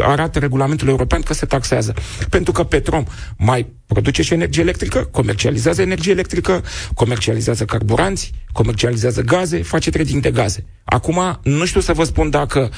arată 0.00 0.38
regulamentul 0.38 0.88
european 0.88 1.20
că 1.20 1.34
se 1.34 1.46
taxează. 1.46 1.94
Pentru 2.30 2.52
că 2.52 2.64
Petrom 2.64 3.04
mai 3.36 3.66
produce 3.86 4.22
și 4.22 4.32
energie 4.32 4.62
electrică, 4.62 5.08
comercializează 5.10 5.82
energie 5.82 6.12
electrică, 6.12 6.64
comercializează 6.94 7.64
carburanți, 7.64 8.32
comercializează 8.52 9.22
gaze, 9.22 9.62
face 9.62 9.90
trading 9.90 10.22
de 10.22 10.30
gaze. 10.30 10.64
Acum, 10.84 11.40
nu 11.42 11.64
știu 11.64 11.80
să 11.80 11.92
vă 11.92 12.04
spun 12.04 12.30
dacă 12.30 12.70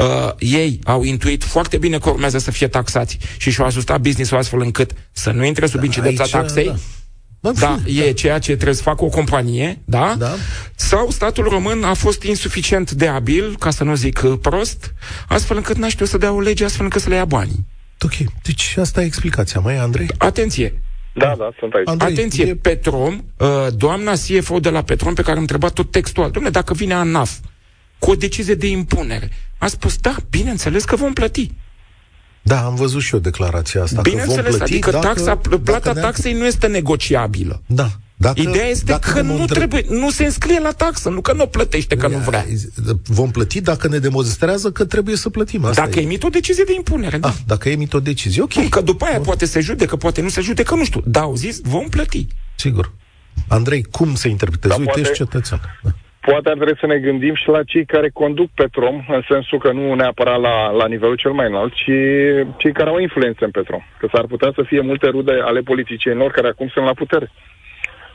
uh, 0.00 0.32
ei 0.38 0.78
au 0.84 1.02
intuit 1.02 1.44
foarte 1.44 1.76
bine 1.78 1.98
că 1.98 2.10
urmează 2.10 2.38
să 2.38 2.50
fie 2.50 2.68
taxați 2.68 3.18
și 3.36 3.50
și-au 3.50 3.66
ajustat 3.66 4.00
business-ul 4.00 4.38
astfel 4.38 4.60
încât 4.60 4.90
să 5.12 5.30
nu 5.30 5.44
intre 5.44 5.66
sub 5.66 5.78
da, 5.78 5.84
incidența 5.84 6.22
aici, 6.22 6.32
taxei, 6.32 6.66
da. 6.66 6.74
Bă, 7.52 7.58
da, 7.60 7.78
e 7.84 8.04
da. 8.04 8.12
ceea 8.12 8.38
ce 8.38 8.52
trebuie 8.54 8.74
să 8.74 8.82
facă 8.82 9.04
o 9.04 9.08
companie, 9.08 9.78
da? 9.84 10.14
da? 10.18 10.34
Sau 10.74 11.10
statul 11.10 11.44
român 11.44 11.84
a 11.84 11.94
fost 11.94 12.22
insuficient 12.22 12.90
de 12.90 13.06
abil, 13.06 13.56
ca 13.58 13.70
să 13.70 13.84
nu 13.84 13.94
zic 13.94 14.20
uh, 14.24 14.38
prost, 14.40 14.94
astfel 15.28 15.56
încât 15.56 15.76
n-a 15.76 15.88
știut 15.88 16.08
să 16.08 16.18
dea 16.18 16.32
o 16.32 16.40
lege, 16.40 16.64
astfel 16.64 16.84
încât 16.84 17.00
să 17.00 17.08
le 17.08 17.14
ia 17.14 17.24
banii. 17.24 17.66
Ok, 18.00 18.14
deci 18.42 18.74
asta 18.78 19.02
e 19.02 19.04
explicația, 19.04 19.60
mai 19.60 19.76
Andrei? 19.76 20.06
Atenție, 20.18 20.80
da, 21.18 21.34
da, 21.38 21.50
sunt 21.58 21.72
aici. 21.74 21.88
Andrei, 21.88 22.12
Atenție, 22.12 22.44
e... 22.44 22.54
Petrom, 22.54 23.24
uh, 23.38 23.48
doamna 23.76 24.12
CFO 24.12 24.58
de 24.58 24.70
la 24.70 24.82
Petrom, 24.82 25.14
pe 25.14 25.22
care 25.22 25.34
am 25.34 25.40
întrebat 25.40 25.72
tot 25.72 25.90
textual, 25.90 26.30
domnule, 26.30 26.52
dacă 26.52 26.74
vine 26.74 26.94
ANAF 26.94 27.38
cu 27.98 28.10
o 28.10 28.14
decizie 28.14 28.54
de 28.54 28.66
impunere, 28.66 29.30
a 29.58 29.66
spus, 29.66 29.96
da, 29.96 30.14
bineînțeles 30.30 30.84
că 30.84 30.96
vom 30.96 31.12
plăti. 31.12 31.50
Da, 32.46 32.64
am 32.64 32.74
văzut 32.74 33.02
și 33.02 33.14
eu 33.14 33.20
declarația 33.20 33.82
asta. 33.82 34.00
Bineînțeles, 34.00 34.56
că 34.56 34.62
adică 34.62 34.90
dacă, 34.90 35.06
taxa, 35.06 35.36
plata 35.36 35.92
dacă 35.92 36.00
taxei 36.00 36.32
nu 36.32 36.46
este 36.46 36.66
negociabilă. 36.66 37.62
Da. 37.66 37.90
Dacă, 38.16 38.40
Ideea 38.40 38.66
este 38.66 38.84
dacă 38.84 39.12
că 39.12 39.20
nu 39.20 39.44
trebuie, 39.44 39.84
nu 39.88 40.10
se 40.10 40.24
înscrie 40.24 40.60
la 40.60 40.70
taxă, 40.70 41.08
nu 41.08 41.20
că 41.20 41.32
nu 41.32 41.46
plătește, 41.46 41.96
că 41.96 42.08
nu 42.08 42.18
vrea. 42.18 42.46
Vom 43.04 43.30
plăti 43.30 43.60
dacă 43.60 43.88
ne 43.88 43.98
demonstrează 43.98 44.70
că 44.70 44.84
trebuie 44.84 45.16
să 45.16 45.30
plătim. 45.30 45.64
Asta 45.64 45.84
dacă 45.84 45.98
e. 45.98 46.02
emit 46.02 46.22
o 46.22 46.28
decizie 46.28 46.64
de 46.66 46.72
impunere, 46.74 47.18
da. 47.18 47.28
Ah, 47.28 47.34
dacă 47.46 47.68
emit 47.68 47.94
o 47.94 48.00
decizie, 48.00 48.42
ok. 48.42 48.68
că 48.68 48.80
după 48.80 49.04
aia 49.04 49.16
Bun. 49.16 49.24
poate 49.24 49.44
se 49.44 49.60
judecă, 49.60 49.96
poate 49.96 50.20
nu 50.20 50.28
se 50.28 50.40
judecă, 50.40 50.74
nu 50.74 50.84
știu. 50.84 51.02
Da, 51.04 51.20
au 51.20 51.34
zis, 51.34 51.60
vom 51.62 51.88
plăti. 51.88 52.26
Sigur. 52.54 52.92
Andrei, 53.48 53.82
cum 53.90 54.14
se 54.14 54.28
interpretează? 54.28 54.74
Da, 54.74 54.80
Uite, 54.80 54.92
poate... 54.92 55.08
ești 55.08 55.24
cetățean. 55.24 55.60
Da 55.82 55.90
poate 56.28 56.48
ar 56.48 56.56
trebui 56.56 56.76
să 56.80 56.86
ne 56.86 56.98
gândim 56.98 57.34
și 57.34 57.48
la 57.48 57.62
cei 57.62 57.84
care 57.84 58.08
conduc 58.08 58.48
Petrom, 58.54 58.96
în 59.08 59.22
sensul 59.28 59.58
că 59.58 59.72
nu 59.72 59.94
neapărat 59.94 60.40
la, 60.40 60.70
la 60.70 60.86
nivelul 60.86 61.16
cel 61.16 61.32
mai 61.32 61.46
înalt, 61.46 61.72
ci 61.72 61.96
cei 62.56 62.72
care 62.72 62.88
au 62.90 62.98
influență 62.98 63.44
în 63.44 63.50
Petrom. 63.50 63.82
Că 63.98 64.08
s-ar 64.12 64.26
putea 64.26 64.50
să 64.54 64.62
fie 64.62 64.80
multe 64.80 65.06
rude 65.08 65.32
ale 65.32 65.60
politicienilor 65.60 66.30
care 66.30 66.48
acum 66.48 66.68
sunt 66.68 66.84
la 66.84 66.94
putere. 67.02 67.30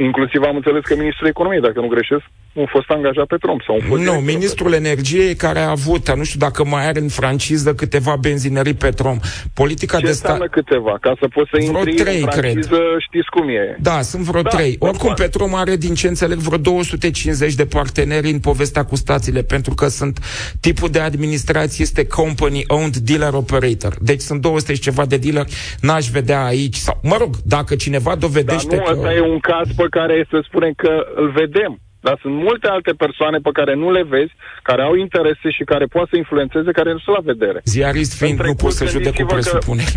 Inclusiv 0.08 0.42
am 0.44 0.56
înțeles 0.56 0.84
că 0.84 0.96
ministrul 0.96 1.28
economiei, 1.28 1.62
dacă 1.62 1.80
nu 1.80 1.88
greșesc, 1.88 2.24
un 2.54 2.66
fost 2.66 2.90
angajat 2.90 3.26
pe 3.26 3.36
Trump. 3.38 3.62
Sau 3.66 3.76
un 3.76 3.82
fost 3.82 4.02
nu, 4.04 4.14
ministrul 4.14 4.74
energiei 4.74 5.36
care 5.36 5.60
a 5.60 5.70
avut, 5.70 6.16
nu 6.16 6.24
știu 6.24 6.40
dacă 6.40 6.66
mai 6.66 6.88
are 6.88 7.00
în 7.00 7.08
franciză 7.08 7.74
câteva 7.74 8.16
benzinării 8.16 8.74
Petrom. 8.74 9.18
Politica 9.54 9.98
Ce 9.98 10.06
de 10.06 10.12
stat... 10.12 10.48
câteva? 10.48 10.98
Ca 11.02 11.14
să 11.20 11.28
poți 11.28 11.50
să 11.50 11.58
vreo 11.68 11.80
intri 11.80 11.96
trei, 11.96 12.22
în 12.22 12.28
franciză, 12.30 12.68
cred. 12.68 13.00
știți 13.08 13.30
cum 13.30 13.50
e. 13.50 13.78
Da, 13.80 14.02
sunt 14.02 14.24
vreo 14.24 14.42
da, 14.42 14.50
trei. 14.50 14.76
Oricum, 14.80 15.14
Petrom 15.14 15.56
are, 15.56 15.76
din 15.76 15.94
ce 15.94 16.08
înțeleg, 16.08 16.38
vreo 16.38 16.58
250 16.58 17.54
de 17.54 17.66
parteneri 17.66 18.30
în 18.30 18.40
povestea 18.40 18.84
cu 18.86 18.96
stațiile, 18.96 19.42
pentru 19.42 19.74
că 19.74 19.88
sunt 19.88 20.20
tipul 20.60 20.90
de 20.90 21.00
administrație 21.00 21.84
este 21.84 22.08
company 22.08 22.64
owned 22.68 22.96
dealer 22.96 23.34
operator. 23.34 23.94
Deci 24.00 24.22
sunt 24.22 24.42
200 24.42 24.74
și 24.74 24.82
ceva 24.82 25.06
de 25.06 25.18
dealer, 25.18 25.46
n-aș 25.82 26.08
vedea 26.08 26.46
aici. 26.46 26.76
Sau, 26.76 27.00
mă 27.04 27.16
rog, 27.20 27.36
dacă 27.46 27.76
cineva 27.76 28.16
dovedește 28.16 28.76
Dar 28.76 28.78
nu, 28.78 28.84
că... 28.84 28.92
ăsta 28.92 29.14
e 29.14 29.22
un 29.22 29.40
caz 29.40 29.68
pe 29.76 29.86
care 29.98 30.28
să 30.30 30.38
spunem 30.48 30.74
că 30.84 30.94
îl 31.16 31.30
vedem. 31.42 31.74
Dar 32.06 32.16
sunt 32.22 32.34
multe 32.48 32.68
alte 32.76 32.92
persoane 33.04 33.38
pe 33.48 33.52
care 33.58 33.74
nu 33.84 33.92
le 33.92 34.04
vezi, 34.14 34.34
care 34.70 34.82
au 34.82 34.94
interese 35.06 35.50
și 35.58 35.64
care 35.72 35.86
pot 35.96 36.08
să 36.10 36.16
influențeze, 36.18 36.72
care 36.80 36.92
nu 36.92 37.00
sunt 37.06 37.16
la 37.20 37.24
vedere. 37.34 37.60
Ziarist 37.76 38.14
fiind, 38.22 38.40
nu 38.52 38.56
poți 38.64 38.78
să 38.78 38.86
judec 38.86 39.14
cu 39.16 39.26
presupuneri, 39.34 39.94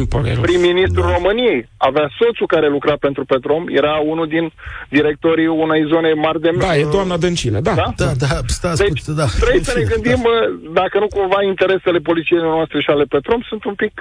Prim-ministrul 0.49 1.07
da. 1.07 1.15
României 1.17 1.69
avea 1.77 2.07
soțul 2.19 2.47
care 2.55 2.69
lucra 2.77 2.95
pentru 3.07 3.25
Petrom, 3.25 3.65
era 3.81 3.95
unul 4.13 4.29
din 4.37 4.53
directorii 4.97 5.47
unei 5.47 5.83
zone 5.93 6.13
mari 6.25 6.41
de... 6.41 6.51
Da, 6.59 6.77
e 6.77 6.87
doamna 6.97 7.17
Dăncilă, 7.17 7.61
da. 7.69 7.75
Da, 7.75 7.89
da, 7.97 8.11
da 8.25 8.33
stați 8.47 8.83
deci, 8.83 9.03
cu, 9.05 9.13
da. 9.13 9.27
trebuie 9.41 9.71
să 9.71 9.79
ne 9.79 9.85
gândim, 9.93 10.21
da. 10.23 10.81
dacă 10.81 10.99
nu 10.99 11.07
cumva 11.17 11.41
interesele 11.53 11.99
polițienilor 11.99 12.55
noastre 12.55 12.81
și 12.81 12.91
ale 12.91 13.05
Petrom 13.05 13.41
sunt 13.51 13.65
un 13.65 13.75
pic 13.75 13.95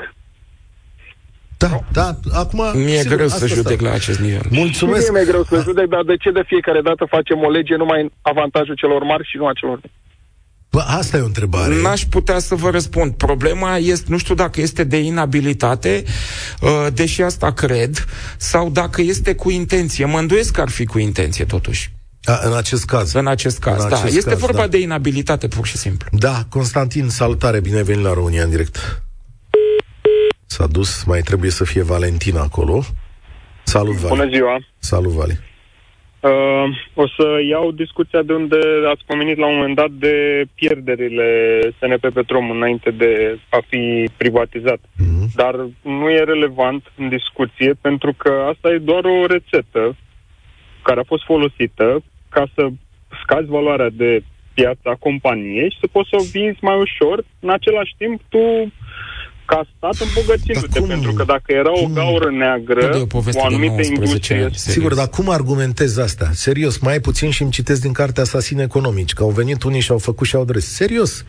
da, 1.68 1.80
da, 1.92 2.08
acum... 2.40 2.62
Mi-e 2.74 2.98
sigur, 2.98 3.16
greu 3.16 3.28
să 3.28 3.48
judec 3.48 3.82
la 3.82 3.92
acest 3.92 4.20
nivel. 4.20 4.46
Mulțumesc. 4.50 5.12
Mi-e 5.12 5.26
greu 5.26 5.44
să 5.44 5.62
judec, 5.64 5.88
dar 5.88 6.04
de 6.04 6.18
ce 6.18 6.32
de 6.32 6.44
fiecare 6.46 6.82
dată 6.82 7.06
facem 7.10 7.38
o 7.48 7.50
lege 7.50 7.76
numai 7.76 8.02
în 8.02 8.10
avantajul 8.22 8.76
celor 8.76 9.04
mari 9.04 9.28
și 9.30 9.38
nu 9.38 9.48
a 9.48 9.54
celor 9.54 9.80
mici? 9.84 9.92
Bă, 10.74 10.84
asta 10.88 11.18
e 11.18 11.22
o 11.22 11.26
întrebare. 11.26 11.82
N-aș 11.82 12.02
putea 12.10 12.40
să 12.40 12.56
vă 12.56 12.70
răspund. 12.70 13.14
Problema 13.14 13.78
este, 13.78 14.06
nu 14.10 14.18
știu 14.18 14.36
dacă 14.36 14.62
este 14.62 14.84
de 14.84 14.98
inabilitate, 14.98 16.04
uh, 16.62 16.88
deși 16.94 17.22
asta 17.22 17.52
cred, 17.52 18.06
sau 18.38 18.70
dacă 18.70 19.02
este 19.02 19.36
cu 19.36 19.50
intenție. 19.50 20.06
Mă 20.06 20.20
îndoiesc 20.20 20.54
că 20.54 20.62
ar 20.62 20.70
fi 20.70 20.86
cu 20.86 21.00
intenție, 21.00 21.46
totuși. 21.46 21.92
A, 22.24 22.40
în 22.44 22.54
acest 22.58 22.86
caz. 22.86 23.14
În 23.14 23.28
acest 23.28 23.60
caz, 23.60 23.84
în 23.84 23.90
da. 23.90 23.96
Acest 23.96 24.16
este 24.16 24.30
caz, 24.30 24.40
vorba 24.40 24.62
da. 24.62 24.68
de 24.68 24.80
inabilitate, 24.80 25.48
pur 25.48 25.66
și 25.66 25.78
simplu. 25.78 26.08
Da, 26.12 26.44
Constantin, 26.50 27.10
salutare, 27.10 27.60
bine 27.60 27.84
venit 27.84 28.04
la 28.04 28.14
România 28.14 28.44
în 28.44 28.50
direct. 28.50 29.04
S-a 30.56 30.68
dus, 30.68 31.04
mai 31.04 31.22
trebuie 31.22 31.50
să 31.50 31.64
fie 31.64 31.84
Valentina 31.84 32.42
acolo. 32.42 32.82
Salut, 33.64 33.96
Vali. 33.96 34.16
Bună 34.16 34.30
ziua. 34.36 34.56
Salut, 34.80 35.12
Vali. 35.12 35.36
Uh, 36.20 36.66
o 36.94 37.08
să 37.08 37.26
iau 37.50 37.72
discuția 37.72 38.22
de 38.22 38.34
unde 38.34 38.60
ați 38.92 39.04
pomenit 39.06 39.38
la 39.38 39.48
un 39.48 39.56
moment 39.56 39.76
dat 39.76 39.92
de 39.92 40.46
pierderile 40.54 41.28
SNP 41.80 42.14
Petrom 42.14 42.50
înainte 42.50 42.92
de 42.92 43.40
a 43.50 43.60
fi 43.70 44.10
privatizat. 44.18 44.80
Mm-hmm. 44.80 45.26
Dar 45.36 45.56
nu 45.82 46.10
e 46.10 46.24
relevant 46.24 46.92
în 46.98 47.10
discuție 47.10 47.74
pentru 47.82 48.14
că 48.18 48.32
asta 48.52 48.70
e 48.70 48.78
doar 48.78 49.04
o 49.04 49.26
rețetă 49.26 49.96
care 50.84 51.00
a 51.00 51.12
fost 51.12 51.24
folosită 51.24 52.04
ca 52.30 52.44
să 52.56 52.68
scazi 53.22 53.48
valoarea 53.48 53.90
de 53.90 54.24
piață 54.54 54.86
a 54.90 54.96
companiei 55.08 55.72
și 55.72 55.80
să 55.80 55.88
poți 55.92 56.10
să 56.10 56.16
o 56.20 56.30
vinzi 56.32 56.60
mai 56.62 56.78
ușor. 56.78 57.24
În 57.40 57.50
același 57.50 57.94
timp, 57.98 58.22
tu 58.30 58.72
ca 59.46 59.68
stat 59.78 59.96
îmbogățindu-te, 60.00 60.82
pentru 60.82 61.14
că 61.14 61.24
dacă 61.24 61.52
era 61.54 61.72
o 61.72 61.88
gaură 61.94 62.32
neagră, 62.32 63.08
o, 63.12 63.18
o 63.34 63.46
anumită 63.46 63.82
industrie... 63.82 64.50
Sigur, 64.54 64.94
dar 64.94 65.10
cum 65.10 65.30
argumentezi 65.30 66.02
asta? 66.02 66.30
Serios, 66.32 66.78
mai 66.78 67.00
puțin 67.00 67.30
și 67.30 67.42
îmi 67.42 67.52
citesc 67.52 67.82
din 67.82 67.92
cartea 67.92 68.24
Asasin 68.24 68.60
Economici, 68.60 69.14
că 69.14 69.24
au 69.24 69.30
venit 69.30 69.64
unii 69.64 69.80
și 69.80 69.92
au 69.92 69.98
făcut 69.98 70.28
și 70.28 70.36
au 70.36 70.46
dres. 70.46 70.74
Serios? 70.74 71.26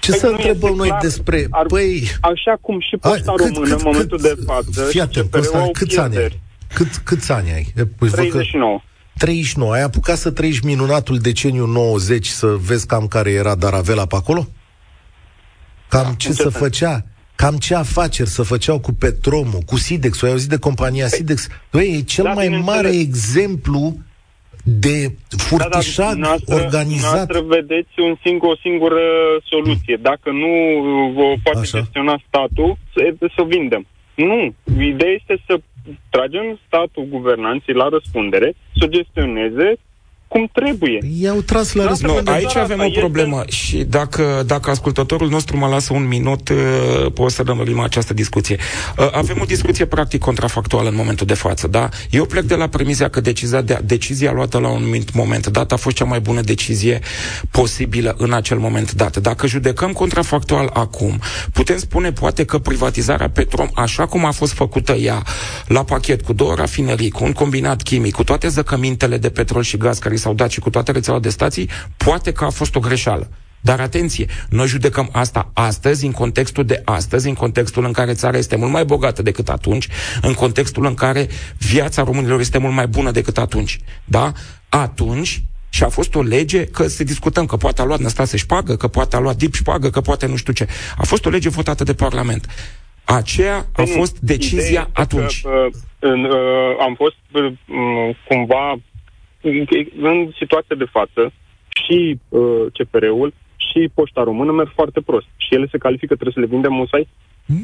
Ce 0.00 0.10
păi 0.10 0.18
să 0.18 0.26
întrebăm 0.26 0.74
noi 0.74 0.88
clar, 0.88 1.00
despre... 1.00 1.46
Ar, 1.50 1.66
păi... 1.66 2.02
Așa 2.20 2.58
cum 2.60 2.80
și 2.80 2.96
posta 2.96 3.32
cât, 3.32 3.46
română, 3.54 3.68
cât, 3.68 3.78
în 3.78 3.80
momentul 3.84 4.20
cât, 4.20 4.36
de 4.36 4.42
față... 4.44 4.82
Fii 4.82 5.00
atent, 5.00 5.30
Constant, 5.30 5.72
câți 5.72 5.98
ani 5.98 6.16
ai? 6.16 6.40
Cât, 6.74 6.96
câți 6.96 7.32
ani 7.32 7.52
ai? 7.52 7.72
39. 8.10 8.82
39. 9.16 9.72
Ai 9.72 9.82
apucat 9.82 10.16
să 10.16 10.30
trăiești 10.30 10.66
minunatul 10.66 11.18
deceniu 11.18 11.66
90 11.66 12.26
să 12.26 12.46
vezi 12.46 12.86
cam 12.86 13.06
care 13.06 13.30
era 13.30 13.54
Daravela 13.54 14.06
pe 14.06 14.16
acolo? 14.16 14.46
Cam 15.88 16.02
da, 16.02 16.14
ce 16.16 16.32
se 16.32 16.48
făcea? 16.48 17.04
Cam 17.40 17.56
ce 17.56 17.74
afaceri 17.74 18.28
să 18.28 18.42
făceau 18.42 18.78
cu 18.86 18.92
Petromul, 19.04 19.62
cu 19.70 19.76
Sidex. 19.76 20.22
Ai 20.22 20.30
auzit 20.30 20.48
de 20.48 20.58
compania 20.68 21.06
păi, 21.08 21.16
Sidex? 21.16 21.38
Băi, 21.72 21.88
e 21.96 22.10
cel 22.14 22.24
da, 22.24 22.32
mai 22.32 22.48
mare 22.64 22.90
exemplu 23.06 23.82
de 24.64 24.96
furtișag 25.46 26.14
da, 26.18 26.34
da, 26.46 26.54
organizat. 26.54 27.14
Noastră 27.14 27.40
vedeți 27.40 27.94
un 28.08 28.14
singur, 28.24 28.48
o 28.48 28.56
singură 28.56 29.04
soluție. 29.52 29.96
Dacă 30.00 30.28
nu 30.42 30.52
o 31.26 31.34
poate 31.42 31.58
Așa. 31.58 31.78
gestiona 31.78 32.16
statul, 32.28 32.76
să, 32.92 33.00
să 33.36 33.42
vindem. 33.54 33.86
Nu. 34.14 34.54
Ideea 34.92 35.12
este 35.20 35.42
să 35.46 35.54
tragem 36.10 36.58
statul 36.66 37.04
guvernanții 37.08 37.80
la 37.82 37.88
răspundere, 37.88 38.54
să 38.78 38.86
gestioneze 38.86 39.68
cum 40.28 40.50
trebuie. 40.52 40.98
I-au 41.20 41.40
tras 41.40 41.72
la 41.72 41.86
răspundere. 41.86 42.22
Nu, 42.24 42.32
aici 42.32 42.56
avem 42.56 42.80
o 42.80 43.00
problemă 43.00 43.42
este... 43.46 43.50
și 43.50 43.76
dacă, 43.76 44.42
dacă 44.46 44.70
ascultătorul 44.70 45.28
nostru 45.28 45.56
mă 45.56 45.66
lasă 45.66 45.92
un 45.92 46.06
minut, 46.06 46.48
uh, 46.48 47.12
pot 47.14 47.30
să 47.30 47.42
lămurim 47.46 47.80
această 47.80 48.14
discuție. 48.14 48.56
Uh, 48.98 49.08
avem 49.12 49.38
o 49.40 49.44
discuție 49.44 49.84
practic 49.84 50.20
contrafactuală 50.20 50.88
în 50.88 50.94
momentul 50.94 51.26
de 51.26 51.34
față, 51.34 51.66
da? 51.66 51.88
Eu 52.10 52.24
plec 52.24 52.44
de 52.44 52.54
la 52.54 52.68
premizia 52.68 53.08
că 53.08 53.20
decizia, 53.20 53.60
de, 53.60 53.80
decizia 53.84 54.32
luată 54.32 54.58
la 54.58 54.68
un 54.68 54.76
anumit 54.76 55.14
moment 55.14 55.46
dat 55.46 55.72
a 55.72 55.76
fost 55.76 55.96
cea 55.96 56.04
mai 56.04 56.20
bună 56.20 56.40
decizie 56.40 57.00
posibilă 57.50 58.14
în 58.18 58.32
acel 58.32 58.58
moment 58.58 58.92
dat. 58.92 59.16
Dacă 59.16 59.46
judecăm 59.46 59.92
contrafactual 59.92 60.70
acum, 60.72 61.20
putem 61.52 61.78
spune 61.78 62.12
poate 62.12 62.44
că 62.44 62.58
privatizarea 62.58 63.30
Petrom, 63.30 63.68
așa 63.74 64.06
cum 64.06 64.24
a 64.24 64.30
fost 64.30 64.52
făcută 64.52 64.92
ea, 64.92 65.22
la 65.66 65.84
pachet 65.84 66.22
cu 66.22 66.32
două 66.32 66.54
rafinerii, 66.54 67.10
cu 67.10 67.24
un 67.24 67.32
combinat 67.32 67.82
chimic, 67.82 68.14
cu 68.14 68.24
toate 68.24 68.48
zăcămintele 68.48 69.16
de 69.16 69.28
petrol 69.28 69.62
și 69.62 69.76
gaz 69.76 69.98
care 69.98 70.16
s-au 70.18 70.34
dat 70.34 70.50
și 70.50 70.60
cu 70.60 70.70
toată 70.70 70.92
rețeaua 70.92 71.20
de 71.20 71.28
stații, 71.28 71.68
poate 71.96 72.32
că 72.32 72.44
a 72.44 72.50
fost 72.50 72.74
o 72.74 72.80
greșeală. 72.80 73.28
Dar 73.60 73.80
atenție, 73.80 74.26
noi 74.48 74.66
judecăm 74.66 75.08
asta 75.12 75.50
astăzi, 75.52 76.06
în 76.06 76.12
contextul 76.12 76.64
de 76.64 76.82
astăzi, 76.84 77.28
în 77.28 77.34
contextul 77.34 77.84
în 77.84 77.92
care 77.92 78.12
țara 78.12 78.36
este 78.36 78.56
mult 78.56 78.72
mai 78.72 78.84
bogată 78.84 79.22
decât 79.22 79.48
atunci, 79.48 79.88
în 80.22 80.32
contextul 80.32 80.84
în 80.84 80.94
care 80.94 81.28
viața 81.58 82.02
românilor 82.02 82.40
este 82.40 82.58
mult 82.58 82.74
mai 82.74 82.86
bună 82.86 83.10
decât 83.10 83.38
atunci. 83.38 83.78
Da? 84.04 84.32
Atunci, 84.68 85.42
și 85.68 85.82
a 85.82 85.88
fost 85.88 86.14
o 86.14 86.22
lege 86.22 86.64
că 86.64 86.86
se 86.86 87.04
discutăm 87.04 87.46
că 87.46 87.56
poate 87.56 87.80
a 87.80 87.84
luat 87.84 87.98
Năstase 87.98 88.36
șpagă, 88.36 88.76
că 88.76 88.88
poate 88.88 89.16
a 89.16 89.18
luat 89.18 89.36
Dip 89.36 89.54
șpagă, 89.54 89.90
că 89.90 90.00
poate 90.00 90.26
nu 90.26 90.36
știu 90.36 90.52
ce. 90.52 90.66
A 90.96 91.04
fost 91.04 91.26
o 91.26 91.30
lege 91.30 91.48
votată 91.48 91.84
de 91.84 91.94
Parlament. 91.94 92.46
Aceea 93.04 93.66
a 93.72 93.82
fost 93.84 94.18
decizia 94.18 94.88
atunci. 94.92 95.40
Că, 95.40 95.66
uh, 96.00 96.12
uh, 96.12 96.76
am 96.80 96.94
fost 96.94 97.16
uh, 97.32 97.52
cumva 98.28 98.78
în 100.00 100.30
situația 100.38 100.76
de 100.76 100.84
față 100.84 101.32
și 101.68 102.18
uh, 102.28 102.66
CPR-ul 102.72 103.32
și 103.56 103.90
Poșta 103.94 104.22
Română 104.22 104.52
merg 104.52 104.70
foarte 104.74 105.00
prost. 105.00 105.26
Și 105.36 105.54
ele 105.54 105.66
se 105.70 105.78
califică, 105.78 106.14
trebuie 106.14 106.34
să 106.34 106.40
le 106.40 106.54
vindem 106.54 106.72
musai? 106.72 107.08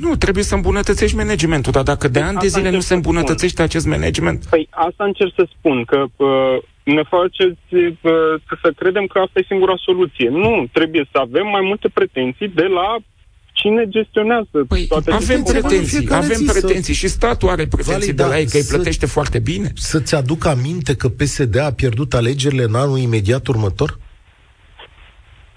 Nu, 0.00 0.16
trebuie 0.16 0.44
să 0.44 0.54
îmbunătățești 0.54 1.16
managementul, 1.16 1.72
dar 1.72 1.82
dacă 1.82 2.08
de 2.08 2.18
păi 2.18 2.28
ani 2.28 2.38
de 2.38 2.46
zile 2.46 2.70
nu 2.70 2.80
se 2.80 2.94
îmbunătățește 2.94 3.62
spun. 3.62 3.64
acest 3.64 3.86
management... 3.86 4.46
Păi 4.50 4.68
asta 4.70 5.04
încerc 5.04 5.32
să 5.36 5.48
spun, 5.58 5.84
că 5.84 6.04
uh, 6.16 6.56
ne 6.84 7.02
faceți 7.02 7.74
uh, 7.74 8.34
să 8.62 8.72
credem 8.76 9.06
că 9.06 9.18
asta 9.18 9.38
e 9.38 9.44
singura 9.48 9.74
soluție. 9.76 10.28
Nu, 10.28 10.66
trebuie 10.72 11.08
să 11.12 11.18
avem 11.18 11.46
mai 11.46 11.60
multe 11.60 11.88
pretenții 11.88 12.48
de 12.48 12.66
la 12.66 12.96
cine 13.64 13.84
gestionează 13.88 14.58
păi, 14.68 14.86
toate 14.88 15.12
avem 15.12 15.42
pretenții, 15.42 16.06
avem 16.10 16.40
pretenții 16.46 16.94
să... 16.94 17.00
și 17.00 17.08
statul 17.08 17.48
are 17.48 17.66
pretenții 17.66 18.12
Valida, 18.12 18.22
de 18.22 18.28
la 18.30 18.38
ei 18.38 18.46
că 18.46 18.56
îi 18.56 18.70
plătește 18.74 19.06
foarte 19.06 19.38
bine. 19.38 19.68
Să-ți 19.74 20.14
aduc 20.14 20.46
aminte 20.46 20.92
că 20.96 21.08
PSD 21.08 21.58
a 21.58 21.72
pierdut 21.80 22.14
alegerile 22.14 22.64
în 22.70 22.74
anul 22.74 22.98
imediat 22.98 23.46
următor? 23.46 23.90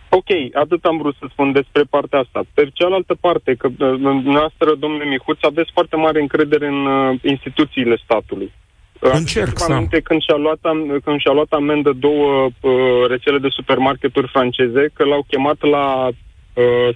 Ok, 0.10 0.30
atât 0.54 0.86
am 0.86 0.98
vrut 0.98 1.16
să 1.20 1.26
spun 1.32 1.52
despre 1.52 1.84
partea 1.90 2.20
asta. 2.20 2.40
Pe 2.54 2.70
cealaltă 2.74 3.16
parte, 3.20 3.56
că 3.56 3.68
uh, 3.68 4.00
noastră, 4.24 4.76
domnule 4.80 5.06
Mihuț, 5.06 5.38
aveți 5.42 5.72
foarte 5.74 5.96
mare 5.96 6.20
încredere 6.22 6.68
în 6.68 6.86
uh, 6.86 7.20
instituțiile 7.22 7.96
statului. 8.04 8.52
Încerc 9.00 9.58
să 9.58 9.72
aminte 9.72 10.00
când 10.00 10.22
și-a 10.22 10.36
luat, 10.36 10.60
când 11.04 11.20
și-a 11.20 11.32
luat 11.32 11.52
amendă 11.52 11.92
două 12.00 12.30
uh, 12.46 12.72
rețele 13.08 13.38
de 13.38 13.48
supermarketuri 13.50 14.32
franceze, 14.36 14.90
că 14.94 15.04
l-au 15.04 15.24
chemat 15.28 15.60
la 15.62 16.10
Uh, 16.10 16.27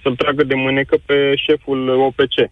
să-l 0.01 0.15
tragă 0.15 0.43
de 0.43 0.55
mânecă 0.55 0.97
pe 1.05 1.35
șeful 1.35 1.89
OPC. 1.89 2.51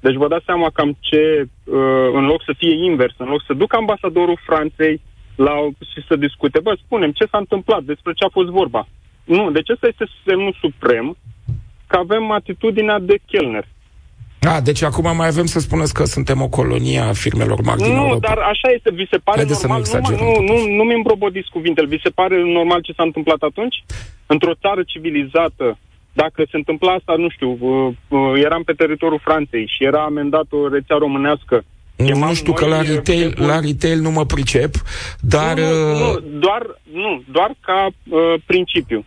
Deci 0.00 0.14
vă 0.14 0.28
dați 0.28 0.44
seama 0.44 0.70
cam 0.70 0.96
ce, 1.00 1.22
uh, 1.64 2.08
în 2.12 2.24
loc 2.24 2.42
să 2.44 2.54
fie 2.56 2.84
invers, 2.84 3.14
în 3.18 3.28
loc 3.28 3.42
să 3.46 3.52
ducă 3.52 3.76
ambasadorul 3.76 4.38
Franței 4.46 5.00
la, 5.34 5.54
și 5.90 6.04
să 6.08 6.16
discute, 6.16 6.60
bă, 6.60 6.72
spunem 6.84 7.10
ce 7.10 7.26
s-a 7.30 7.38
întâmplat, 7.38 7.82
despre 7.82 8.12
ce 8.12 8.24
a 8.24 8.28
fost 8.28 8.48
vorba. 8.48 8.88
Nu, 9.24 9.50
deci 9.50 9.68
ăsta 9.68 9.86
este 9.86 10.06
semnul 10.26 10.56
suprem 10.60 11.16
că 11.86 11.96
avem 11.96 12.30
atitudinea 12.30 12.98
de 12.98 13.16
chelner. 13.26 13.66
A, 14.40 14.60
deci 14.60 14.82
acum 14.82 15.16
mai 15.16 15.26
avem 15.26 15.46
să 15.46 15.58
spuneți 15.60 15.94
că 15.94 16.04
suntem 16.04 16.40
o 16.40 16.48
colonie 16.48 16.98
a 16.98 17.12
firmelor 17.12 17.60
mari 17.60 17.80
nu, 17.80 17.86
din 17.86 17.96
Europa. 17.96 18.12
Nu, 18.12 18.18
dar 18.18 18.38
așa 18.38 18.68
este, 18.76 18.90
vi 18.92 19.06
se 19.10 19.18
pare 19.18 19.38
Haideți 19.38 19.66
normal, 19.66 19.84
să 19.84 19.98
nu, 19.98 20.16
nu, 20.16 20.40
nu, 20.48 20.74
nu 20.76 20.82
mi 20.82 20.94
îmbrobodiți 20.94 21.50
cuvintele, 21.50 21.86
vi 21.86 22.00
se 22.02 22.10
pare 22.10 22.42
normal 22.42 22.80
ce 22.80 22.92
s-a 22.92 23.02
întâmplat 23.02 23.40
atunci? 23.42 23.84
Într-o 24.26 24.54
țară 24.54 24.82
civilizată, 24.86 25.78
dacă 26.12 26.42
se 26.50 26.56
întâmpla 26.56 26.92
asta, 26.92 27.14
nu 27.16 27.28
știu, 27.28 27.50
uh, 27.60 27.92
uh, 28.08 28.42
eram 28.44 28.62
pe 28.62 28.72
teritoriul 28.72 29.20
Franței 29.24 29.70
și 29.76 29.84
era 29.84 30.02
amendat 30.02 30.46
o 30.50 30.68
rețea 30.68 30.96
românească, 30.96 31.64
nu, 31.96 32.18
nu 32.18 32.34
știu 32.34 32.52
că 32.52 32.66
la 32.66 32.80
retail, 32.80 33.34
la 33.36 33.60
retail 33.60 34.00
nu 34.00 34.10
mă 34.10 34.24
pricep, 34.24 34.74
dar... 35.20 35.58
Nu, 35.58 35.64
nu, 35.64 35.98
nu, 35.98 36.10
uh, 36.10 36.22
doar, 36.38 36.80
nu, 36.92 37.22
doar 37.30 37.54
ca 37.60 37.86
uh, 37.86 38.34
principiu. 38.46 39.04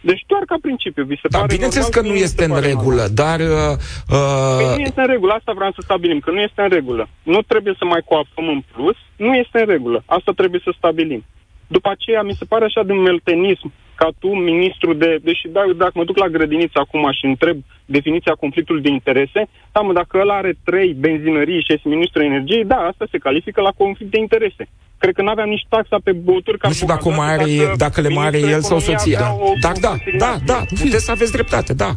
Deci 0.00 0.24
doar 0.26 0.42
ca 0.46 0.56
principiu, 0.60 1.04
vi 1.04 1.18
se 1.22 1.28
da, 1.28 1.38
pare 1.38 1.54
bineînțeles 1.54 1.88
că 1.88 2.00
nu 2.00 2.14
este 2.14 2.44
în 2.44 2.60
regulă, 2.60 3.04
normal. 3.06 3.20
dar... 3.22 3.40
Uh, 3.40 4.56
păi 4.58 4.76
nu 4.76 4.82
este 4.82 5.00
în 5.00 5.06
regulă, 5.06 5.32
asta 5.32 5.52
vreau 5.52 5.72
să 5.72 5.80
stabilim, 5.82 6.20
că 6.20 6.30
nu 6.30 6.40
este 6.40 6.62
în 6.62 6.68
regulă. 6.68 7.08
Nu 7.22 7.40
trebuie 7.42 7.74
să 7.78 7.84
mai 7.84 8.02
coapăm 8.04 8.48
în 8.48 8.62
plus, 8.72 8.96
nu 9.16 9.34
este 9.34 9.58
în 9.58 9.66
regulă. 9.66 10.02
Asta 10.06 10.32
trebuie 10.36 10.60
să 10.64 10.72
stabilim. 10.76 11.24
După 11.66 11.88
aceea, 11.90 12.22
mi 12.22 12.36
se 12.38 12.44
pare 12.44 12.64
așa 12.64 12.82
de 12.82 12.92
meltenism 12.92 13.72
ca 14.02 14.10
tu, 14.18 14.28
ministru 14.52 14.90
de... 15.02 15.10
Deși 15.28 15.46
da, 15.56 15.62
dacă 15.76 15.94
mă 15.94 16.04
duc 16.04 16.16
la 16.24 16.28
grădiniță 16.36 16.78
acum 16.84 17.04
și 17.18 17.24
întreb 17.32 17.56
definiția 17.96 18.34
conflictului 18.42 18.82
de 18.86 18.92
interese, 18.98 19.40
da, 19.72 19.80
mă, 19.80 19.92
dacă 19.92 20.18
ăla 20.22 20.36
are 20.36 20.52
trei 20.64 20.90
benzinării 21.04 21.64
și 21.64 21.72
este 21.72 21.88
ministrul 21.88 22.24
energiei, 22.24 22.64
da, 22.64 22.76
asta 22.90 23.04
se 23.10 23.18
califică 23.18 23.60
la 23.60 23.72
conflict 23.82 24.10
de 24.10 24.18
interese. 24.18 24.64
Cred 25.02 25.14
că 25.14 25.22
n-aveam 25.22 25.48
nici 25.48 25.66
taxa 25.68 25.96
pe 26.04 26.12
băuturi 26.12 26.58
ca 26.58 26.68
Nu 26.68 26.74
știu 26.74 26.86
dacă, 26.86 27.08
mai 27.08 27.28
are, 27.34 27.46
dacă 27.76 28.00
le 28.00 28.08
mai 28.08 28.26
are 28.26 28.38
el 28.38 28.60
sau 28.60 28.78
soția. 28.78 29.20
Da, 29.60 29.72
da, 29.80 29.94
da, 30.18 30.32
da, 30.44 30.58
puteți 30.82 31.04
să 31.04 31.10
aveți 31.10 31.32
dreptate, 31.32 31.72
da. 31.74 31.90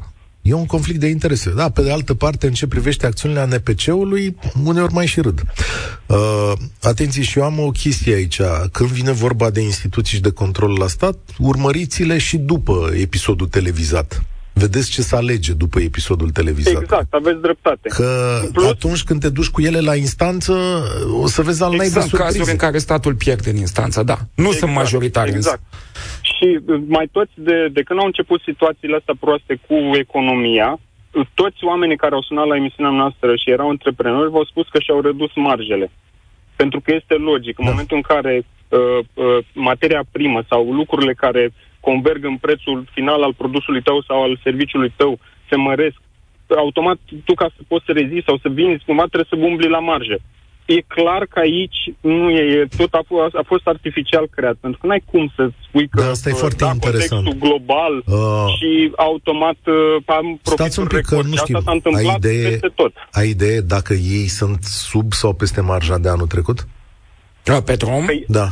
E 0.46 0.54
un 0.54 0.66
conflict 0.66 1.00
de 1.00 1.08
interese. 1.08 1.50
Da, 1.50 1.70
pe 1.70 1.82
de 1.82 1.91
altă 1.91 2.14
parte, 2.14 2.48
în 2.48 2.54
ce 2.54 2.68
privește 2.68 3.06
acțiunile 3.06 3.39
ANPC-ului, 3.39 4.36
uneori 4.64 4.93
mai 4.93 5.06
și 5.06 5.22
râd. 5.22 5.41
Uh, 6.06 6.52
atenție, 6.82 7.24
și 7.24 7.39
eu 7.39 7.46
am 7.46 7.60
o 7.60 7.70
chestie 7.70 8.14
aici. 8.14 8.41
Când 8.72 8.89
vine 8.89 9.12
vorba 9.12 9.50
de 9.50 9.62
instituții 9.62 10.16
și 10.16 10.22
de 10.22 10.30
control 10.30 10.78
la 10.80 10.88
stat, 10.88 11.18
urmăriți-le 11.38 12.18
și 12.18 12.38
după 12.38 12.91
episodul 12.93 13.48
televizat. 13.48 14.22
Vedeți 14.54 14.89
ce 14.89 15.02
se 15.02 15.16
alege 15.16 15.54
după 15.54 15.80
episodul 15.80 16.30
televizat. 16.30 16.82
Exact, 16.82 17.14
aveți 17.14 17.41
dreptate. 17.41 17.89
Că 17.89 18.41
Plus... 18.52 18.70
atunci 18.70 19.04
când 19.04 19.20
te 19.20 19.30
duci 19.30 19.50
cu 19.50 19.62
ele 19.62 19.80
la 19.80 19.96
instanță, 19.96 20.54
o 21.22 21.28
să 21.28 21.41
vezi 21.41 21.64
al 21.64 21.74
exact. 21.74 21.93
naibii 21.93 22.10
surprize. 22.10 22.38
cazuri 22.38 22.52
în 22.52 22.58
care 22.58 22.78
statul 22.78 23.16
pierde 23.16 23.50
în 23.50 23.56
instanță, 23.56 24.04
da. 24.04 24.20
Nu 24.36 24.43
exact, 24.43 24.60
sunt 24.60 24.72
majoritari. 24.72 25.32
Exact. 25.32 25.62
Și 26.38 26.60
mai 26.88 27.08
toți, 27.12 27.32
de, 27.36 27.68
de 27.68 27.82
când 27.82 28.00
au 28.00 28.06
început 28.06 28.42
situațiile 28.42 28.96
astea 28.96 29.14
proaste 29.20 29.60
cu 29.68 29.74
economia, 29.74 30.80
toți 31.34 31.64
oamenii 31.64 31.98
care 31.98 32.16
au 32.16 32.22
sunat 32.22 32.48
la 32.48 32.56
emisiunea 32.56 32.92
noastră 32.92 33.36
și 33.36 33.52
erau 33.52 33.70
antreprenori 33.70 34.32
v-au 34.32 34.46
spus 34.46 34.68
că 34.68 34.80
și-au 34.80 35.02
redus 35.02 35.32
marjele. 35.36 35.92
Pentru 36.56 36.80
că 36.80 36.94
este 36.94 37.14
logic. 37.14 37.60
În 37.60 37.66
da. 37.66 37.72
momentul 37.72 37.96
în 37.98 38.02
care 38.02 38.46
uh, 38.70 39.06
uh, 39.14 39.38
materia 39.54 40.04
primă 40.12 40.44
sau 40.50 40.74
lucrurile 40.74 41.14
care 41.14 41.54
converg 41.80 42.26
în 42.26 42.38
prețul 42.38 42.88
final 42.92 43.24
al 43.24 43.34
produsului 43.34 43.82
tău 43.82 44.02
sau 44.02 44.24
al 44.24 44.40
serviciului 44.44 44.94
tău 44.96 45.20
se 45.50 45.56
măresc, 45.56 45.96
automat 46.58 46.98
tu 47.26 47.34
ca 47.34 47.48
să 47.56 47.62
poți 47.68 47.86
să 47.86 47.92
rezisti 47.92 48.26
sau 48.26 48.38
să 48.38 48.50
vinzi, 48.50 48.86
cumva 48.86 49.06
trebuie 49.06 49.40
să 49.40 49.46
umbli 49.46 49.70
la 49.70 49.80
marjă 49.80 50.18
e 50.66 50.82
clar 50.82 51.26
că 51.26 51.39
aici 51.39 51.80
nu 52.01 52.30
e, 52.30 52.68
tot 52.78 52.93
a, 52.93 53.03
fost, 53.07 53.36
a 53.36 53.43
fost 53.45 53.68
artificial 53.68 54.28
creat, 54.36 54.55
pentru 54.55 54.80
că 54.80 54.88
n-ai 54.88 55.03
cum 55.11 55.32
să 55.36 55.49
spui 55.68 55.88
că 55.88 56.01
da, 56.01 56.09
asta 56.09 56.30
e 56.30 56.34
foarte 56.34 56.63
da, 56.63 56.72
interesant. 56.74 57.24
contextul 57.24 57.47
global 57.47 57.93
uh, 58.05 58.53
și 58.57 58.91
automat 58.95 59.57
uh, 59.66 60.03
am 60.05 60.39
Stați 60.41 60.80
un 60.80 60.88
pic 60.88 61.05
că 61.05 61.16
nu 61.16 61.36
știu, 61.36 61.55
asta 61.55 61.61
s-a 61.66 61.72
întâmplat 61.72 62.05
ai 62.05 62.16
idee, 62.18 62.49
peste 62.49 62.72
tot. 62.76 62.93
Ai 63.11 63.30
idee 63.30 63.59
dacă 63.59 63.93
ei 63.93 64.28
sunt 64.28 64.63
sub 64.63 65.13
sau 65.13 65.34
peste 65.34 65.61
marja 65.61 65.97
de 65.97 66.09
anul 66.09 66.28
trecut? 66.28 66.68
Da, 67.43 67.61
Petrom? 67.61 68.05
Păi, 68.05 68.26
da. 68.28 68.47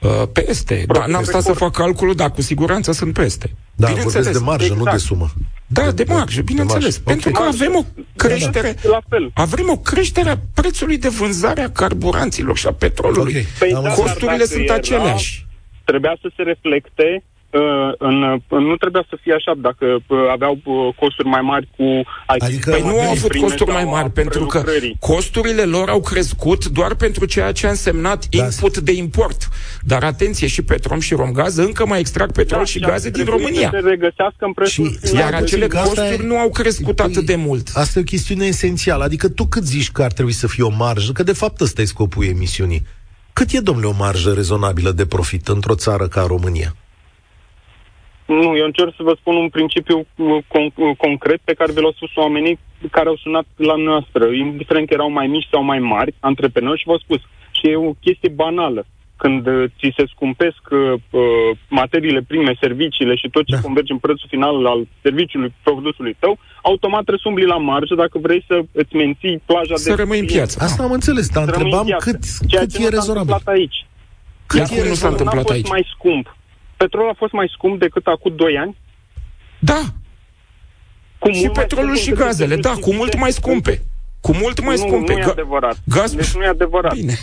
Uh, 0.00 0.28
peste. 0.32 0.84
Da, 0.86 1.06
n-am 1.06 1.22
stat 1.22 1.42
să 1.42 1.52
fac 1.52 1.72
calculul, 1.72 2.14
dar 2.14 2.30
cu 2.30 2.42
siguranță 2.42 2.92
sunt 2.92 3.12
peste. 3.12 3.54
Da, 3.74 3.86
vorbesc 3.86 4.32
de 4.32 4.38
marjă, 4.38 4.64
exact. 4.64 4.80
nu 4.80 4.84
de 4.84 4.90
exact. 4.90 4.98
sumă. 4.98 5.30
Da, 5.74 5.90
de 5.90 6.04
marjă, 6.08 6.42
bineînțeles. 6.42 6.96
De 6.96 7.02
Pentru 7.04 7.28
okay. 7.28 7.42
că 7.42 7.48
avem 7.48 7.74
o 7.76 7.84
creștere, 8.16 8.74
la 8.82 9.00
fel. 9.08 9.30
avem 9.34 9.68
o 9.70 9.78
creștere 9.78 10.30
a 10.30 10.38
prețului 10.54 10.98
de 10.98 11.08
vânzare 11.08 11.60
a 11.60 11.70
carburanților 11.70 12.56
și 12.56 12.66
a 12.66 12.72
petrolului. 12.72 13.32
Okay. 13.32 13.46
Păi, 13.58 13.82
da, 13.82 13.90
Costurile 13.92 14.44
sunt 14.44 14.70
aceleași. 14.70 15.46
Trebuia 15.84 16.16
să 16.20 16.32
se 16.36 16.42
reflecte 16.42 17.22
Uh, 17.24 17.33
în, 17.98 18.22
uh, 18.22 18.60
nu 18.60 18.76
trebuia 18.76 19.04
să 19.08 19.18
fie 19.22 19.34
așa 19.34 19.52
dacă 19.56 19.86
uh, 20.06 20.18
aveau 20.30 20.58
costuri 20.96 21.28
mai 21.28 21.40
mari 21.40 21.68
cu 21.76 21.84
adică 22.26 22.70
Păi 22.70 22.80
nu 22.80 23.00
au 23.00 23.10
avut 23.10 23.36
costuri 23.36 23.70
mai 23.70 23.84
mari, 23.84 24.10
pentru 24.10 24.46
că 24.46 24.64
costurile 25.00 25.62
lor 25.62 25.88
au 25.88 26.00
crescut 26.00 26.66
doar 26.66 26.94
pentru 26.94 27.24
ceea 27.24 27.52
ce 27.52 27.66
a 27.66 27.70
însemnat 27.70 28.26
da. 28.28 28.44
input 28.44 28.78
de 28.78 28.92
import. 28.92 29.48
Dar 29.80 30.04
atenție, 30.04 30.46
și 30.46 30.62
Petrom 30.62 31.00
și 31.00 31.14
Romgaz 31.14 31.56
încă 31.56 31.86
mai 31.86 32.00
extrag 32.00 32.32
petrol 32.32 32.58
da, 32.58 32.64
și 32.64 32.78
gaze 32.78 33.10
din 33.10 33.24
România. 33.24 33.70
Se 33.72 33.88
regăsească 33.88 34.44
în 34.44 34.52
prețul 34.52 34.98
și, 35.04 35.14
Iar 35.14 35.34
acele 35.34 35.66
costuri 35.66 36.18
e, 36.20 36.26
nu 36.26 36.38
au 36.38 36.50
crescut 36.50 36.96
păi, 36.96 37.06
atât 37.06 37.26
de 37.26 37.34
mult. 37.34 37.68
Asta 37.74 37.98
e 37.98 38.02
o 38.02 38.04
chestiune 38.04 38.44
esențială. 38.44 39.04
Adică 39.04 39.28
tu 39.28 39.44
cât 39.44 39.64
zici 39.64 39.90
că 39.90 40.02
ar 40.02 40.12
trebui 40.12 40.32
să 40.32 40.46
fie 40.46 40.64
o 40.64 40.70
marjă? 40.70 41.12
Că 41.12 41.22
de 41.22 41.32
fapt 41.32 41.60
ăsta 41.60 41.82
e 41.82 41.84
scopul 41.84 42.24
emisiunii. 42.24 42.86
Cât 43.32 43.50
e, 43.50 43.60
domnule, 43.60 43.86
o 43.86 43.94
marjă 43.98 44.32
rezonabilă 44.32 44.90
de 44.90 45.06
profit 45.06 45.48
într-o 45.48 45.74
țară 45.74 46.08
ca 46.08 46.24
România? 46.26 46.74
Nu, 48.26 48.56
eu 48.56 48.64
încerc 48.64 48.94
să 48.96 49.02
vă 49.02 49.16
spun 49.20 49.36
un 49.36 49.48
principiu 49.48 49.98
uh, 49.98 50.38
con- 50.52 50.74
uh, 50.74 50.96
concret 50.96 51.40
pe 51.44 51.54
care 51.54 51.72
vi 51.72 51.80
l-au 51.80 51.92
spus 51.92 52.14
oamenii 52.14 52.58
care 52.90 53.08
au 53.08 53.16
sunat 53.16 53.46
la 53.56 53.74
noastră, 53.74 54.24
indiferent 54.26 54.86
că 54.88 54.94
erau 54.94 55.10
mai 55.10 55.26
mici 55.26 55.48
sau 55.50 55.62
mai 55.62 55.78
mari, 55.78 56.14
antreprenori, 56.20 56.78
și 56.78 56.86
v-au 56.86 56.98
spus. 56.98 57.20
Și 57.50 57.66
e 57.68 57.76
o 57.76 57.92
chestie 58.00 58.28
banală. 58.28 58.86
Când 59.16 59.46
uh, 59.46 59.64
ți 59.78 59.94
se 59.96 60.04
scumpesc 60.14 60.62
uh, 60.70 61.00
materiile 61.68 62.22
prime, 62.26 62.56
serviciile 62.60 63.14
și 63.14 63.28
tot 63.28 63.44
ce 63.46 63.54
da. 63.54 63.60
converge 63.60 63.92
în 63.92 63.98
prețul 63.98 64.28
final 64.30 64.66
al 64.66 64.86
serviciului, 65.02 65.54
produsului 65.62 66.16
tău, 66.18 66.38
automat 66.62 67.02
trebuie 67.04 67.22
să 67.22 67.28
umbli 67.28 67.46
la 67.46 67.56
marjă 67.56 67.94
dacă 67.94 68.18
vrei 68.18 68.44
să 68.46 68.60
îți 68.72 68.94
menții 68.96 69.42
plaja 69.46 69.74
să 69.74 69.84
de... 69.84 69.90
Să 69.90 69.94
rămâi 69.94 70.18
în 70.18 70.26
piață. 70.26 70.58
Asta 70.62 70.82
am 70.82 70.90
înțeles, 70.90 71.28
dar 71.28 71.42
întrebam 71.42 71.86
cât, 71.98 72.18
cât 72.48 72.74
e 72.74 72.88
rezonabil. 72.88 73.34
aici. 73.44 73.86
Cât 74.46 74.68
Iar 74.70 74.84
e 74.84 74.88
nu 74.88 74.94
s-a 74.94 75.08
întâmplat 75.08 75.50
aici? 75.50 75.68
mai 75.68 75.86
scump 75.94 76.36
petrolul 76.84 77.10
a 77.10 77.20
fost 77.22 77.32
mai 77.32 77.48
scump 77.54 77.78
decât 77.78 78.06
acum 78.06 78.36
2 78.36 78.58
ani? 78.58 78.76
Da. 79.58 79.82
Cu 81.18 81.30
și 81.30 81.48
petrolul 81.48 81.96
și 81.96 82.12
gazele, 82.12 82.56
da, 82.56 82.72
cu 82.80 82.94
mult 82.94 83.18
mai 83.18 83.32
scumpe. 83.32 83.82
Cu 84.26 84.32
mult 84.42 84.58
mai 84.68 84.76
nu, 84.76 84.82
scumpe. 84.86 85.12
Nu 85.12 85.18
e 85.18 85.22
adevărat. 85.22 85.76
Gaz... 85.96 86.10
Deci 86.14 86.34
nu 86.38 86.42
e 86.42 86.46
adevărat. 86.46 86.94
Bine. 86.94 87.16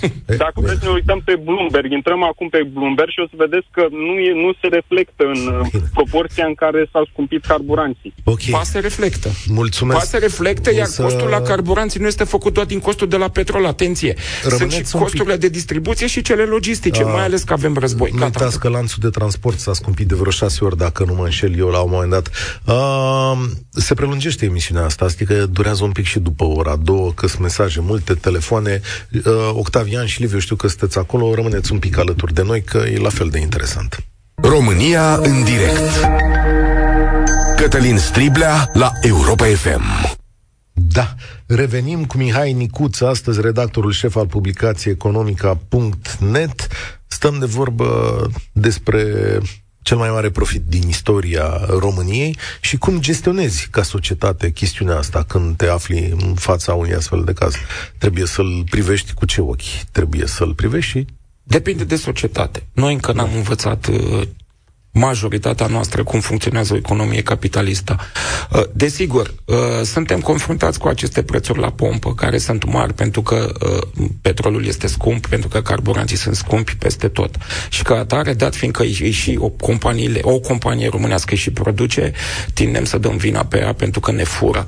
Dacă 0.44 0.58
vreți 0.66 0.80
să 0.80 0.86
ne 0.86 0.92
uităm 1.00 1.20
pe 1.26 1.36
Bloomberg, 1.46 1.92
intrăm 1.92 2.24
acum 2.24 2.48
pe 2.50 2.62
Bloomberg 2.74 3.10
și 3.10 3.20
o 3.26 3.28
să 3.32 3.36
vedeți 3.46 3.68
că 3.76 3.84
nu, 4.06 4.14
e, 4.28 4.32
nu 4.46 4.52
se 4.62 4.68
reflectă 4.78 5.24
în 5.34 5.42
uh, 5.48 5.68
Bine. 5.72 5.84
proporția 5.98 6.46
în 6.52 6.56
care 6.64 6.80
s-au 6.92 7.06
scumpit 7.12 7.42
carburanții. 7.46 8.14
Ok. 8.24 8.44
Pa 8.52 8.64
se 8.64 8.80
reflectă. 8.80 9.30
Mulțumesc. 9.48 10.00
Pa 10.00 10.06
se 10.06 10.18
reflectă, 10.18 10.70
iar 10.74 10.86
să... 10.86 11.02
costul 11.02 11.30
la 11.30 11.42
carburanții 11.42 12.00
nu 12.00 12.08
este 12.08 12.24
făcut 12.24 12.54
doar 12.54 12.66
din 12.66 12.80
costul 12.80 13.08
de 13.08 13.18
la 13.18 13.28
petrol. 13.28 13.66
Atenție. 13.66 14.14
Rămâneți 14.44 14.76
Sunt 14.76 14.88
și 14.88 14.96
costurile 15.04 15.36
de 15.36 15.50
distribuție 15.50 16.08
și 16.08 16.22
cele 16.22 16.44
logistice, 16.44 17.04
A, 17.04 17.08
mai 17.08 17.24
ales 17.24 17.42
că 17.44 17.54
avem 17.54 17.74
război. 17.78 18.10
Nu 18.14 18.24
uitați 18.24 18.60
că 18.60 18.70
lanțul 18.70 19.00
de 19.02 19.10
transport 19.10 19.58
s-a 19.60 19.74
scumpit 19.74 20.08
de 20.08 20.16
vreo 20.16 20.32
șase 20.32 20.66
ori, 20.66 20.78
dacă 20.78 21.04
nu 21.04 21.14
mă 21.14 21.24
înșel 21.24 21.58
eu 21.58 21.68
la 21.68 21.80
un 21.80 21.90
moment 21.92 22.12
dat. 22.12 22.30
A, 22.66 23.38
se 23.70 23.94
prelungește 23.94 24.46
emisiunea 24.46 24.86
asta, 24.86 25.06
adică 25.06 25.34
durează 25.34 25.84
un 25.84 25.92
pic 25.92 26.06
și 26.06 26.20
după 26.20 26.44
ora 26.44 26.76
două, 26.92 27.12
că 27.12 27.28
sunt 27.28 27.42
mesaje, 27.42 27.80
multe 27.80 28.14
telefoane. 28.14 28.82
Uh, 29.12 29.24
Octavian 29.54 30.06
și 30.06 30.22
Liviu, 30.22 30.40
știu 30.40 30.56
că 30.56 30.68
sunteți 30.68 30.98
acolo, 30.98 31.34
rămâneți 31.34 31.72
un 31.72 31.80
pic 31.80 31.98
alături 31.98 32.34
de 32.34 32.44
noi, 32.44 32.62
că 32.62 32.78
e 32.78 32.98
la 32.98 33.10
fel 33.10 33.30
de 33.30 33.40
interesant. 33.40 34.06
România 34.36 35.16
în 35.16 35.44
direct. 35.44 35.92
Cătălin 37.56 37.98
Striblea 37.98 38.70
la 38.74 38.92
Europa 39.02 39.46
FM. 39.46 39.82
Da, 40.74 41.16
revenim 41.46 42.06
cu 42.06 42.18
Mihai 42.18 42.54
Nicuță, 42.54 43.08
astăzi 43.08 43.42
redactorul 43.42 43.92
șef 43.92 44.16
al 44.16 44.28
publicației 44.28 44.94
economica.net. 44.94 46.68
Stăm 47.08 47.40
de 47.40 47.46
vorbă 47.46 47.88
despre 48.52 49.38
cel 49.82 49.98
mai 49.98 50.10
mare 50.10 50.30
profit 50.30 50.62
din 50.68 50.88
istoria 50.88 51.66
României 51.68 52.38
și 52.62 52.78
cum 52.78 53.00
gestionezi 53.00 53.68
ca 53.72 53.84
societate 53.84 54.52
chestiunea 54.52 54.98
asta 54.98 55.24
când 55.28 55.56
te 55.56 55.68
afli 55.68 56.14
în 56.22 56.34
fața 56.34 56.74
unui 56.74 56.94
astfel 56.94 57.24
de 57.24 57.34
caz. 57.34 57.54
Trebuie 57.98 58.26
să-l 58.26 58.64
privești 58.70 59.14
cu 59.14 59.26
ce 59.26 59.42
ochi? 59.42 59.84
Trebuie 59.92 60.28
să-l 60.28 60.54
privești 60.54 60.90
și 60.92 61.06
Depinde 61.44 61.84
de 61.84 61.96
societate. 61.96 62.68
Noi 62.74 62.94
încă 62.94 63.12
n-am 63.12 63.30
învățat 63.36 63.88
uh, 63.88 64.22
majoritatea 64.92 65.68
noastră 65.68 66.04
cum 66.04 66.20
funcționează 66.20 66.74
o 66.74 66.78
economie 66.78 67.22
capitalistă. 67.22 68.00
Uh, 68.52 68.62
desigur, 68.72 69.34
uh, 69.46 69.56
suntem 69.84 70.20
confruntați 70.20 70.80
cu 70.80 70.88
aceste 70.88 71.24
prețuri 71.24 71.60
la 71.60 71.70
pompă, 71.70 72.14
care 72.14 72.38
sunt 72.38 72.66
mari 72.66 72.94
pentru 72.94 73.22
că 73.22 73.52
uh, 73.98 74.06
petrolul 74.22 74.66
este 74.66 74.88
scump, 74.88 75.28
pentru 75.28 75.50
că 75.50 75.62
carburanții 75.62 76.18
sunt 76.18 76.36
scumpi 76.36 76.76
peste 76.76 77.08
tot. 77.08 77.36
Și 77.70 77.84
ca 77.84 77.96
atare, 77.98 78.34
dat 78.34 78.56
fiindcă 78.56 78.84
e 78.84 79.12
și 79.12 79.38
o 79.40 79.50
companie, 79.50 80.20
o 80.22 80.40
companie 80.40 80.90
românească 80.90 81.36
și 81.36 81.52
produce, 81.52 82.12
tindem 82.54 82.86
să 82.86 82.98
dăm 82.98 83.18
vina 83.18 83.44
pe 83.44 83.60
ea 83.60 83.74
pentru 83.74 84.00
că 84.00 84.12
ne 84.12 84.24
fură. 84.24 84.66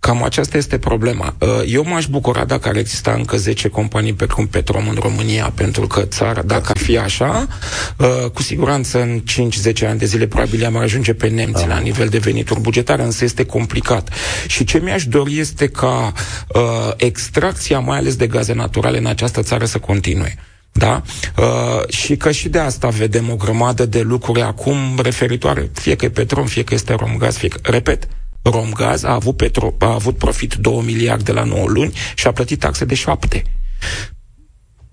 Cam 0.00 0.22
aceasta 0.22 0.56
este 0.56 0.78
problema. 0.78 1.36
Eu 1.66 1.84
m-aș 1.86 2.06
bucura 2.06 2.44
dacă 2.44 2.68
ar 2.68 2.76
exista 2.76 3.12
încă 3.12 3.36
10 3.36 3.68
companii 3.68 4.12
pe 4.12 4.26
cum 4.26 4.46
Petrom 4.46 4.88
în 4.88 4.96
România, 5.00 5.52
pentru 5.54 5.86
că 5.86 6.00
țara, 6.00 6.42
dacă 6.42 6.64
ar 6.66 6.78
fi 6.78 6.98
așa, 6.98 7.46
cu 8.32 8.42
siguranță 8.42 9.00
în 9.00 9.18
5 9.18 9.53
5-10 9.72 9.88
ani 9.88 9.98
de 9.98 10.04
zile 10.04 10.26
probabil 10.26 10.64
am 10.64 10.76
ajunge 10.76 11.14
pe 11.14 11.28
nemți 11.28 11.66
la 11.66 11.78
nivel 11.78 12.08
de 12.08 12.18
venituri 12.18 12.60
bugetare, 12.60 13.02
însă 13.02 13.24
este 13.24 13.44
complicat. 13.44 14.10
Și 14.46 14.64
ce 14.64 14.78
mi-aș 14.78 15.06
dori 15.06 15.38
este 15.38 15.66
ca 15.66 16.12
uh, 16.48 16.62
extracția, 16.96 17.78
mai 17.78 17.98
ales 17.98 18.16
de 18.16 18.26
gaze 18.26 18.52
naturale 18.52 18.98
în 18.98 19.06
această 19.06 19.42
țară 19.42 19.64
să 19.64 19.78
continue. 19.78 20.36
Da? 20.72 21.02
Uh, 21.38 21.88
și 21.88 22.16
că 22.16 22.30
și 22.30 22.48
de 22.48 22.58
asta 22.58 22.88
vedem 22.88 23.30
o 23.30 23.36
grămadă 23.36 23.86
de 23.86 24.00
lucruri 24.00 24.40
acum 24.42 24.76
referitoare, 25.02 25.70
fie 25.74 25.94
că 25.96 26.04
e 26.04 26.08
petrol, 26.08 26.46
fie 26.46 26.64
că 26.64 26.74
este 26.74 26.94
romgaz, 26.94 27.36
fie 27.36 27.48
că, 27.48 27.58
repet, 27.62 28.08
Romgaz 28.50 29.02
a 29.04 29.12
avut, 29.12 29.36
petro, 29.36 29.74
a 29.78 29.92
avut 29.92 30.16
profit 30.16 30.54
2 30.54 30.82
miliarde 30.84 31.32
la 31.32 31.44
9 31.44 31.68
luni 31.68 31.92
și 32.14 32.26
a 32.26 32.32
plătit 32.32 32.58
taxe 32.58 32.84
de 32.84 32.94
7. 32.94 33.42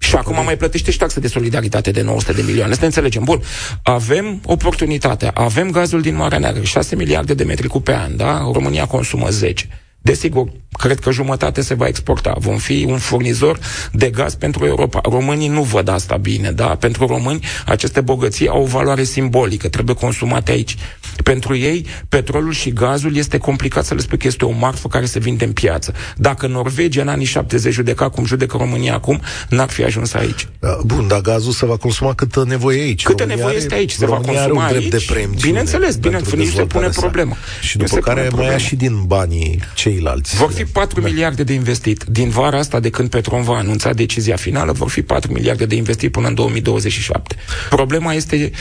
Și 0.02 0.16
acum 0.16 0.44
mai 0.44 0.58
plătește 0.58 0.92
și 0.92 0.98
taxe 0.98 1.20
de 1.20 1.28
solidaritate 1.28 1.92
de 1.92 2.02
900 2.02 2.32
de 2.34 2.42
milioane. 2.42 2.74
Să 2.74 2.80
ne 2.80 2.86
înțelegem. 2.86 3.24
Bun. 3.24 3.42
Avem 3.84 4.42
oportunitatea. 4.46 5.32
Avem 5.34 5.70
gazul 5.70 6.02
din 6.02 6.16
Marea 6.16 6.38
Neagră, 6.38 6.64
6 6.64 6.96
miliarde 6.96 7.34
de 7.34 7.44
metri 7.44 7.68
cu 7.68 7.82
pe 7.82 7.94
an, 7.94 8.18
da? 8.18 8.50
România 8.54 8.86
consumă 8.86 9.30
10. 9.30 9.68
Desigur, 10.04 10.52
cred 10.72 11.00
că 11.00 11.12
jumătate 11.12 11.62
se 11.62 11.74
va 11.74 11.88
exporta. 11.88 12.36
Vom 12.38 12.58
fi 12.58 12.86
un 12.90 12.98
furnizor 12.98 13.60
de 13.92 14.10
gaz 14.10 14.36
pentru 14.36 14.66
Europa. 14.66 15.02
Românii 15.04 15.48
nu 15.48 15.62
văd 15.62 15.88
asta 15.88 16.18
bine, 16.18 16.52
da? 16.52 16.66
Pentru 16.66 17.06
români, 17.06 17.46
aceste 17.66 18.02
bogății 18.02 18.48
au 18.48 18.62
o 18.62 18.66
valoare 18.66 19.04
simbolică, 19.04 19.70
trebuie 19.70 19.96
consumate 19.96 20.52
aici. 20.52 20.76
Pentru 21.24 21.56
ei, 21.56 21.86
petrolul 22.10 22.54
și 22.54 22.70
gazul 22.70 23.16
este 23.16 23.38
complicat 23.38 23.86
să 23.86 23.94
le 23.94 24.00
spui 24.00 24.18
că 24.18 24.28
este 24.28 24.46
o 24.46 24.52
marfă 24.52 24.88
care 24.88 25.06
se 25.06 25.20
vinde 25.20 25.46
în 25.46 25.52
piață. 25.52 25.94
Dacă 26.18 26.48
Norvegia 26.48 27.02
în 27.02 27.08
anii 27.08 27.26
70 27.26 27.74
judeca 27.74 28.10
cum 28.10 28.26
judecă 28.26 28.58
România 28.58 28.94
acum, 28.94 29.22
n-ar 29.50 29.70
fi 29.70 29.84
ajuns 29.84 30.14
aici. 30.14 30.48
Da, 30.60 30.78
bun, 30.86 31.08
dar 31.08 31.22
gazul 31.22 31.52
se 31.52 31.66
va 31.66 31.78
consuma 31.78 32.14
câtă 32.14 32.44
nevoie 32.48 32.82
aici. 32.82 33.04
Câtă 33.04 33.24
România 33.24 33.44
nevoie 33.44 33.58
este 33.62 33.74
aici, 33.74 33.92
se 33.92 34.06
România 34.06 34.32
va 34.34 34.40
consuma 34.40 34.66
aici. 34.66 34.88
De 34.88 35.30
bineînțeles, 35.42 35.96
bineînțeles, 35.96 36.46
nici 36.46 36.54
se 36.54 36.66
pune 36.66 36.88
problemă. 36.88 37.36
Și 37.62 37.78
după 37.78 37.98
care 37.98 38.30
mai 38.36 38.46
ia 38.46 38.58
și 38.58 38.76
din 38.76 39.04
banii 39.06 39.60
ceilalți. 39.92 40.36
Vor 40.36 40.52
fi 40.52 40.66
4 40.66 41.02
da. 41.02 41.08
miliarde 41.08 41.44
de 41.44 41.54
investit. 41.54 42.04
Din 42.04 42.30
vara 42.30 42.58
asta, 42.58 42.80
de 42.80 42.90
când 42.90 43.10
Petron 43.10 43.44
va 43.44 43.58
anunța 43.58 43.94
decizia 43.94 44.36
finală, 44.36 44.72
vor 44.72 44.90
fi 44.90 45.02
4 45.02 45.32
miliarde 45.32 45.66
de 45.66 45.76
investit 45.76 46.12
până 46.12 46.28
în 46.28 46.36
2027. 46.36 47.36
Problema 47.70 48.14
este 48.14 48.52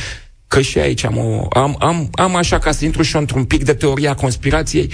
că 0.48 0.60
și 0.60 0.78
aici 0.78 1.04
am, 1.04 1.16
o, 1.18 1.46
am, 1.50 1.76
am, 1.78 2.08
am 2.12 2.36
așa 2.36 2.58
ca 2.58 2.70
să 2.70 2.84
intru 2.84 3.02
și 3.02 3.16
într-un 3.16 3.44
pic 3.44 3.64
de 3.64 3.74
teoria 3.74 4.14
conspirației, 4.14 4.92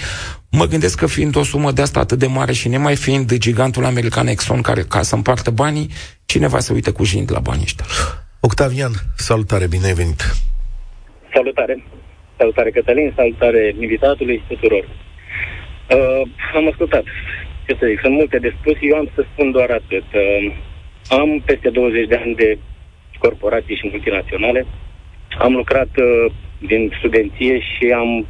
mă 0.51 0.65
gândesc 0.65 0.97
că 0.97 1.05
fiind 1.05 1.35
o 1.35 1.43
sumă 1.43 1.71
de 1.71 1.81
asta 1.81 1.99
atât 1.99 2.19
de 2.19 2.27
mare 2.27 2.51
și 2.53 2.67
nemai 2.67 2.95
fiind 2.95 3.37
gigantul 3.37 3.85
american 3.85 4.27
Exxon 4.27 4.61
care 4.61 4.81
ca 4.81 5.01
să 5.01 5.15
împartă 5.15 5.49
banii, 5.49 5.89
cineva 6.25 6.59
se 6.59 6.73
uită 6.73 6.91
cu 6.91 7.03
jind 7.03 7.31
la 7.31 7.39
banii 7.39 7.63
ăștia. 7.63 7.85
Octavian, 8.39 8.91
salutare, 9.15 9.67
bine 9.67 9.85
ai 9.85 9.93
venit! 9.93 10.21
Salutare! 11.33 11.83
Salutare 12.37 12.69
Cătălin, 12.69 13.13
salutare 13.15 13.75
invitatului 13.79 14.35
și 14.35 14.55
tuturor! 14.55 14.85
Uh, 15.95 16.21
am 16.53 16.67
ascultat. 16.67 17.03
Ce 17.65 17.75
să 17.79 17.85
zic, 17.85 17.99
sunt 17.99 18.13
multe 18.13 18.39
de 18.39 18.53
spus. 18.59 18.73
Eu 18.81 18.97
am 18.97 19.09
să 19.15 19.25
spun 19.31 19.51
doar 19.51 19.69
atât. 19.69 20.03
Uh, 20.13 20.53
am 21.09 21.41
peste 21.45 21.69
20 21.69 22.07
de 22.07 22.15
ani 22.15 22.35
de 22.35 22.57
corporații 23.17 23.75
și 23.75 23.87
multinaționale. 23.91 24.65
Am 25.37 25.53
lucrat 25.53 25.89
uh, 25.97 26.33
din 26.59 26.93
studenție 26.97 27.59
și 27.59 27.91
am 27.95 28.27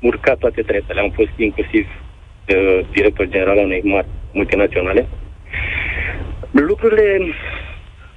urcat 0.00 0.38
toate 0.38 0.62
treptele. 0.62 1.00
Am 1.00 1.10
fost 1.10 1.30
inclusiv 1.36 1.86
uh, 1.86 2.80
director 2.92 3.28
general 3.28 3.58
al 3.58 3.64
unei 3.64 3.80
mari 3.84 4.06
multinaționale. 4.32 5.08
Lucrurile 6.50 7.18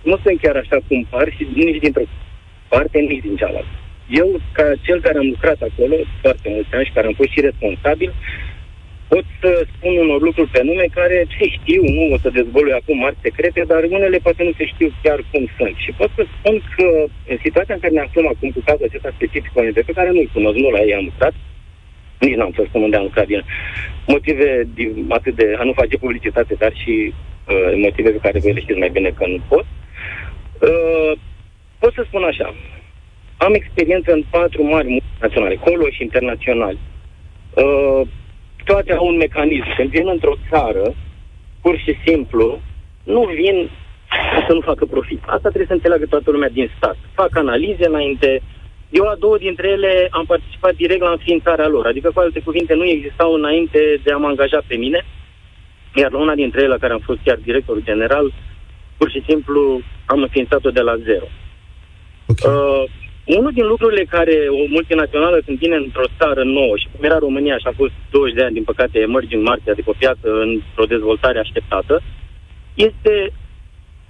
nu 0.04 0.18
sunt 0.24 0.42
chiar 0.42 0.56
așa 0.56 0.78
cum 0.88 1.08
par 1.10 1.32
și 1.36 1.48
nici 1.54 1.82
dintr-o 1.82 2.04
parte, 2.68 3.00
nici 3.00 3.22
din 3.22 3.36
cealaltă. 3.36 3.76
Eu, 4.10 4.40
ca 4.52 4.64
cel 4.82 5.02
care 5.02 5.18
am 5.18 5.28
lucrat 5.28 5.62
acolo 5.62 5.96
foarte 6.22 6.50
mulți 6.50 6.74
ani 6.74 6.86
și 6.86 6.92
care 6.92 7.08
am 7.08 7.14
fost 7.14 7.30
și 7.30 7.42
responsabil, 7.42 8.10
uh, 8.10 8.51
pot 9.12 9.26
să 9.42 9.52
spun 9.74 9.94
unor 10.04 10.20
lucruri 10.28 10.54
pe 10.56 10.62
nume 10.64 10.88
care 11.00 11.18
se 11.38 11.46
știu, 11.58 11.82
nu 11.98 12.04
o 12.14 12.18
să 12.24 12.30
dezvolui 12.40 12.78
acum 12.80 12.98
mari 12.98 13.24
secrete, 13.26 13.62
dar 13.72 13.82
unele 13.84 14.18
poate 14.26 14.44
nu 14.44 14.54
se 14.60 14.66
știu 14.74 14.90
chiar 15.04 15.20
cum 15.32 15.44
sunt. 15.58 15.76
Și 15.84 15.92
pot 16.00 16.12
să 16.18 16.24
spun 16.36 16.56
că 16.76 16.88
în 17.32 17.38
situația 17.46 17.74
în 17.76 17.82
care 17.84 17.94
ne 17.94 18.06
aflăm 18.06 18.28
acum 18.28 18.50
cu 18.56 18.62
cazul 18.66 18.88
acesta 18.88 19.12
specific 19.16 19.52
ONG, 19.56 19.78
pe 19.86 19.98
care 19.98 20.10
nu-l 20.12 20.30
cunosc, 20.34 20.58
nu 20.58 20.70
la 20.70 20.82
ei 20.82 20.96
am 21.00 21.08
lucrat, 21.10 21.34
nici 22.20 22.38
n-am 22.38 22.54
să 22.56 22.64
spun 22.68 22.82
unde 22.82 22.98
am 22.98 23.08
lucrat 23.10 23.28
din 23.28 23.44
motive 24.08 24.48
atât 25.08 25.36
de 25.36 25.56
a 25.60 25.64
nu 25.64 25.74
face 25.82 25.98
publicitate, 25.98 26.54
dar 26.64 26.74
și 26.82 26.94
uh, 27.14 27.72
motive 27.86 28.10
pe 28.10 28.24
care 28.26 28.40
voi 28.40 28.54
le 28.54 28.60
știți 28.60 28.84
mai 28.84 28.96
bine 28.98 29.10
că 29.10 29.26
nu 29.28 29.40
pot. 29.52 29.66
Uh, 30.70 31.12
pot 31.80 31.94
să 31.94 32.04
spun 32.06 32.24
așa, 32.24 32.48
am 33.38 33.54
experiență 33.54 34.12
în 34.14 34.24
patru 34.30 34.64
mari 34.64 34.88
multinaționale, 34.96 35.56
colo 35.56 35.86
și 35.90 36.02
internaționali. 36.02 36.80
Uh, 37.64 38.02
toate 38.64 38.94
au 38.94 39.08
un 39.08 39.18
mecanism. 39.18 39.76
Când 39.76 39.90
vin 39.90 40.08
într-o 40.08 40.36
țară, 40.50 40.94
pur 41.62 41.78
și 41.78 41.94
simplu, 42.06 42.62
nu 43.04 43.22
vin 43.36 43.70
ca 44.34 44.44
să 44.48 44.54
nu 44.54 44.62
facă 44.62 44.86
profit. 44.86 45.22
Asta 45.26 45.48
trebuie 45.52 45.72
să 45.72 45.74
înțeleagă 45.74 46.06
toată 46.06 46.32
lumea 46.32 46.50
din 46.50 46.72
stat. 46.78 46.98
Fac 47.14 47.38
analize 47.38 47.86
înainte. 47.88 48.42
Eu 48.90 49.04
la 49.04 49.16
două 49.16 49.38
dintre 49.38 49.68
ele 49.68 50.08
am 50.12 50.26
participat 50.26 50.74
direct 50.76 51.02
la 51.02 51.10
înființarea 51.10 51.68
lor. 51.68 51.86
Adică, 51.86 52.12
cu 52.14 52.20
alte 52.20 52.40
cuvinte, 52.40 52.74
nu 52.74 52.86
existau 52.86 53.34
înainte 53.34 54.00
de 54.04 54.12
a 54.12 54.18
mă 54.18 54.28
angaja 54.28 54.62
pe 54.68 54.76
mine. 54.76 55.06
Iar 55.96 56.12
la 56.12 56.20
una 56.20 56.36
dintre 56.36 56.60
ele, 56.60 56.70
la 56.70 56.78
care 56.78 56.94
am 56.94 57.00
fost 57.00 57.20
chiar 57.24 57.40
director 57.44 57.82
general, 57.84 58.34
pur 58.98 59.10
și 59.10 59.24
simplu 59.28 59.82
am 60.06 60.22
înființat-o 60.22 60.70
de 60.70 60.82
la 60.82 60.96
zero. 60.98 61.28
Okay. 62.28 62.54
Uh, 62.54 62.84
unul 63.26 63.52
din 63.52 63.66
lucrurile 63.66 64.04
care 64.04 64.36
o 64.50 64.64
multinațională 64.70 65.42
când 65.46 65.58
vine 65.58 65.76
într-o 65.76 66.12
țară 66.18 66.44
nouă, 66.44 66.78
și 66.78 66.88
cum 66.92 67.04
era 67.04 67.18
România 67.18 67.58
și 67.58 67.68
a 67.68 67.74
fost 67.76 67.92
20 68.12 68.36
de 68.36 68.44
ani, 68.44 68.54
din 68.54 68.64
păcate, 68.64 69.00
emerging 69.00 69.44
market, 69.44 69.68
adică 69.68 69.90
o 69.90 70.00
piață 70.04 70.28
într-o 70.42 70.86
dezvoltare 70.86 71.40
așteptată, 71.40 72.02
este 72.74 73.34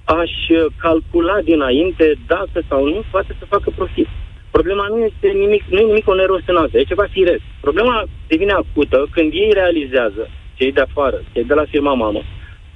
aș 0.03 0.31
calcula 0.77 1.41
dinainte 1.41 2.13
dacă 2.27 2.61
sau 2.69 2.85
nu 2.85 3.03
poate 3.11 3.35
să 3.39 3.45
facă 3.45 3.69
profit. 3.75 4.07
Problema 4.51 4.85
nu 4.87 4.97
este 5.09 5.27
nimic, 5.27 5.63
nu 5.69 5.79
e 5.79 5.83
nimic 5.83 6.07
oneros 6.07 6.41
în 6.45 6.55
asta, 6.55 6.77
e 6.77 6.83
ceva 6.83 7.05
firesc. 7.09 7.41
Problema 7.61 8.03
devine 8.27 8.51
acută 8.51 9.07
când 9.11 9.31
ei 9.33 9.51
realizează, 9.53 10.29
cei 10.55 10.71
de 10.71 10.81
afară, 10.81 11.21
cei 11.33 11.43
de 11.43 11.53
la 11.53 11.65
firma 11.65 11.93
mamă, 11.93 12.21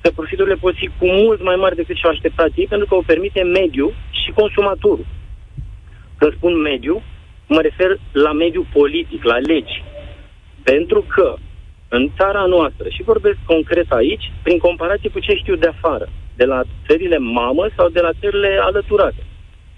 că 0.01 0.09
profiturile 0.15 0.55
pot 0.55 0.75
fi 0.75 0.87
cu 0.99 1.05
mult 1.05 1.43
mai 1.43 1.55
mari 1.55 1.75
decât 1.75 1.95
și-au 1.95 2.11
așteptat 2.11 2.49
ei, 2.55 2.67
pentru 2.67 2.87
că 2.87 2.95
o 2.95 3.03
permite 3.05 3.41
mediul 3.43 3.93
și 4.23 4.31
consumatorul. 4.31 5.05
Când 6.17 6.33
spun 6.33 6.61
mediu, 6.61 7.01
mă 7.47 7.61
refer 7.61 7.97
la 8.11 8.31
mediu 8.31 8.65
politic, 8.73 9.23
la 9.23 9.37
legi. 9.37 9.83
Pentru 10.63 11.05
că 11.07 11.35
în 11.89 12.09
țara 12.17 12.45
noastră, 12.45 12.89
și 12.89 13.03
vorbesc 13.03 13.37
concret 13.45 13.91
aici, 13.91 14.31
prin 14.43 14.57
comparație 14.57 15.09
cu 15.09 15.19
ce 15.19 15.33
știu 15.35 15.55
de 15.55 15.67
afară, 15.67 16.07
de 16.35 16.45
la 16.45 16.61
țările 16.87 17.17
mamă 17.17 17.67
sau 17.75 17.89
de 17.89 18.01
la 18.01 18.09
țările 18.19 18.59
alăturate. 18.61 19.23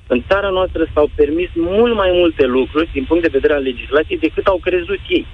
În 0.07 0.23
țara 0.29 0.49
noastră 0.49 0.87
s-au 0.93 1.09
permis 1.15 1.49
mult 1.53 1.95
mai 1.95 2.11
multe 2.13 2.45
lucruri 2.45 2.89
din 2.93 3.05
punct 3.07 3.23
de 3.23 3.35
vedere 3.37 3.53
al 3.53 3.61
legislației 3.61 4.17
decât 4.17 4.45
au 4.47 4.59
crezut 4.61 4.99
ei. 5.07 5.25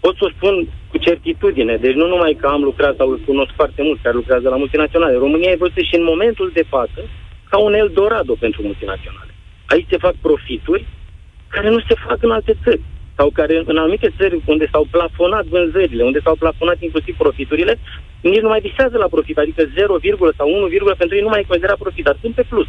Pot 0.00 0.16
să 0.16 0.24
o 0.24 0.30
spun 0.36 0.68
cu 0.90 0.98
certitudine, 0.98 1.76
deci 1.76 1.94
nu 1.94 2.06
numai 2.06 2.36
că 2.40 2.46
am 2.46 2.62
lucrat 2.62 2.96
sau 2.96 3.08
îl 3.10 3.20
cunosc 3.26 3.52
foarte 3.54 3.82
mult 3.82 3.98
care 4.02 4.14
lucrează 4.14 4.48
la 4.48 4.56
multinaționale. 4.56 5.16
România 5.16 5.50
e 5.50 5.56
văzută 5.56 5.80
și 5.80 5.94
în 5.94 6.04
momentul 6.04 6.50
de 6.54 6.64
față 6.68 7.00
ca 7.50 7.58
un 7.58 7.74
Eldorado 7.74 8.34
pentru 8.34 8.62
multinaționale. 8.62 9.23
Aici 9.66 9.86
se 9.90 9.96
fac 9.96 10.14
profituri 10.20 10.86
care 11.48 11.68
nu 11.68 11.80
se 11.88 11.94
fac 12.06 12.22
în 12.22 12.30
alte 12.30 12.54
țări 12.64 12.80
sau 13.16 13.30
care 13.30 13.62
în 13.64 13.76
anumite 13.76 14.12
țări 14.18 14.42
unde 14.46 14.66
s-au 14.72 14.86
plafonat 14.90 15.44
vânzările, 15.44 16.02
unde 16.02 16.20
s-au 16.24 16.36
plafonat 16.36 16.78
inclusiv 16.80 17.16
profiturile, 17.16 17.78
nici 18.20 18.40
nu 18.40 18.48
mai 18.48 18.60
visează 18.60 18.96
la 18.98 19.08
profit, 19.14 19.38
adică 19.38 19.62
0, 19.74 19.98
sau 20.36 20.48
1, 20.48 20.94
pentru 20.98 21.16
ei 21.16 21.22
nu 21.22 21.28
mai 21.28 21.44
considera 21.48 21.76
profit, 21.78 22.04
dar 22.04 22.16
sunt 22.20 22.34
pe 22.34 22.44
plus. 22.48 22.66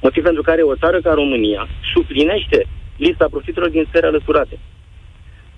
Motiv 0.00 0.22
pentru 0.22 0.42
care 0.42 0.62
o 0.62 0.76
țară 0.76 1.00
ca 1.00 1.12
România 1.12 1.68
suplinește 1.92 2.66
lista 2.96 3.26
profiturilor 3.30 3.70
din 3.70 3.88
țări 3.92 4.06
alăturate. 4.06 4.58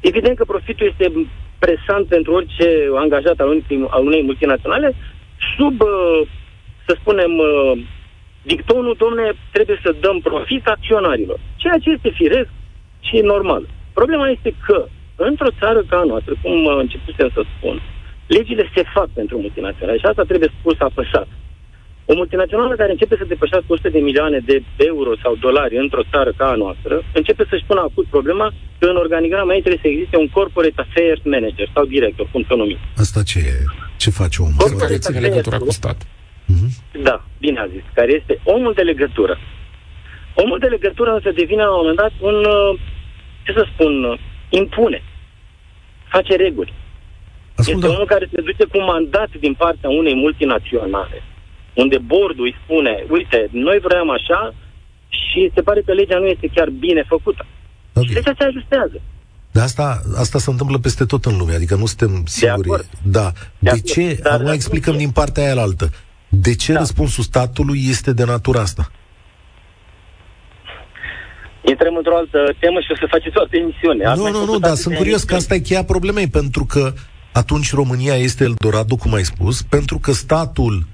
Evident 0.01 0.37
că 0.37 0.45
profitul 0.45 0.87
este 0.87 1.13
presant 1.59 2.07
pentru 2.09 2.33
orice 2.33 2.69
angajat 2.97 3.41
al 3.41 3.49
unei, 3.49 3.87
al 3.89 4.07
unei 4.07 4.23
multinaționale 4.23 4.95
sub, 5.57 5.81
uh, 5.81 6.21
să 6.87 6.97
spunem, 7.01 7.33
uh, 7.39 7.79
dictonul, 8.53 8.95
domne, 9.05 9.27
trebuie 9.53 9.79
să 9.85 9.97
dăm 10.01 10.17
profit 10.21 10.65
acționarilor. 10.67 11.39
Ceea 11.57 11.79
ce 11.83 11.91
este 11.91 12.11
firesc 12.21 12.51
și 13.09 13.17
normal. 13.33 13.63
Problema 13.93 14.29
este 14.29 14.55
că, 14.67 14.79
într-o 15.17 15.57
țară 15.61 15.81
ca 15.91 15.97
a 15.97 16.11
noastră, 16.13 16.33
cum 16.43 16.67
începusem 16.67 17.31
să 17.37 17.43
spun, 17.57 17.77
legile 18.27 18.65
se 18.75 18.83
fac 18.95 19.09
pentru 19.21 19.37
multinaționale 19.39 19.99
și 19.99 20.07
asta 20.07 20.23
trebuie 20.23 20.51
spus 20.59 20.77
apăsat. 20.79 21.29
O 22.07 22.15
multinațională 22.15 22.75
care 22.75 22.91
începe 22.91 23.17
să 23.19 23.25
depășească 23.25 23.67
100 23.69 23.89
de 23.89 23.99
milioane 23.99 24.39
de 24.51 24.57
euro 24.77 25.13
sau 25.23 25.37
dolari 25.47 25.77
într-o 25.77 26.05
țară 26.11 26.33
ca 26.37 26.47
a 26.51 26.55
noastră, 26.55 27.03
începe 27.15 27.45
să-și 27.49 27.65
pună 27.67 27.81
acut 27.81 28.07
problema 28.07 28.53
că 28.79 28.87
în 28.87 28.97
organigrama 28.97 29.55
ei 29.55 29.65
trebuie 29.65 29.85
să 29.85 29.89
existe 29.89 30.17
un 30.17 30.29
corporate 30.29 30.81
affairs 30.85 31.21
manager 31.25 31.69
sau 31.75 31.85
director, 31.85 32.29
cum 32.33 32.45
să 32.49 32.55
numim. 32.55 32.79
Asta 32.97 33.23
ce 33.23 33.39
e? 33.39 33.57
Ce 33.97 34.11
face 34.11 34.43
omul? 34.43 34.55
Corporate 34.59 34.99
ține 34.99 35.19
legătura 35.19 35.59
cu 35.59 35.71
stat. 35.71 35.99
Uh-huh. 36.53 37.03
Da, 37.03 37.25
bine 37.39 37.59
a 37.61 37.67
zis, 37.67 37.83
care 37.95 38.13
este 38.13 38.41
omul 38.45 38.73
de 38.73 38.83
legătură. 38.83 39.39
Omul 40.35 40.59
de 40.59 40.67
legătură 40.67 41.11
însă 41.15 41.31
devine 41.31 41.63
la 41.63 41.71
un 41.71 41.77
moment 41.77 41.97
dat 41.97 42.13
un, 42.21 42.35
uh, 42.35 42.81
ce 43.45 43.53
să 43.53 43.67
spun, 43.73 44.05
uh, 44.05 44.19
impune. 44.49 45.03
Face 46.09 46.37
reguli. 46.37 46.73
Ascultă. 47.55 47.87
Este 47.87 47.95
omul 47.95 48.07
care 48.07 48.29
se 48.33 48.41
duce 48.41 48.65
cu 48.65 48.79
mandat 48.79 49.31
din 49.41 49.55
partea 49.55 49.91
unei 49.91 50.15
multinaționale, 50.15 51.23
unde 51.75 51.99
bordul 51.99 52.45
îi 52.45 52.57
spune, 52.65 53.05
uite, 53.09 53.49
noi 53.51 53.79
vrem 53.83 54.11
așa 54.11 54.55
și 55.09 55.51
se 55.55 55.63
pare 55.63 55.81
că 55.87 55.93
legea 55.93 56.19
nu 56.19 56.27
este 56.27 56.51
chiar 56.55 56.71
bine 56.71 57.03
făcută. 57.09 57.47
Okay. 57.93 58.09
Și 58.09 58.15
legea 58.15 58.35
se 58.39 58.45
ajustează. 58.45 59.01
Dar 59.51 59.65
asta, 59.65 60.03
asta 60.17 60.39
se 60.39 60.51
întâmplă 60.51 60.79
peste 60.79 61.05
tot 61.05 61.25
în 61.25 61.37
lume, 61.39 61.55
adică 61.55 61.75
nu 61.75 61.87
suntem 61.87 62.23
siguri. 62.27 62.69
De 62.69 62.87
da. 63.03 63.33
De, 63.59 63.71
de 63.71 63.81
ce? 63.81 64.19
Acum 64.23 64.47
explicăm 64.47 64.97
din 64.97 65.11
partea 65.11 65.43
aia 65.43 65.63
altă. 65.63 65.91
De 66.41 66.55
ce 66.55 66.73
da. 66.73 66.79
răspunsul 66.79 67.25
statului 67.25 67.85
este 67.89 68.13
de 68.13 68.25
natura 68.25 68.61
asta? 68.61 68.91
Intrăm 71.69 71.97
într-o 71.97 72.17
altă 72.17 72.55
temă 72.59 72.81
și 72.81 72.91
o 72.91 72.95
să 72.95 73.07
faceți 73.09 73.37
o 73.37 73.41
altă 73.41 73.57
emisiune. 73.57 74.05
nu, 74.15 74.31
nu, 74.31 74.45
nu, 74.53 74.59
dar 74.59 74.75
sunt 74.75 74.97
curios 74.97 75.23
că 75.23 75.35
asta 75.35 75.55
e 75.55 75.59
cheia 75.59 75.85
problemei, 75.85 76.29
pentru 76.29 76.65
că 76.65 76.93
atunci 77.33 77.73
România 77.73 78.15
este 78.15 78.45
Eldorado, 78.45 78.97
cum 78.97 79.15
ai 79.15 79.25
spus, 79.25 79.63
pentru 79.63 79.99
că 79.99 80.13
statul 80.13 80.87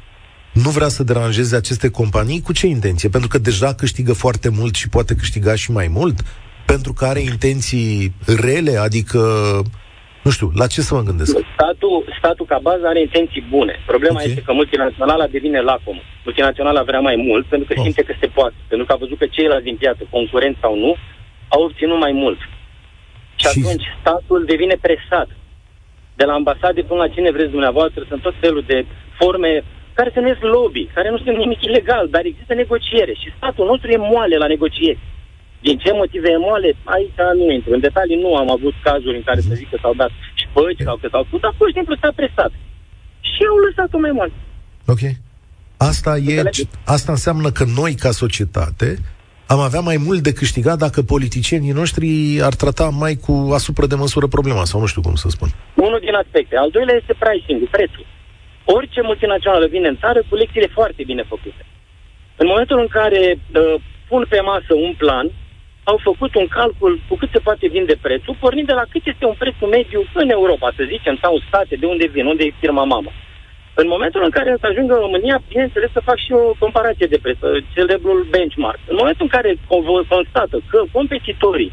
nu 0.52 0.70
vrea 0.70 0.88
să 0.88 1.02
deranjeze 1.02 1.56
aceste 1.56 1.90
companii. 1.90 2.40
Cu 2.40 2.52
ce 2.52 2.66
intenție? 2.66 3.08
Pentru 3.08 3.28
că 3.28 3.38
deja 3.38 3.74
câștigă 3.74 4.12
foarte 4.12 4.48
mult 4.48 4.74
și 4.74 4.88
poate 4.88 5.14
câștiga 5.14 5.54
și 5.54 5.70
mai 5.70 5.88
mult? 5.88 6.20
Pentru 6.66 6.92
că 6.92 7.04
are 7.04 7.20
intenții 7.20 8.14
rele? 8.26 8.76
Adică, 8.76 9.20
nu 10.22 10.30
știu, 10.30 10.50
la 10.54 10.66
ce 10.66 10.80
să 10.80 10.94
mă 10.94 11.02
gândesc? 11.02 11.36
Statul, 11.52 12.04
statul 12.18 12.46
ca 12.46 12.58
bază 12.62 12.86
are 12.86 13.00
intenții 13.00 13.44
bune. 13.54 13.74
Problema 13.86 14.18
okay. 14.18 14.26
este 14.28 14.42
că 14.42 14.52
multinaționala 14.52 15.26
devine 15.26 15.60
lacom. 15.60 15.98
Multinaționala 16.24 16.82
vrea 16.82 17.00
mai 17.00 17.16
mult 17.16 17.46
pentru 17.46 17.66
că 17.68 17.74
oh. 17.76 17.82
simte 17.84 18.02
că 18.02 18.14
se 18.20 18.26
poate. 18.26 18.54
Pentru 18.68 18.86
că 18.86 18.92
a 18.92 19.02
văzut 19.04 19.18
că 19.18 19.26
ceilalți 19.26 19.64
din 19.64 19.76
piață, 19.76 20.02
concurenți 20.10 20.60
sau 20.60 20.78
nu, 20.78 20.96
au 21.48 21.62
obținut 21.62 21.98
mai 21.98 22.12
mult. 22.12 22.38
Și, 23.36 23.46
și 23.48 23.58
atunci 23.58 23.86
statul 24.00 24.44
devine 24.44 24.76
presat. 24.80 25.28
De 26.14 26.24
la 26.24 26.32
ambasade 26.32 26.80
până 26.82 27.00
la 27.00 27.08
cine 27.14 27.30
vreți 27.30 27.50
dumneavoastră, 27.50 28.04
sunt 28.08 28.22
tot 28.22 28.34
felul 28.40 28.64
de 28.66 28.86
forme 29.18 29.64
care 29.92 30.10
se 30.12 30.20
numesc 30.20 30.42
lobby, 30.42 30.90
care 30.96 31.10
nu 31.10 31.18
sunt 31.18 31.36
nimic 31.36 31.60
ilegal, 31.62 32.08
dar 32.08 32.24
există 32.24 32.54
negociere 32.54 33.12
și 33.12 33.32
statul 33.36 33.66
nostru 33.66 33.90
e 33.90 33.96
moale 34.12 34.36
la 34.36 34.46
negocieri. 34.46 34.98
Din 35.66 35.76
ce 35.78 35.90
motive 35.92 36.28
e 36.30 36.44
moale? 36.46 36.70
Aici 36.84 37.20
nu 37.40 37.52
intru. 37.52 37.72
În 37.72 37.80
detalii 37.80 38.22
nu 38.24 38.36
am 38.36 38.50
avut 38.50 38.74
cazuri 38.82 39.16
în 39.16 39.22
care 39.22 39.40
să 39.40 39.54
zic 39.54 39.68
că 39.70 39.78
s-au 39.82 39.94
dat 39.94 40.10
șpăci 40.42 40.86
sau 40.88 40.96
că 40.96 41.08
s-au 41.10 41.22
făcut, 41.22 41.40
dar 41.40 41.54
pur 41.58 41.66
și 41.68 41.76
simplu 41.78 41.94
s-a 42.00 42.12
presat. 42.16 42.52
Și 43.20 43.42
au 43.50 43.58
lăsat-o 43.64 43.98
mai 43.98 44.10
moale. 44.10 44.32
Ok. 44.86 45.02
Asta, 45.76 46.16
e, 46.16 46.50
asta 46.84 47.12
înseamnă 47.12 47.50
că 47.50 47.64
noi, 47.80 47.94
ca 47.94 48.10
societate, 48.10 48.88
am 49.46 49.60
avea 49.68 49.80
mai 49.80 49.98
mult 50.06 50.20
de 50.28 50.32
câștigat 50.32 50.78
dacă 50.78 51.02
politicienii 51.02 51.78
noștri 51.80 52.08
ar 52.48 52.54
trata 52.54 52.88
mai 53.02 53.14
cu 53.24 53.34
asupra 53.58 53.86
de 53.86 53.94
măsură 53.94 54.26
problema, 54.26 54.64
sau 54.64 54.80
nu 54.80 54.86
știu 54.86 55.02
cum 55.06 55.14
să 55.14 55.28
spun. 55.28 55.48
Unul 55.86 56.00
din 56.06 56.14
aspecte. 56.14 56.56
Al 56.56 56.70
doilea 56.70 56.96
este 57.00 57.14
pricing 57.22 57.68
prețul. 57.68 58.06
Orice 58.64 59.00
multinațională 59.02 59.66
vine 59.66 59.88
în 59.88 59.98
țară 60.02 60.20
cu 60.28 60.34
lecțiile 60.34 60.70
foarte 60.78 61.02
bine 61.10 61.22
făcute. 61.32 61.62
În 62.36 62.46
momentul 62.46 62.78
în 62.78 62.90
care 62.98 63.22
uh, 63.38 63.74
pun 64.08 64.26
pe 64.28 64.40
masă 64.40 64.72
un 64.86 64.94
plan, 65.02 65.26
au 65.84 65.96
făcut 66.02 66.34
un 66.34 66.46
calcul 66.46 67.00
cu 67.08 67.14
cât 67.16 67.30
se 67.32 67.38
poate 67.38 67.68
vinde 67.68 67.96
prețul, 68.00 68.36
pornind 68.40 68.66
de 68.66 68.72
la 68.72 68.84
cât 68.90 69.02
este 69.06 69.24
un 69.26 69.34
preț 69.38 69.54
mediu 69.70 70.04
în 70.14 70.28
Europa, 70.30 70.72
să 70.76 70.82
zicem, 70.86 71.18
sau 71.22 71.34
în 71.34 71.42
state, 71.48 71.76
de 71.76 71.86
unde 71.86 72.06
vin, 72.06 72.26
unde 72.26 72.44
e 72.44 72.60
firma 72.60 72.84
mamă. 72.84 73.10
În 73.74 73.86
momentul 73.88 74.22
în 74.24 74.30
care 74.30 74.56
să 74.60 74.66
ajungă 74.66 74.94
în 74.94 75.00
România, 75.00 75.42
bineînțeles 75.48 75.90
să 75.92 76.00
fac 76.04 76.18
și 76.18 76.32
o 76.32 76.54
comparație 76.58 77.06
de 77.06 77.18
preț, 77.22 77.38
celebrul 77.74 78.26
benchmark. 78.30 78.78
În 78.86 78.96
momentul 78.98 79.24
în 79.28 79.34
care 79.36 79.58
constată 80.08 80.60
că 80.70 80.82
competitorii 80.92 81.72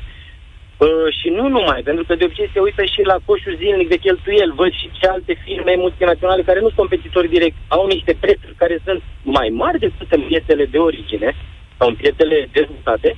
Uh, 0.77 1.07
și 1.19 1.29
nu 1.29 1.47
numai, 1.47 1.81
pentru 1.83 2.03
că 2.07 2.15
de 2.15 2.25
obicei 2.25 2.49
se 2.53 2.59
uită 2.59 2.83
și 2.83 3.01
la 3.11 3.17
coșul 3.25 3.55
zilnic 3.61 3.89
de 3.89 3.97
cheltuiel. 4.05 4.51
Văd 4.53 4.71
și 4.71 4.89
ce 4.99 5.07
alte 5.07 5.33
firme 5.43 5.73
multinaționale 5.77 6.41
care 6.41 6.59
nu 6.59 6.65
sunt 6.65 6.77
competitori 6.77 7.33
direct 7.35 7.55
au 7.67 7.87
niște 7.87 8.13
prețuri 8.19 8.55
care 8.57 8.79
sunt 8.85 9.01
mai 9.23 9.49
mari 9.49 9.79
decât 9.79 10.11
în 10.11 10.21
piețele 10.21 10.65
de 10.65 10.77
origine 10.77 11.29
sau 11.77 11.87
în 11.87 11.95
piețele 11.95 12.47
dezvoltate. 12.51 13.15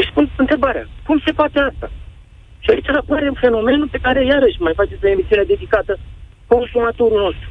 Își 0.00 0.12
pun 0.14 0.30
întrebarea, 0.36 0.84
cum 1.06 1.18
se 1.24 1.32
poate 1.32 1.58
asta? 1.70 1.88
Și 2.64 2.70
aici 2.70 2.88
apare 2.88 3.28
un 3.28 3.38
fenomen 3.44 3.88
pe 3.94 3.98
care 4.06 4.20
iarăși 4.24 4.62
mai 4.66 4.72
faceți 4.80 5.04
o 5.04 5.08
emisiune 5.08 5.42
dedicată 5.52 5.98
consumatorul 6.46 7.20
nostru. 7.26 7.48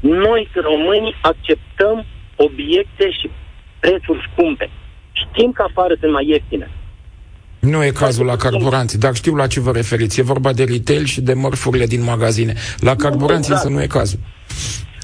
Noi, 0.00 0.48
românii, 0.70 1.14
acceptăm 1.22 1.96
obiecte 2.36 3.06
și 3.18 3.30
prețuri 3.80 4.28
scumpe. 4.28 4.70
Știm 5.12 5.52
că 5.52 5.62
afară 5.68 5.94
sunt 6.00 6.12
mai 6.12 6.26
ieftine. 6.28 6.70
Nu 7.58 7.84
e 7.84 7.90
cazul 7.90 8.26
la 8.26 8.36
carburanți, 8.36 8.98
dar 8.98 9.14
știu 9.14 9.34
la 9.34 9.46
ce 9.46 9.60
vă 9.60 9.72
referiți. 9.72 10.20
E 10.20 10.32
vorba 10.34 10.52
de 10.52 10.64
retail 10.64 11.04
și 11.04 11.20
de 11.20 11.34
mărfurile 11.34 11.86
din 11.86 12.02
magazine. 12.02 12.54
La 12.78 12.94
carburanți 12.94 13.50
exact. 13.50 13.64
însă 13.64 13.76
nu 13.76 13.82
e 13.82 13.86
cazul. 13.86 14.18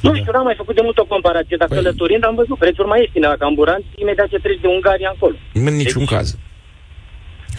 Nu 0.02 0.14
știu, 0.14 0.32
n-am 0.32 0.44
mai 0.44 0.54
făcut 0.56 0.74
de 0.74 0.80
mult 0.84 0.98
o 0.98 1.04
comparație, 1.04 1.56
dar 1.56 1.68
păi... 1.68 1.76
călătorind 1.76 2.24
am 2.24 2.34
văzut 2.34 2.58
prețuri 2.58 2.88
mai 2.88 3.00
ieftine 3.00 3.26
la 3.26 3.36
carburanți 3.36 3.86
imediat 3.96 4.28
ce 4.28 4.38
treci 4.38 4.60
de 4.60 4.66
Ungaria 4.66 5.10
încolo. 5.12 5.34
În 5.54 5.74
niciun 5.74 6.04
deci... 6.04 6.14
caz. 6.14 6.36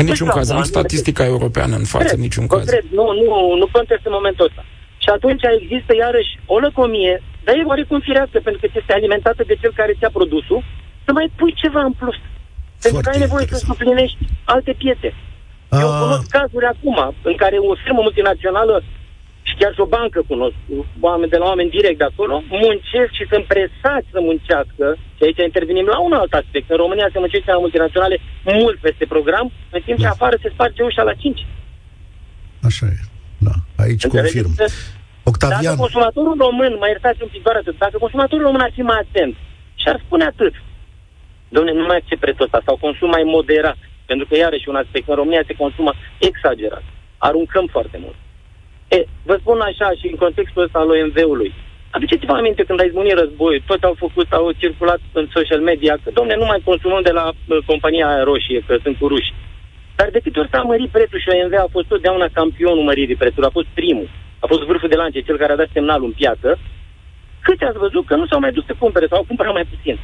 În 0.02 0.06
niciun 0.06 0.30
caz. 0.38 0.50
Am 0.50 0.64
statistica 0.74 1.24
europeană 1.34 1.76
în 1.82 1.88
față, 1.96 2.14
în 2.16 2.22
niciun 2.28 2.48
caz. 2.48 2.66
Cred, 2.74 2.86
nu, 3.00 3.06
nu, 3.22 3.56
nu 3.62 3.68
contest 3.78 4.04
în 4.10 4.16
momentul 4.20 4.46
ăsta. 4.50 4.64
Și 5.04 5.10
atunci 5.16 5.44
există 5.60 5.92
iarăși 6.04 6.34
o 6.54 6.58
lăcomie, 6.66 7.16
dar 7.46 7.54
e 7.56 7.70
oarecum 7.72 8.00
firească, 8.08 8.38
pentru 8.48 8.60
că 8.62 8.68
este 8.82 8.94
alimentată 8.94 9.42
de 9.50 9.56
cel 9.62 9.74
care 9.80 9.92
ți-a 9.98 10.12
produsul, 10.18 10.60
să 11.06 11.12
mai 11.18 11.28
pui 11.40 11.54
ceva 11.64 11.82
în 11.90 11.94
plus. 12.02 12.18
Pentru 12.84 13.02
că 13.02 13.10
ai 13.14 13.24
nevoie 13.26 13.46
să 13.50 13.58
suplinești 13.70 14.22
alte 14.54 14.72
piețe. 14.82 15.10
A... 15.70 15.80
Eu 15.84 15.90
cunosc 16.02 16.28
cazuri 16.38 16.66
acum 16.74 16.98
în 17.30 17.36
care 17.44 17.56
o 17.70 17.74
firmă 17.84 18.02
multinațională 18.08 18.76
și 18.86 18.99
chiar 19.60 19.74
și 19.74 19.86
o 19.86 19.94
bancă 19.98 20.20
cunosc, 20.32 20.58
oameni 21.00 21.34
de 21.34 21.38
la 21.42 21.46
oameni 21.52 21.76
direct 21.78 21.98
de 21.98 22.10
acolo, 22.12 22.36
muncesc 22.64 23.12
și 23.18 23.30
sunt 23.32 23.46
presați 23.54 24.08
să 24.14 24.20
muncească. 24.30 24.86
Și 25.18 25.24
aici 25.24 25.48
intervenim 25.50 25.88
la 25.96 26.00
un 26.08 26.14
alt 26.20 26.34
aspect. 26.42 26.68
În 26.70 26.80
România 26.84 27.10
se 27.12 27.20
muncește 27.20 27.52
la 27.52 27.64
multinaționale 27.66 28.18
mult 28.44 28.78
peste 28.86 29.06
program, 29.14 29.48
în 29.76 29.82
timp 29.86 29.98
ce 29.98 30.10
da. 30.10 30.16
afară 30.16 30.36
se 30.42 30.50
sparge 30.54 30.84
ușa 30.84 31.04
la 31.04 31.14
5. 31.14 31.46
Așa 32.70 32.86
e. 32.86 33.00
Da. 33.48 33.56
Aici 33.84 34.04
Înțelegeți? 34.04 34.44
confirm. 34.44 34.74
Octavian. 35.24 35.64
Dacă 35.64 35.76
consumatorul 35.86 36.36
român, 36.46 36.74
mai 36.80 36.90
iertați 36.90 37.22
un 37.26 37.30
pic 37.34 37.42
doar 37.44 37.56
atât, 37.56 37.76
dacă 37.78 37.98
consumatorul 37.98 38.46
român 38.46 38.62
ar 38.62 38.72
fi 38.78 38.82
mai 38.82 39.00
atent 39.06 39.36
și 39.82 39.88
ar 39.92 39.98
spune 40.06 40.24
atât, 40.24 40.54
Domne, 41.56 41.72
nu 41.72 41.86
mai 41.86 41.98
accept 41.98 42.22
prețul 42.22 42.46
ăsta 42.46 42.62
sau 42.66 42.76
consum 42.86 43.10
mai 43.10 43.24
moderat. 43.36 43.78
Pentru 44.06 44.26
că, 44.28 44.36
iarăși, 44.36 44.70
un 44.70 44.76
aspect, 44.76 45.08
în 45.10 45.16
România 45.16 45.44
se 45.48 45.54
consumă 45.64 45.92
exagerat. 46.30 46.84
Aruncăm 47.18 47.66
foarte 47.76 47.98
mult. 48.02 48.16
E, 48.98 49.00
vă 49.30 49.36
spun 49.42 49.60
așa 49.70 49.88
și 50.00 50.08
în 50.12 50.18
contextul 50.24 50.64
ăsta 50.66 50.80
al 50.80 50.90
OMV-ului. 50.94 51.52
Aduceți-vă 51.96 52.34
aminte 52.34 52.64
când 52.68 52.80
a 52.82 52.88
izbunit 52.90 53.16
războiul, 53.22 53.64
toți 53.70 53.88
au 53.90 53.96
făcut, 54.04 54.28
au 54.32 54.52
circulat 54.64 55.02
în 55.20 55.26
social 55.36 55.62
media 55.70 55.94
că, 56.04 56.10
domne, 56.14 56.36
nu 56.36 56.46
mai 56.52 56.62
consumăm 56.70 57.02
de 57.10 57.14
la 57.20 57.26
uh, 57.30 57.58
compania 57.70 58.06
aia 58.08 58.24
roșie, 58.30 58.60
că 58.68 58.74
sunt 58.84 58.96
cu 58.98 59.08
ruși. 59.08 59.34
Dar 59.98 60.10
de 60.16 60.20
câte 60.24 60.40
ori 60.40 60.54
s-a 60.54 60.62
mărit 60.62 60.90
prețul 60.96 61.20
și 61.20 61.32
OMV 61.32 61.54
a 61.58 61.76
fost 61.76 61.88
totdeauna 61.88 62.38
campionul 62.40 62.88
măririi 62.90 63.22
prețului, 63.22 63.50
a 63.50 63.58
fost 63.58 63.70
primul, 63.80 64.10
a 64.44 64.46
fost 64.52 64.64
vârful 64.70 64.90
de 64.94 65.02
lance, 65.02 65.28
cel 65.28 65.38
care 65.38 65.52
a 65.52 65.62
dat 65.62 65.70
semnalul 65.74 66.10
în 66.10 66.18
piață, 66.22 66.50
câte 67.46 67.66
ați 67.66 67.84
văzut 67.86 68.06
că 68.06 68.16
nu 68.16 68.26
s-au 68.28 68.40
mai 68.40 68.56
dus 68.58 68.66
să 68.66 68.76
cumpere 68.84 69.06
sau 69.10 69.18
au 69.18 69.30
cumpărat 69.32 69.54
mai 69.54 69.68
puțin. 69.74 69.96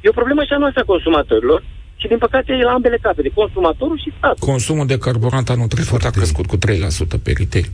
E 0.00 0.12
o 0.12 0.18
problemă 0.20 0.42
și 0.44 0.52
a 0.52 0.58
noastră 0.58 0.80
a 0.82 0.92
consumatorilor 0.92 1.60
și, 2.00 2.06
din 2.08 2.18
păcate, 2.18 2.52
e 2.52 2.62
la 2.62 2.72
ambele 2.72 2.98
capete, 3.02 3.30
consumatorul 3.34 3.98
și 4.04 4.12
statul. 4.16 4.48
Consumul 4.52 4.86
de 4.86 4.98
carburant 4.98 5.48
anul 5.48 5.66
trecut 5.66 5.88
Foarte... 5.88 6.06
a 6.06 6.10
crescut 6.18 6.46
cu 6.46 6.56
3% 6.56 6.60
pe 7.24 7.32
retail. 7.38 7.68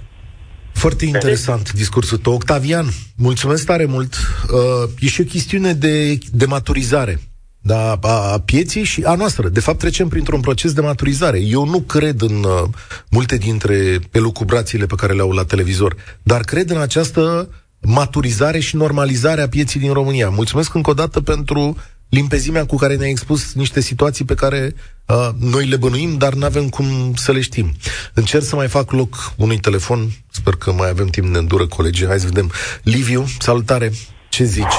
Foarte 0.81 1.05
interesant 1.05 1.73
discursul 1.73 2.19
tău. 2.19 2.33
Octavian, 2.33 2.87
mulțumesc 3.17 3.65
tare 3.65 3.85
mult. 3.85 4.15
Uh, 4.53 4.91
e 4.99 5.07
și 5.07 5.21
o 5.21 5.25
chestiune 5.25 5.73
de, 5.73 6.19
de 6.33 6.45
maturizare 6.45 7.21
da, 7.63 7.93
a, 7.93 8.33
a 8.33 8.39
pieții 8.39 8.85
și 8.85 9.03
a 9.03 9.15
noastră. 9.15 9.49
De 9.49 9.61
fapt, 9.61 9.79
trecem 9.79 10.09
printr-un 10.09 10.41
proces 10.41 10.73
de 10.73 10.81
maturizare. 10.81 11.41
Eu 11.41 11.67
nu 11.67 11.81
cred 11.81 12.21
în 12.21 12.45
uh, 12.45 12.69
multe 13.11 13.37
dintre 13.37 13.99
elucubrațiile 14.11 14.87
pe 14.87 14.95
care 14.95 15.13
le 15.13 15.21
au 15.21 15.31
la 15.31 15.45
televizor, 15.45 15.97
dar 16.23 16.41
cred 16.41 16.71
în 16.71 16.81
această 16.81 17.49
maturizare 17.81 18.59
și 18.59 18.77
normalizare 18.77 19.43
a 19.43 19.49
pieții 19.49 19.81
din 19.81 19.93
România. 19.93 20.29
Mulțumesc 20.29 20.75
încă 20.75 20.91
o 20.91 20.95
dată 20.95 21.21
pentru 21.21 21.77
limpezimea 22.09 22.67
cu 22.67 22.77
care 22.77 22.97
ne-ai 22.97 23.11
expus 23.11 23.53
niște 23.53 23.81
situații 23.81 24.25
pe 24.25 24.35
care 24.35 24.75
uh, 25.11 25.29
noi 25.55 25.65
le 25.73 25.77
bănuim, 25.77 26.13
dar 26.19 26.33
nu 26.33 26.45
avem 26.45 26.69
cum 26.69 26.85
să 27.15 27.33
le 27.33 27.41
știm. 27.41 27.67
Încerc 28.15 28.43
să 28.43 28.57
mai 28.57 28.69
fac 28.69 28.91
loc 28.91 29.13
unui 29.37 29.59
telefon, 29.59 30.01
sper 30.29 30.55
că 30.63 30.73
mai 30.73 30.89
avem 30.89 31.07
timp 31.07 31.33
de 31.33 31.39
îndură 31.39 31.67
colegii. 31.67 32.07
Hai 32.07 32.19
să 32.19 32.31
vedem. 32.33 32.51
Liviu, 32.83 33.23
salutare, 33.39 33.89
ce 34.29 34.45
zici? 34.45 34.79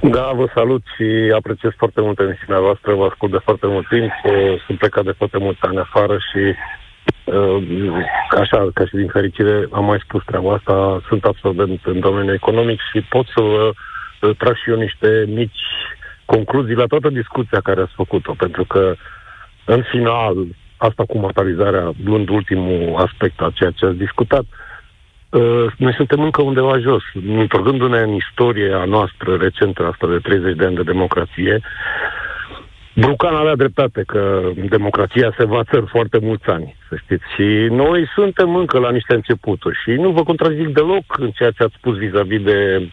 Da, 0.00 0.30
vă 0.34 0.46
salut 0.54 0.82
și 0.96 1.06
apreciez 1.34 1.72
foarte 1.76 2.00
mult 2.00 2.18
emisiunea 2.18 2.60
voastră, 2.60 2.94
vă 2.94 3.04
ascult 3.04 3.32
de 3.32 3.40
foarte 3.44 3.66
mult 3.66 3.88
timp, 3.88 4.10
sunt 4.66 4.78
plecat 4.78 5.04
de 5.04 5.14
foarte 5.20 5.38
mulți 5.38 5.62
ani 5.62 5.78
afară 5.78 6.16
și 6.28 6.42
uh, 7.24 7.58
așa, 8.42 8.70
ca 8.74 8.84
și 8.86 8.94
din 8.94 9.08
fericire, 9.08 9.68
am 9.72 9.84
mai 9.84 10.00
spus 10.04 10.22
treaba 10.24 10.52
asta, 10.54 11.02
sunt 11.08 11.24
absolvent 11.24 11.80
în 11.84 12.00
domeniul 12.00 12.34
economic 12.34 12.80
și 12.92 13.00
pot 13.00 13.26
să 13.26 13.40
vă 13.40 13.72
uh, 13.72 14.36
trag 14.36 14.56
și 14.56 14.70
eu 14.70 14.76
niște 14.76 15.24
mici 15.26 15.64
concluzii 16.24 16.80
la 16.82 16.86
toată 16.86 17.08
discuția 17.08 17.60
care 17.60 17.80
ați 17.80 18.00
făcut-o, 18.02 18.34
pentru 18.38 18.64
că, 18.64 18.94
în 19.66 19.82
final, 19.82 20.34
asta 20.76 21.04
cu 21.04 21.18
mortalizarea, 21.18 21.92
luând 22.04 22.28
ultimul 22.28 22.94
aspect 22.96 23.40
a 23.40 23.50
ceea 23.54 23.70
ce 23.70 23.86
ați 23.86 23.96
discutat, 23.96 24.44
uh, 25.30 25.66
noi 25.76 25.94
suntem 25.94 26.20
încă 26.20 26.42
undeva 26.42 26.78
jos. 26.78 27.02
Întorcându-ne 27.28 27.98
în 27.98 28.12
istoria 28.14 28.84
noastră 28.84 29.36
recentă, 29.36 29.86
asta 29.86 30.06
de 30.06 30.18
30 30.18 30.56
de 30.56 30.64
ani 30.64 30.76
de 30.76 30.82
democrație, 30.82 31.62
Brucan 32.98 33.34
avea 33.34 33.54
dreptate 33.54 34.02
că 34.06 34.50
democrația 34.68 35.34
se 35.38 35.44
va 35.44 35.62
în 35.70 35.84
foarte 35.84 36.18
mulți 36.18 36.48
ani, 36.48 36.76
să 36.88 36.96
știți. 36.96 37.24
Și 37.34 37.66
noi 37.70 38.08
suntem 38.14 38.56
încă 38.56 38.78
la 38.78 38.90
niște 38.90 39.14
începuturi 39.14 39.78
și 39.82 39.90
nu 39.90 40.10
vă 40.10 40.22
contrazic 40.22 40.68
deloc 40.68 41.04
în 41.18 41.30
ceea 41.30 41.50
ce 41.50 41.62
ați 41.62 41.74
spus 41.78 41.96
vis-a-vis 41.96 42.42
de 42.42 42.88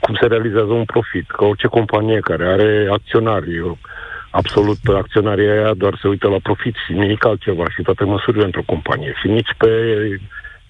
cum 0.00 0.14
se 0.20 0.26
realizează 0.26 0.72
un 0.72 0.84
profit. 0.84 1.30
Că 1.30 1.44
orice 1.44 1.66
companie 1.66 2.20
care 2.20 2.46
are 2.46 2.88
acționari, 2.90 3.62
absolut 4.40 4.78
acționarii 5.02 5.48
aia 5.48 5.74
doar 5.74 5.98
se 6.00 6.08
uită 6.08 6.28
la 6.28 6.38
profit 6.42 6.74
și 6.86 6.92
nimic 6.92 7.24
altceva 7.24 7.64
și 7.74 7.82
toate 7.82 8.04
măsurile 8.04 8.44
într-o 8.44 8.62
companie. 8.66 9.12
Și 9.20 9.28
nici 9.28 9.52
pe 9.58 9.70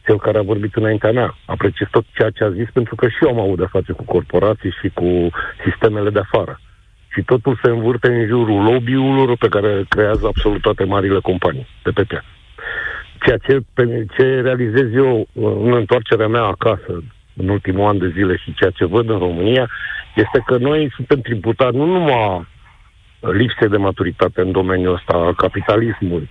cel 0.06 0.18
care 0.18 0.38
a 0.38 0.50
vorbit 0.52 0.74
înaintea 0.74 1.12
mea. 1.12 1.34
Apreciez 1.44 1.88
tot 1.90 2.04
ceea 2.16 2.30
ce 2.30 2.44
a 2.44 2.50
zis 2.50 2.68
pentru 2.72 2.94
că 2.94 3.08
și 3.08 3.18
eu 3.22 3.28
am 3.28 3.40
avut 3.40 3.58
de 3.58 3.66
face 3.70 3.92
cu 3.92 4.04
corporații 4.04 4.74
și 4.80 4.88
cu 4.88 5.30
sistemele 5.64 6.10
de 6.10 6.18
afară. 6.18 6.60
Și 7.08 7.22
totul 7.22 7.58
se 7.62 7.70
învârte 7.70 8.08
în 8.08 8.26
jurul 8.26 8.62
lobby-urilor 8.62 9.36
pe 9.36 9.48
care 9.48 9.84
creează 9.88 10.26
absolut 10.26 10.60
toate 10.60 10.84
marile 10.84 11.20
companii 11.20 11.66
de 11.82 11.90
pe 11.90 12.04
piață. 12.04 12.26
Ceea 13.24 13.36
ce, 13.36 13.60
pe, 13.74 14.06
ce 14.16 14.40
realizez 14.40 14.94
eu 14.94 15.26
în 15.64 15.72
întoarcerea 15.72 16.28
mea 16.28 16.42
acasă 16.42 17.02
în 17.36 17.48
ultimul 17.48 17.88
an 17.88 17.98
de 17.98 18.08
zile 18.08 18.36
și 18.36 18.54
ceea 18.54 18.70
ce 18.70 18.84
văd 18.84 19.10
în 19.10 19.18
România 19.18 19.70
este 20.14 20.42
că 20.46 20.56
noi 20.56 20.92
suntem 20.96 21.20
tributari 21.20 21.76
nu 21.76 21.84
numai 21.84 22.46
lipse 23.32 23.66
de 23.66 23.76
maturitate 23.76 24.40
în 24.40 24.52
domeniul 24.52 24.94
ăsta 24.94 25.16
al 25.16 25.34
capitalismului, 25.34 26.30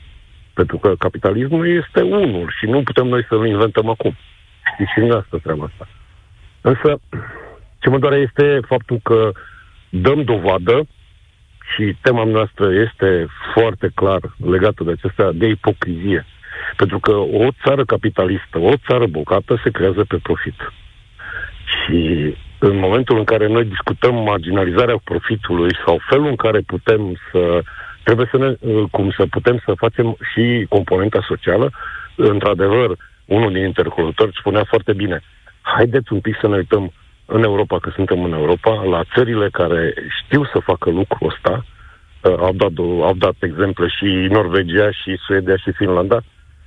pentru 0.54 0.78
că 0.78 0.96
capitalismul 0.96 1.68
este 1.68 2.02
unul 2.02 2.54
și 2.60 2.66
nu 2.66 2.84
putem 2.84 3.08
noi 3.08 3.26
să-l 3.30 3.48
inventăm 3.48 3.90
acum. 3.90 4.16
Știți 4.74 4.92
și 4.92 5.00
în 5.00 5.12
asta 5.12 5.38
treaba 5.44 5.70
asta. 5.72 5.88
Însă, 6.62 7.00
ce 7.80 7.90
mă 7.90 8.00
doare 8.00 8.18
este 8.18 8.60
faptul 8.68 9.00
că 9.04 9.32
dăm 9.90 10.24
dovadă 10.24 10.88
și 11.76 11.96
tema 12.02 12.24
noastră 12.24 12.74
este 12.74 13.28
foarte 13.54 13.92
clar 13.96 14.20
legată 14.46 14.84
de 14.84 14.92
acestea 14.92 15.32
de 15.32 15.48
ipocrizie. 15.48 16.26
Pentru 16.76 17.00
că 17.00 17.12
o 17.12 17.48
țară 17.64 17.86
capitalistă, 17.86 18.60
o 18.60 18.74
țară 18.88 19.06
bogată 19.08 19.60
se 19.64 19.70
creează 19.70 20.04
pe 20.08 20.18
profit. 20.24 20.72
Și 21.66 22.36
în 22.70 22.78
momentul 22.78 23.18
în 23.18 23.24
care 23.24 23.48
noi 23.48 23.66
discutăm 23.66 24.16
marginalizarea 24.16 25.02
profitului 25.04 25.76
sau 25.86 26.00
felul 26.10 26.28
în 26.28 26.36
care 26.36 26.60
putem 26.60 27.18
să 27.32 27.62
trebuie 28.04 28.28
să 28.32 28.38
ne, 28.38 28.50
cum 28.92 29.12
să 29.18 29.26
putem 29.30 29.62
să 29.66 29.74
facem 29.74 30.18
și 30.32 30.66
componenta 30.70 31.26
socială, 31.28 31.72
într-adevăr, 32.16 32.98
unul 33.26 33.54
din 33.54 33.64
interlocutori 33.64 34.38
spunea 34.40 34.64
foarte 34.64 34.94
bine, 34.94 35.22
haideți 35.62 36.14
un 36.14 36.20
pic 36.20 36.38
să 36.42 36.48
ne 36.48 36.56
uităm 36.56 36.92
în 37.26 37.44
Europa, 37.44 37.80
că 37.80 37.92
suntem 37.96 38.24
în 38.24 38.34
Europa, 38.34 38.84
la 38.84 39.02
țările 39.16 39.50
care 39.50 39.94
știu 40.24 40.46
să 40.46 40.60
facă 40.60 40.90
lucrul 40.90 41.30
ăsta, 41.30 41.66
uh, 42.22 42.36
au 42.38 42.54
dat, 42.54 42.72
au 43.02 43.14
dat 43.18 43.36
exemple 43.40 43.88
și 43.88 44.06
Norvegia, 44.30 44.92
și 44.92 45.18
Suedia, 45.26 45.58
și 45.58 45.72
Finlanda, 45.72 46.22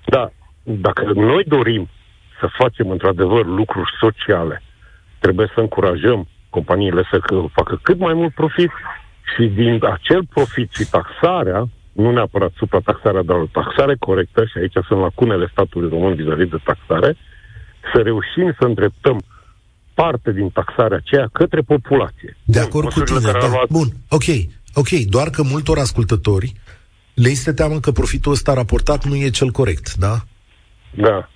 da, 0.05 0.29
dacă 0.63 1.13
noi 1.15 1.45
dorim 1.45 1.89
să 2.41 2.47
facem 2.59 2.91
într-adevăr 2.91 3.47
lucruri 3.47 3.91
sociale, 4.01 4.63
trebuie 5.19 5.51
să 5.55 5.61
încurajăm 5.61 6.29
companiile 6.51 7.03
să 7.11 7.21
facă 7.53 7.79
cât 7.83 7.99
mai 7.99 8.15
mult 8.15 8.35
profit 8.35 8.71
și 9.35 9.45
din 9.47 9.85
acel 9.85 10.23
profit 10.35 10.71
și 10.73 10.85
taxarea, 10.91 11.69
nu 11.93 12.11
neapărat 12.11 12.53
suprataxarea, 12.57 13.23
dar 13.23 13.37
o 13.37 13.47
taxare 13.53 13.97
corectă, 13.99 14.45
și 14.45 14.59
aici 14.59 14.79
sunt 14.89 15.01
lacunele 15.01 15.49
statului 15.53 15.89
român 15.89 16.15
vis-a-vis 16.15 16.49
de 16.49 16.61
taxare, 16.65 17.17
să 17.93 18.03
reușim 18.03 18.55
să 18.59 18.65
îndreptăm 18.67 19.23
parte 19.95 20.33
din 20.33 20.49
taxarea 20.51 20.97
aceea 20.97 21.29
către 21.33 21.61
populație. 21.61 22.37
De 22.45 22.61
acord 22.61 22.93
cu 22.93 23.01
tine, 23.01 23.19
da. 23.21 23.49
Luat... 23.49 23.69
Bun, 23.71 23.89
ok, 24.09 24.29
ok, 24.75 24.89
doar 24.89 25.29
că 25.31 25.43
multor 25.43 25.79
ascultători 25.79 26.53
le 27.15 27.29
este 27.29 27.53
teamă 27.53 27.79
că 27.81 27.91
profitul 27.91 28.33
ăsta 28.33 28.55
raportat 28.55 29.05
nu 29.05 29.15
e 29.15 29.29
cel 29.29 29.51
corect, 29.51 29.95
da? 29.95 30.15
Da. 30.95 31.29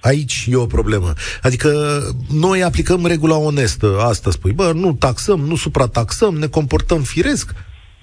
Aici 0.00 0.46
e 0.50 0.56
o 0.56 0.66
problemă. 0.66 1.12
Adică 1.42 2.00
noi 2.32 2.62
aplicăm 2.62 3.06
regula 3.06 3.36
onestă, 3.36 3.98
asta 4.00 4.30
spui. 4.30 4.52
Bă, 4.52 4.72
nu 4.74 4.92
taxăm, 4.92 5.40
nu 5.40 5.56
suprataxăm, 5.56 6.34
ne 6.34 6.46
comportăm 6.46 7.02
firesc. 7.02 7.54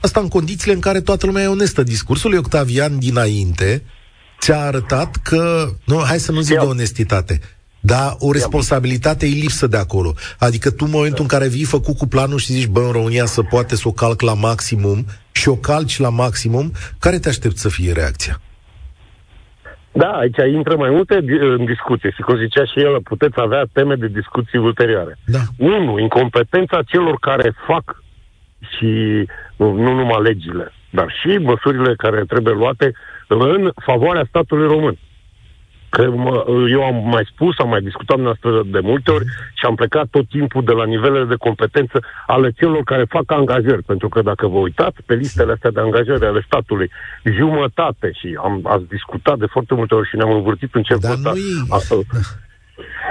Asta 0.02 0.20
în 0.20 0.28
condițiile 0.28 0.74
în 0.74 0.80
care 0.80 1.02
toată 1.02 1.26
lumea 1.26 1.44
e 1.44 1.48
onestă. 1.48 1.84
Discursul 1.84 2.30
lui 2.30 2.40
Octavian 2.40 3.00
dinainte 3.00 3.84
ți-a 4.40 4.60
arătat 4.60 5.16
că, 5.16 5.70
nu, 5.86 5.98
hai 5.98 6.20
să 6.20 6.32
nu 6.32 6.40
zic 6.40 6.60
de 6.60 6.66
onestitate, 6.66 7.40
dar 7.80 8.16
o 8.20 8.32
responsabilitate 8.32 9.26
e 9.26 9.30
lipsă 9.30 9.68
de 9.68 9.78
acolo. 9.78 10.14
Adică 10.38 10.70
tu 10.70 10.86
în 10.86 10.92
momentul 10.92 11.22
în 11.22 11.28
care 11.28 11.48
vii 11.48 11.64
făcut 11.64 11.98
cu 11.98 12.08
planul 12.08 12.38
și 12.38 12.54
zici, 12.54 12.68
bă, 12.68 12.80
în 12.80 12.92
România 12.92 13.26
să 13.26 13.42
poate 13.42 13.76
să 13.76 13.84
o 13.86 13.92
calc 13.92 14.22
la 14.22 14.34
maximum 14.34 15.06
și 15.32 15.50
o 15.50 15.56
calci 15.56 16.00
la 16.00 16.10
maximum, 16.10 16.74
care 17.00 17.20
te 17.20 17.30
aștept 17.30 17.58
să 17.58 17.70
fie 17.70 17.92
reacția? 17.92 18.42
Da, 19.98 20.12
aici 20.12 20.38
intră 20.54 20.76
mai 20.76 20.90
multe 20.90 21.16
în 21.40 21.66
discuție 21.66 22.10
și 22.10 22.22
cum 22.22 22.38
zicea 22.38 22.66
și 22.66 22.80
el, 22.80 23.02
puteți 23.04 23.40
avea 23.40 23.64
teme 23.74 23.96
de 23.96 24.08
discuții 24.08 24.60
ulterioare. 24.60 25.18
Da. 25.26 25.40
Unu, 25.58 26.00
incompetența 26.00 26.82
celor 26.88 27.18
care 27.20 27.54
fac 27.68 28.04
și 28.78 29.26
nu 29.58 29.94
numai 29.94 30.22
legile, 30.22 30.72
dar 30.90 31.16
și 31.22 31.38
măsurile 31.38 31.96
care 31.96 32.24
trebuie 32.28 32.54
luate 32.54 32.92
în 33.28 33.72
favoarea 33.86 34.26
statului 34.30 34.68
român. 34.68 34.98
Că 35.96 36.10
mă, 36.10 36.46
eu 36.70 36.84
am 36.84 37.10
mai 37.10 37.26
spus, 37.34 37.60
am 37.60 37.70
mai 37.70 37.82
discutat 37.82 38.18
noastră 38.18 38.64
de 38.66 38.80
multe 38.80 39.12
ori 39.12 39.26
și 39.54 39.66
am 39.66 39.76
plecat 39.76 40.08
tot 40.08 40.28
timpul 40.30 40.64
de 40.64 40.72
la 40.72 40.86
nivelele 40.86 41.26
de 41.26 41.36
competență 41.48 42.00
ale 42.28 42.52
celor 42.52 42.84
care 42.84 43.06
fac 43.10 43.32
angajări. 43.32 43.84
Pentru 43.84 44.10
că 44.10 44.22
dacă 44.22 44.48
vă 44.48 44.58
uitați 44.58 44.98
pe 45.06 45.14
listele 45.14 45.52
astea 45.52 45.72
de 45.72 45.80
angajări 45.80 46.26
ale 46.26 46.44
statului, 46.46 46.92
jumătate, 47.24 48.12
și 48.20 48.38
am, 48.44 48.60
ați 48.64 48.88
discutat 48.88 49.38
de 49.38 49.46
foarte 49.46 49.74
multe 49.74 49.96
ori 49.96 50.10
și 50.10 50.16
ne-am 50.16 50.32
învârtit 50.32 50.76
în 50.76 50.84
cercul 50.84 51.12
ăsta, 51.12 51.32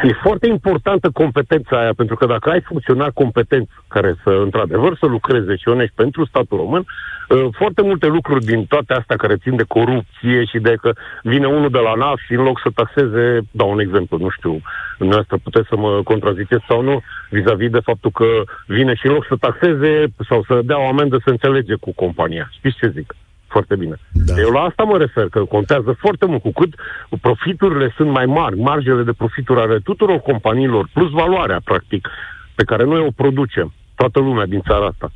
E 0.03 0.13
foarte 0.23 0.47
importantă 0.47 1.11
competența 1.11 1.81
aia, 1.81 1.93
pentru 1.97 2.17
că 2.17 2.27
dacă 2.27 2.51
ai 2.51 2.61
funcționar 2.61 3.11
competenți 3.15 3.71
care 3.89 4.15
să, 4.23 4.31
într-adevăr, 4.31 4.97
să 4.97 5.07
lucreze 5.07 5.57
și 5.57 5.69
onești 5.69 5.95
pentru 5.95 6.25
statul 6.25 6.59
român, 6.59 6.85
uh, 7.29 7.47
foarte 7.53 7.83
multe 7.83 8.07
lucruri 8.07 8.45
din 8.45 8.67
toate 8.67 8.93
astea 8.93 9.17
care 9.17 9.37
țin 9.37 9.57
de 9.57 9.65
corupție 9.69 10.45
și 10.45 10.59
de 10.59 10.75
că 10.81 10.93
vine 11.23 11.47
unul 11.47 11.71
de 11.71 11.79
la 11.79 11.95
NAF 11.95 12.21
și 12.27 12.33
în 12.33 12.43
loc 12.43 12.61
să 12.61 12.71
taxeze, 12.75 13.41
dau 13.51 13.71
un 13.71 13.81
exemplu, 13.81 14.19
nu 14.19 14.29
știu, 14.29 14.61
dumneavoastră 14.99 15.37
puteți 15.43 15.69
să 15.69 15.77
mă 15.77 16.01
contraziceți 16.05 16.65
sau 16.69 16.83
nu, 16.83 17.03
vis-a-vis 17.29 17.71
de 17.71 17.81
faptul 17.81 18.11
că 18.11 18.27
vine 18.67 18.95
și 18.95 19.07
în 19.07 19.13
loc 19.13 19.27
să 19.27 19.37
taxeze 19.37 20.05
sau 20.29 20.45
să 20.49 20.61
dea 20.65 20.81
o 20.81 20.89
amendă 20.89 21.17
să 21.25 21.31
înțelege 21.31 21.75
cu 21.75 21.93
compania. 21.95 22.49
Știți 22.53 22.77
ce 22.77 22.89
zic? 22.89 23.15
Foarte 23.55 23.77
bine. 23.77 23.97
Da. 24.13 24.35
Eu 24.45 24.51
la 24.51 24.61
asta 24.61 24.83
mă 24.83 24.97
refer, 24.99 25.27
că 25.29 25.41
contează 25.57 25.91
foarte 26.05 26.25
mult. 26.27 26.43
Cu 26.43 26.53
cât 26.61 26.73
profiturile 27.21 27.89
sunt 27.97 28.11
mai 28.11 28.27
mari, 28.27 28.57
marjele 28.71 29.03
de 29.03 29.19
profituri 29.23 29.61
ale 29.61 29.79
tuturor 29.79 30.19
companiilor, 30.19 30.89
plus 30.93 31.11
valoarea, 31.11 31.61
practic, 31.65 32.09
pe 32.55 32.65
care 32.65 32.85
noi 32.85 33.01
o 33.09 33.17
producem, 33.23 33.73
toată 33.95 34.19
lumea 34.21 34.47
din 34.47 34.63
țara 34.69 34.87
asta, 34.87 35.09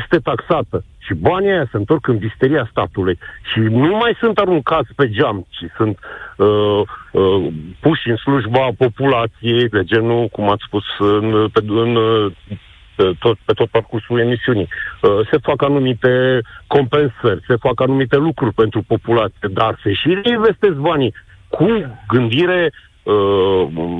este 0.00 0.16
taxată 0.18 0.84
și 0.98 1.14
banii 1.14 1.50
aia 1.50 1.68
se 1.70 1.76
întorc 1.76 2.06
în 2.06 2.18
visteria 2.18 2.68
statului 2.70 3.18
și 3.52 3.58
nu 3.58 3.96
mai 3.96 4.16
sunt 4.20 4.38
aruncați 4.38 4.94
pe 4.96 5.10
geam, 5.10 5.46
ci 5.48 5.64
sunt 5.76 5.98
uh, 6.36 6.80
uh, 7.12 7.46
puși 7.80 8.08
în 8.08 8.16
slujba 8.16 8.68
populației, 8.78 9.68
de 9.68 9.82
genul, 9.84 10.28
cum 10.28 10.50
ați 10.50 10.66
spus, 10.66 10.84
în, 10.98 11.48
pe, 11.52 11.60
în 11.66 11.98
tot, 13.18 13.36
pe 13.44 13.52
tot 13.52 13.70
parcursul 13.70 14.20
emisiunii. 14.20 14.68
Uh, 15.02 15.28
se 15.30 15.38
fac 15.42 15.62
anumite 15.62 16.40
compensări, 16.66 17.44
se 17.46 17.56
fac 17.56 17.80
anumite 17.80 18.16
lucruri 18.16 18.54
pentru 18.54 18.82
populație, 18.86 19.48
dar 19.52 19.80
se 19.82 19.92
și 19.92 20.20
reinvestesc 20.22 20.74
banii 20.74 21.14
cu 21.48 21.66
gândire 22.08 22.72
uh, 23.02 23.14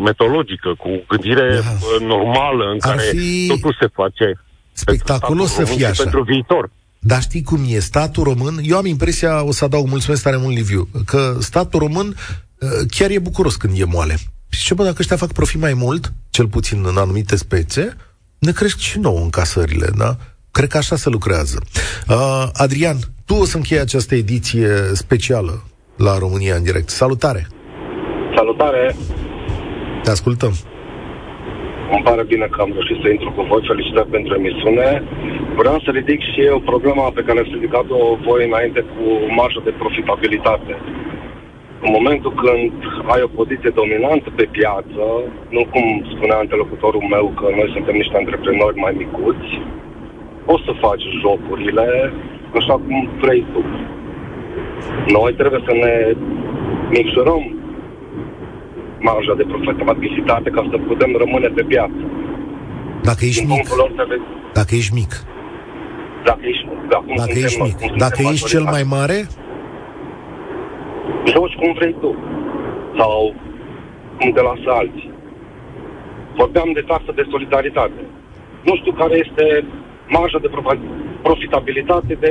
metodologică, 0.04 0.74
cu 0.78 1.04
gândire 1.08 1.48
da. 1.48 1.70
Uh, 1.70 2.06
normală, 2.06 2.64
în 2.64 2.78
Ar 2.80 2.96
care 2.96 3.08
fi... 3.10 3.46
totul 3.46 3.76
se 3.80 3.86
face 3.92 4.40
spectaculos 4.72 5.50
să 5.52 5.64
fie 5.64 5.86
așa. 5.86 6.02
Pentru 6.02 6.22
viitor. 6.22 6.70
Dar 6.98 7.20
știi 7.20 7.42
cum 7.42 7.58
e? 7.68 7.78
Statul 7.78 8.22
român, 8.22 8.54
eu 8.62 8.76
am 8.76 8.86
impresia, 8.86 9.44
o 9.44 9.52
să 9.52 9.64
adaug, 9.64 9.88
mulțumesc 9.88 10.22
tare 10.22 10.36
mult, 10.36 10.54
Liviu, 10.54 10.88
că 11.06 11.36
statul 11.40 11.78
român 11.78 12.06
uh, 12.06 12.68
chiar 12.90 13.10
e 13.10 13.18
bucuros 13.18 13.56
când 13.56 13.80
e 13.80 13.84
moale. 13.84 14.16
Și 14.48 14.64
ce 14.64 14.74
bă, 14.74 14.84
dacă 14.84 14.96
ăștia 14.98 15.16
fac 15.16 15.32
profit 15.32 15.60
mai 15.60 15.74
mult, 15.74 16.12
cel 16.30 16.48
puțin 16.48 16.84
în 16.86 16.96
anumite 16.96 17.36
spețe, 17.36 17.96
ne 18.46 18.52
crești 18.52 18.82
și 18.88 18.98
nouă 19.06 19.20
încasările, 19.28 19.88
da? 20.02 20.10
Cred 20.56 20.68
că 20.72 20.78
așa 20.82 20.96
se 21.04 21.08
lucrează. 21.16 21.58
Uh, 22.08 22.44
Adrian, 22.64 22.98
tu 23.28 23.34
o 23.42 23.44
să 23.50 23.56
închei 23.56 23.86
această 23.86 24.14
ediție 24.24 24.70
specială 25.02 25.54
la 26.06 26.12
România 26.24 26.54
în 26.56 26.66
direct. 26.68 26.88
Salutare! 27.02 27.42
Salutare! 28.36 28.84
Te 30.02 30.10
ascultăm! 30.16 30.54
Îmi 31.94 32.06
pare 32.08 32.24
bine 32.32 32.46
că 32.52 32.58
am 32.62 32.70
reușit 32.76 32.98
să 33.02 33.08
intru 33.08 33.30
cu 33.36 33.42
voi. 33.50 33.62
Felicitări 33.70 34.14
pentru 34.16 34.32
emisiune. 34.40 34.88
Vreau 35.60 35.76
să 35.84 35.88
ridic 35.98 36.20
și 36.30 36.40
eu 36.50 36.58
problema 36.72 37.06
pe 37.16 37.24
care 37.26 37.38
ați 37.40 37.54
ridicat-o 37.56 38.00
voi 38.26 38.40
înainte 38.48 38.80
cu 38.92 39.04
marja 39.40 39.60
de 39.68 39.72
profitabilitate. 39.82 40.72
În 41.84 41.90
momentul 41.96 42.32
când 42.42 42.72
ai 43.14 43.20
o 43.26 43.34
poziție 43.38 43.70
dominantă 43.80 44.28
pe 44.38 44.46
piață, 44.56 45.02
nu 45.56 45.62
cum 45.72 45.84
spunea 46.14 46.38
interlocutorul 46.40 47.04
meu 47.14 47.26
că 47.38 47.46
noi 47.58 47.68
suntem 47.74 47.96
niște 48.02 48.16
antreprenori 48.16 48.82
mai 48.84 48.94
micuți, 49.02 49.50
poți 50.46 50.66
să 50.68 50.72
faci 50.84 51.04
jocurile 51.24 51.86
așa 52.58 52.74
cum 52.84 53.08
vrei 53.22 53.44
tu. 53.52 53.62
Noi 55.16 55.32
trebuie 55.40 55.62
să 55.68 55.72
ne 55.84 55.94
micșorăm 56.96 57.42
marja 59.00 59.34
de 59.40 59.44
profitabilitate 59.52 60.48
ca 60.50 60.62
să 60.70 60.76
putem 60.90 61.10
rămâne 61.22 61.48
pe 61.48 61.62
piață. 61.62 62.00
Dacă 63.02 63.24
ești 63.24 63.44
mic. 63.44 63.68
Dacă 64.52 64.74
ești 64.74 64.94
mic. 64.94 65.12
Dacă 66.24 66.40
ești, 66.42 66.68
da, 66.88 66.96
cum 66.96 67.14
dacă 67.16 67.38
ești 67.44 67.62
mic. 67.62 67.76
Dacă 67.96 68.20
ești 68.32 68.48
cel 68.48 68.62
mai 68.62 68.82
mare, 68.82 69.26
joci 71.32 71.54
cum 71.60 71.72
vrei 71.72 71.94
tu. 72.00 72.16
Sau 72.98 73.34
cum 74.18 74.30
te 74.32 74.42
lasă 74.42 74.68
alții. 74.80 75.10
Vorbeam 76.36 76.70
de 76.72 76.80
taxă 76.80 77.12
de 77.14 77.26
solidaritate. 77.30 78.00
Nu 78.62 78.76
știu 78.76 78.92
care 78.92 79.14
este 79.24 79.64
marja 80.08 80.38
de 80.38 80.50
profitabilitate 81.22 82.14
de 82.14 82.30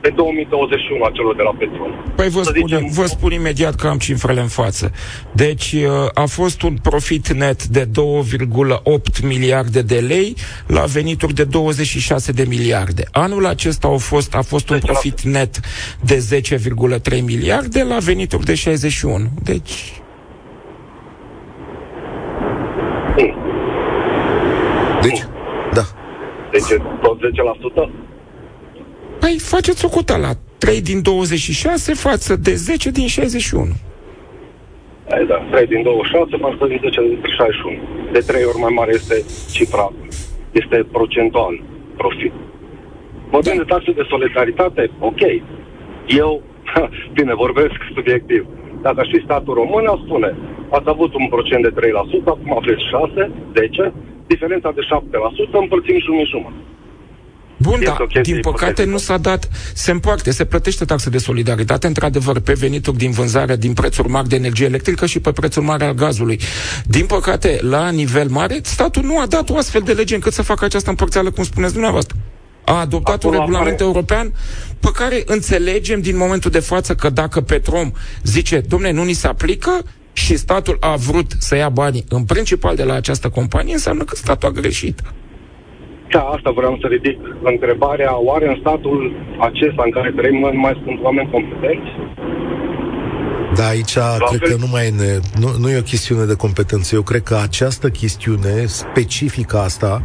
pe 0.00 0.12
2021 0.16 1.04
a 1.04 1.10
celor 1.12 1.36
de 1.36 1.42
la 1.42 1.54
petrol. 1.58 2.04
Păi 2.16 2.28
vă 2.28 2.42
spun, 2.42 2.66
zicem... 2.66 2.86
vă 2.92 3.06
spun 3.06 3.32
imediat 3.32 3.74
că 3.74 3.86
am 3.86 3.98
cifrele 3.98 4.40
în 4.40 4.48
față. 4.48 4.92
Deci 5.32 5.72
uh, 5.72 5.90
a 6.14 6.24
fost 6.24 6.62
un 6.62 6.76
profit 6.82 7.32
net 7.32 7.64
de 7.64 7.84
2,8 7.84 9.22
miliarde 9.22 9.82
de 9.82 9.98
lei 9.98 10.36
la 10.66 10.80
venituri 10.80 11.34
de 11.34 11.44
26 11.44 12.32
de 12.32 12.44
miliarde. 12.48 13.04
Anul 13.12 13.46
acesta 13.46 13.88
a 13.88 13.96
fost, 13.96 14.34
a 14.34 14.42
fost 14.42 14.70
un 14.70 14.78
profit 14.78 15.20
net 15.20 15.60
de 16.00 16.42
10,3 17.14 17.22
miliarde 17.22 17.82
la 17.82 17.98
venituri 17.98 18.44
de 18.44 18.54
61. 18.54 19.24
Deci... 19.42 20.00
Deci? 25.02 25.26
Da. 25.72 25.82
Deci 26.50 26.62
tot 27.02 27.18
10%? 27.18 28.15
Păi 29.26 29.38
faceți 29.54 29.84
o 29.86 29.88
la 30.26 30.32
3 30.58 30.80
din 30.90 31.02
26 31.02 31.94
față 31.94 32.36
de 32.36 32.54
10 32.54 32.90
din 32.90 33.06
61. 33.06 33.72
Ai, 35.14 35.26
da, 35.26 35.38
3 35.50 35.66
din 35.66 35.82
26 35.82 36.36
față 36.44 36.64
de 36.70 36.78
10 36.80 37.00
din 37.00 37.20
61. 37.36 37.78
De 38.12 38.18
3 38.18 38.44
ori 38.50 38.58
mai 38.64 38.72
mare 38.80 38.92
este 39.00 39.16
cifra, 39.56 39.86
este 40.60 40.76
procentual 40.96 41.54
profit. 41.96 42.32
Vorbim 43.34 43.56
da. 43.56 43.62
de 43.62 43.70
taxe 43.72 43.90
de 44.00 44.04
solidaritate, 44.12 44.90
ok. 45.10 45.22
Eu, 46.22 46.42
bine, 47.16 47.34
vorbesc 47.44 47.78
subiectiv. 47.94 48.42
Dacă 48.82 48.98
aș 49.00 49.08
fi 49.14 49.26
statul 49.28 49.54
român, 49.54 49.86
aș 49.86 50.00
spune, 50.06 50.30
ați 50.76 50.88
avut 50.94 51.12
un 51.14 51.26
procent 51.34 51.62
de 51.62 51.72
3%, 51.80 52.24
acum 52.34 52.52
aveți 52.60 52.82
6, 52.90 53.30
10, 53.56 53.92
diferența 54.26 54.70
de 54.78 54.82
7% 55.58 55.62
împărțim 55.64 55.98
jumătate 56.06 56.75
Bun, 57.56 57.80
dar 57.84 58.06
din 58.22 58.40
păcate 58.40 58.84
nu 58.84 58.98
s-a 58.98 59.16
dat, 59.16 59.48
se 59.74 59.90
împarte, 59.90 60.30
se 60.30 60.44
plătește 60.44 60.84
taxă 60.84 61.10
de 61.10 61.18
solidaritate, 61.18 61.86
într-adevăr, 61.86 62.40
pe 62.40 62.52
venituri 62.52 62.96
din 62.96 63.10
vânzare, 63.10 63.56
din 63.56 63.72
prețuri 63.72 64.08
mari 64.08 64.28
de 64.28 64.36
energie 64.36 64.66
electrică 64.66 65.06
și 65.06 65.20
pe 65.20 65.32
prețuri 65.32 65.64
mari 65.64 65.84
al 65.84 65.92
gazului. 65.94 66.40
Din 66.86 67.06
păcate, 67.06 67.58
la 67.60 67.90
nivel 67.90 68.28
mare, 68.28 68.60
statul 68.62 69.02
nu 69.02 69.18
a 69.18 69.26
dat 69.26 69.50
o 69.50 69.56
astfel 69.56 69.80
de 69.84 69.92
lege 69.92 70.14
încât 70.14 70.32
să 70.32 70.42
facă 70.42 70.64
această 70.64 70.90
împărțeală, 70.90 71.30
cum 71.30 71.44
spuneți 71.44 71.72
dumneavoastră. 71.72 72.16
A 72.64 72.80
adoptat 72.80 73.14
Acolo 73.14 73.34
un 73.34 73.40
regulament 73.40 73.80
apare. 73.80 73.86
european 73.86 74.32
pe 74.80 74.88
care 74.94 75.22
înțelegem 75.26 76.00
din 76.00 76.16
momentul 76.16 76.50
de 76.50 76.58
față 76.58 76.94
că 76.94 77.10
dacă 77.10 77.40
Petrom 77.40 77.92
zice, 78.22 78.60
domne, 78.68 78.90
nu 78.90 79.04
ni 79.04 79.12
se 79.12 79.26
aplică, 79.26 79.84
și 80.12 80.36
statul 80.36 80.76
a 80.80 80.96
vrut 80.96 81.32
să 81.38 81.56
ia 81.56 81.68
banii 81.68 82.04
în 82.08 82.24
principal 82.24 82.76
de 82.76 82.82
la 82.82 82.94
această 82.94 83.28
companie, 83.28 83.72
înseamnă 83.72 84.04
că 84.04 84.16
statul 84.16 84.48
a 84.48 84.52
greșit. 84.52 85.00
Da, 86.10 86.22
asta 86.36 86.50
vreau 86.50 86.78
să 86.80 86.86
ridic. 86.86 87.18
Întrebarea, 87.42 88.18
oare 88.18 88.48
în 88.48 88.56
statul 88.60 89.12
acesta 89.38 89.82
în 89.84 89.90
care 89.90 90.12
trăim 90.16 90.38
noi 90.40 90.52
nu 90.52 90.60
mai 90.60 90.82
sunt 90.84 90.98
oameni 91.02 91.30
competenți? 91.30 91.90
Da, 93.54 93.66
aici 93.66 93.94
La 93.94 94.26
cred 94.28 94.40
fel... 94.40 94.50
că 94.50 94.56
nu 94.64 94.68
mai 94.70 94.86
e, 94.86 94.90
ne, 94.90 95.12
nu, 95.40 95.48
nu 95.60 95.70
e 95.70 95.78
o 95.78 95.90
chestiune 95.92 96.24
de 96.24 96.34
competență. 96.34 96.94
Eu 96.94 97.02
cred 97.02 97.22
că 97.22 97.36
această 97.42 97.88
chestiune 97.88 98.64
specifică 98.64 99.56
asta 99.58 100.02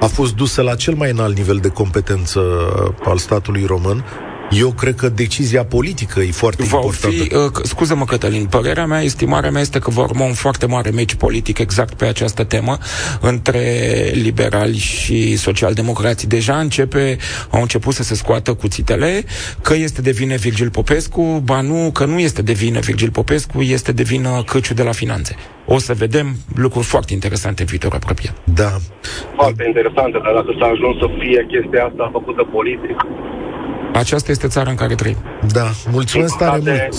a 0.00 0.06
fost 0.06 0.34
dusă 0.36 0.62
la 0.62 0.74
cel 0.74 0.94
mai 0.94 1.10
înalt 1.10 1.36
nivel 1.36 1.56
de 1.56 1.68
competență 1.68 2.40
al 3.04 3.16
statului 3.16 3.64
român 3.64 4.04
eu 4.50 4.70
cred 4.70 4.94
că 4.94 5.08
decizia 5.08 5.64
politică 5.64 6.20
e 6.20 6.30
foarte 6.30 6.62
va 6.62 6.80
importantă. 6.82 7.24
Fi, 7.24 7.34
uh, 7.34 7.50
scuză-mă, 7.62 8.04
Cătălin, 8.04 8.46
părerea 8.46 8.86
mea, 8.86 9.02
estimarea 9.02 9.50
mea 9.50 9.60
este 9.60 9.78
că 9.78 9.90
va 9.90 10.02
urma 10.02 10.24
un 10.24 10.32
foarte 10.32 10.66
mare 10.66 10.90
meci 10.90 11.14
politic 11.14 11.58
exact 11.58 11.94
pe 11.94 12.04
această 12.04 12.44
temă 12.44 12.78
între 13.20 13.60
liberali 14.12 14.76
și 14.76 15.36
socialdemocrații. 15.36 16.28
Deja 16.28 16.58
începe, 16.58 17.16
au 17.50 17.60
început 17.60 17.94
să 17.94 18.02
se 18.02 18.14
scoată 18.14 18.54
cuțitele 18.54 19.24
că 19.62 19.74
este 19.74 20.02
de 20.02 20.10
vină 20.10 20.34
Virgil 20.34 20.70
Popescu, 20.70 21.42
ba 21.44 21.60
nu, 21.60 21.90
că 21.92 22.04
nu 22.04 22.18
este 22.18 22.42
de 22.42 22.52
vină 22.52 22.78
Virgil 22.78 23.10
Popescu, 23.10 23.60
este 23.60 23.92
de 23.92 24.02
vină 24.02 24.42
Căciu 24.46 24.74
de 24.74 24.82
la 24.82 24.92
Finanțe. 24.92 25.36
O 25.66 25.78
să 25.78 25.94
vedem 25.94 26.36
lucruri 26.54 26.86
foarte 26.86 27.12
interesante 27.12 27.62
în 27.62 27.68
viitor 27.68 27.92
apropiat. 27.94 28.34
Da. 28.44 28.70
Foarte 29.34 29.64
interesante, 29.66 30.18
dar 30.24 30.32
dacă 30.34 30.50
s-a 30.58 30.66
ajuns 30.66 30.98
să 30.98 31.08
fie 31.18 31.46
chestia 31.52 31.84
asta 31.84 32.08
făcută 32.12 32.42
politic, 32.56 32.98
aceasta 33.92 34.30
este 34.30 34.48
țara 34.48 34.70
în 34.70 34.76
care 34.76 34.94
trăim. 34.94 35.16
Da, 35.52 35.70
mulțumesc 35.90 36.36
tare 36.36 36.60
mult. 36.64 36.94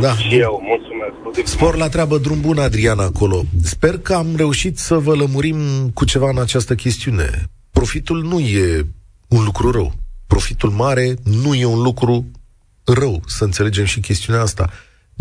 Da. 0.00 0.14
Și 0.14 0.38
eu, 0.38 0.62
mulțumesc. 0.66 1.52
Spor 1.52 1.76
la 1.76 1.88
treabă, 1.88 2.18
drum 2.18 2.40
bun, 2.40 2.58
Adrian, 2.58 2.98
acolo. 2.98 3.44
Sper 3.62 3.98
că 3.98 4.14
am 4.14 4.26
reușit 4.36 4.78
să 4.78 4.94
vă 4.94 5.14
lămurim 5.14 5.90
cu 5.94 6.04
ceva 6.04 6.28
în 6.30 6.38
această 6.38 6.74
chestiune. 6.74 7.44
Profitul 7.70 8.22
nu 8.22 8.38
e 8.38 8.86
un 9.28 9.44
lucru 9.44 9.70
rău. 9.70 9.92
Profitul 10.26 10.70
mare 10.70 11.14
nu 11.24 11.54
e 11.54 11.64
un 11.64 11.82
lucru 11.82 12.30
rău, 12.84 13.20
să 13.26 13.44
înțelegem 13.44 13.84
și 13.84 14.00
chestiunea 14.00 14.42
asta. 14.42 14.70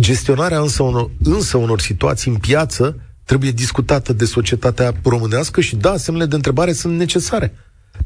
Gestionarea 0.02 0.60
însă 0.60 0.84
unor, 0.84 1.10
însă 1.24 1.58
unor 1.58 1.80
situații 1.80 2.32
în 2.32 2.38
piață 2.38 3.00
trebuie 3.24 3.52
discutată 3.52 4.14
de 4.14 4.26
societatea 4.26 4.94
românească 5.04 5.62
și 5.62 5.76
da, 5.76 5.98
semnele 5.98 6.26
de 6.26 6.36
întrebare 6.36 6.74
sunt 6.74 6.98
necesare 6.98 7.54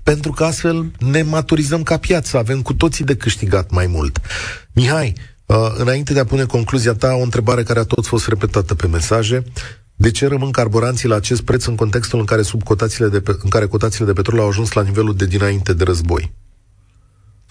pentru 0.04 0.32
că 0.32 0.43
astfel 0.43 0.91
ne 0.99 1.22
maturizăm 1.22 1.84
ca 1.84 1.97
piață, 1.97 2.38
avem 2.38 2.62
cu 2.62 2.74
toții 2.74 3.06
de 3.06 3.16
câștigat 3.16 3.72
mai 3.72 3.88
mult. 3.88 4.22
Mihai, 4.72 5.14
uh, 5.45 5.58
înainte 5.78 6.14
de 6.14 6.20
a 6.20 6.26
pune 6.26 6.43
concluzia 6.43 6.93
ta, 6.93 7.14
o 7.14 7.22
întrebare 7.22 7.64
care 7.64 7.80
a 7.80 7.84
tot 7.84 8.06
fost 8.06 8.28
repetată 8.28 8.76
pe 8.76 8.88
mesaje, 8.88 9.43
de 9.95 10.12
ce 10.12 10.28
rămân 10.28 10.51
carburanții 10.51 11.08
la 11.08 11.16
acest 11.16 11.41
preț 11.41 11.66
în 11.66 11.76
contextul 11.76 12.20
în 12.20 12.26
care, 12.26 12.41
sub 12.41 12.64
cotațiile 12.64 13.10
de 13.10 13.20
pe, 13.20 13.36
în 13.43 13.49
care 13.49 13.66
cotațiile 13.66 14.06
de 14.06 14.14
petrol 14.14 14.39
au 14.39 14.47
ajuns 14.47 14.72
la 14.72 14.82
nivelul 14.82 15.16
de 15.16 15.26
dinainte 15.26 15.74
de 15.74 15.84
război? 15.84 16.34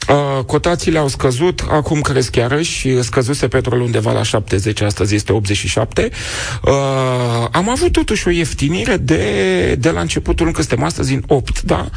Uh, 0.08 0.44
cotațiile 0.44 0.98
au 0.98 1.08
scăzut, 1.08 1.64
acum 1.68 2.00
cresc 2.00 2.36
și 2.60 3.02
scăzuse 3.02 3.48
petrolul 3.48 3.84
undeva 3.84 4.12
la 4.12 4.22
70, 4.22 4.80
astăzi 4.80 5.14
este 5.14 5.32
87. 5.32 6.10
Uh, 6.64 6.72
am 7.52 7.68
avut 7.68 7.92
totuși 7.92 8.28
o 8.28 8.30
ieftinire 8.30 8.96
de, 8.96 9.74
de 9.78 9.90
la 9.90 10.00
începutul, 10.00 10.46
încă 10.46 10.60
suntem 10.60 10.84
astăzi 10.84 11.14
în 11.14 11.22
8, 11.26 11.62
da? 11.62 11.88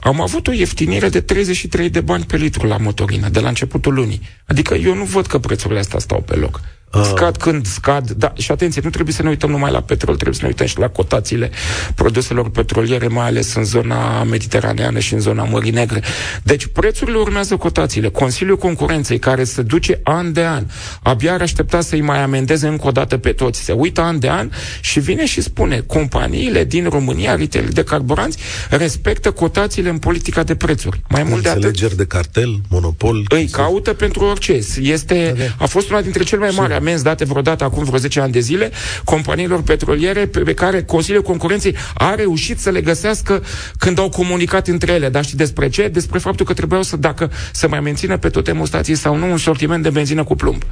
Am 0.00 0.20
avut 0.20 0.46
o 0.46 0.52
ieftinire 0.52 1.08
de 1.08 1.20
33 1.20 1.90
de 1.90 2.00
bani 2.00 2.24
pe 2.24 2.36
litru 2.36 2.66
la 2.66 2.76
motorină, 2.76 3.28
de 3.28 3.40
la 3.40 3.48
începutul 3.48 3.94
lunii. 3.94 4.20
Adică 4.46 4.74
eu 4.74 4.94
nu 4.94 5.04
văd 5.04 5.26
că 5.26 5.38
prețurile 5.38 5.78
astea 5.78 5.98
stau 5.98 6.20
pe 6.20 6.34
loc. 6.34 6.60
Uh. 6.92 7.02
Scad 7.04 7.36
când 7.36 7.66
scad, 7.66 8.10
da, 8.10 8.32
și 8.36 8.50
atenție, 8.50 8.80
nu 8.84 8.90
trebuie 8.90 9.14
să 9.14 9.22
ne 9.22 9.28
uităm 9.28 9.50
numai 9.50 9.70
la 9.70 9.80
petrol, 9.80 10.14
trebuie 10.14 10.34
să 10.34 10.42
ne 10.42 10.48
uităm 10.48 10.66
și 10.66 10.78
la 10.78 10.88
cotațiile 10.88 11.50
produselor 11.94 12.50
petroliere, 12.50 13.06
mai 13.06 13.26
ales 13.26 13.54
în 13.54 13.64
zona 13.64 14.22
mediteraneană 14.22 14.98
și 14.98 15.14
în 15.14 15.20
zona 15.20 15.44
Mării 15.44 15.70
Negre. 15.70 16.02
Deci 16.42 16.66
prețurile 16.66 17.18
urmează 17.18 17.56
cotațiile. 17.56 18.08
Consiliul 18.08 18.56
Concurenței, 18.56 19.18
care 19.18 19.44
se 19.44 19.62
duce 19.62 20.00
an 20.02 20.32
de 20.32 20.44
an, 20.44 20.66
abia 21.02 21.32
ar 21.32 21.40
aștepta 21.40 21.80
să-i 21.80 22.00
mai 22.00 22.22
amendeze 22.22 22.66
încă 22.66 22.86
o 22.86 22.90
dată 22.90 23.18
pe 23.18 23.32
toți. 23.32 23.60
Se 23.60 23.72
uită 23.72 24.00
an 24.00 24.18
de 24.18 24.28
an 24.28 24.50
și 24.80 25.00
vine 25.00 25.26
și 25.26 25.40
spune, 25.40 25.82
companiile 25.86 26.64
din 26.64 26.88
România, 26.88 27.34
retail 27.34 27.68
de 27.72 27.84
carburanți, 27.84 28.38
respectă 28.70 29.30
cotațiile 29.30 29.88
în 29.88 29.98
politica 29.98 30.42
de 30.42 30.54
prețuri. 30.54 31.00
Mai 31.08 31.22
mult 31.22 31.42
de 31.42 31.48
atât. 31.48 31.92
de 31.92 32.04
cartel, 32.04 32.60
monopol. 32.68 33.24
Îi 33.28 33.48
caută 33.48 33.92
pentru 33.92 34.24
orice. 34.24 34.60
Este, 34.80 35.34
a 35.58 35.66
fost 35.66 35.90
una 35.90 36.00
dintre 36.00 36.22
cele 36.22 36.40
mai 36.40 36.52
mari 36.56 36.79
amenzi 36.80 37.02
date 37.02 37.24
vreodată 37.24 37.64
acum 37.64 37.84
vreo 37.84 37.98
10 37.98 38.20
ani 38.20 38.32
de 38.32 38.40
zile 38.40 38.70
companiilor 39.04 39.62
petroliere 39.62 40.26
pe, 40.26 40.40
pe 40.40 40.54
care 40.54 40.82
Consiliul 40.82 41.22
Concurenței 41.22 41.76
a 41.94 42.14
reușit 42.14 42.60
să 42.60 42.70
le 42.70 42.80
găsească 42.80 43.42
când 43.78 43.98
au 43.98 44.08
comunicat 44.08 44.68
între 44.68 44.92
ele. 44.92 45.08
Dar 45.08 45.24
știi 45.24 45.36
despre 45.36 45.68
ce? 45.68 45.88
Despre 45.88 46.18
faptul 46.18 46.46
că 46.46 46.52
trebuiau 46.52 46.82
să, 46.82 46.96
dacă 46.96 47.30
să 47.52 47.68
mai 47.68 47.80
mențină 47.80 48.16
pe 48.18 48.28
toate 48.28 48.60
stații 48.64 48.94
sau 48.94 49.16
nu 49.16 49.30
un 49.30 49.38
sortiment 49.38 49.82
de 49.82 49.90
benzină 49.90 50.24
cu 50.24 50.34
plumb. 50.34 50.62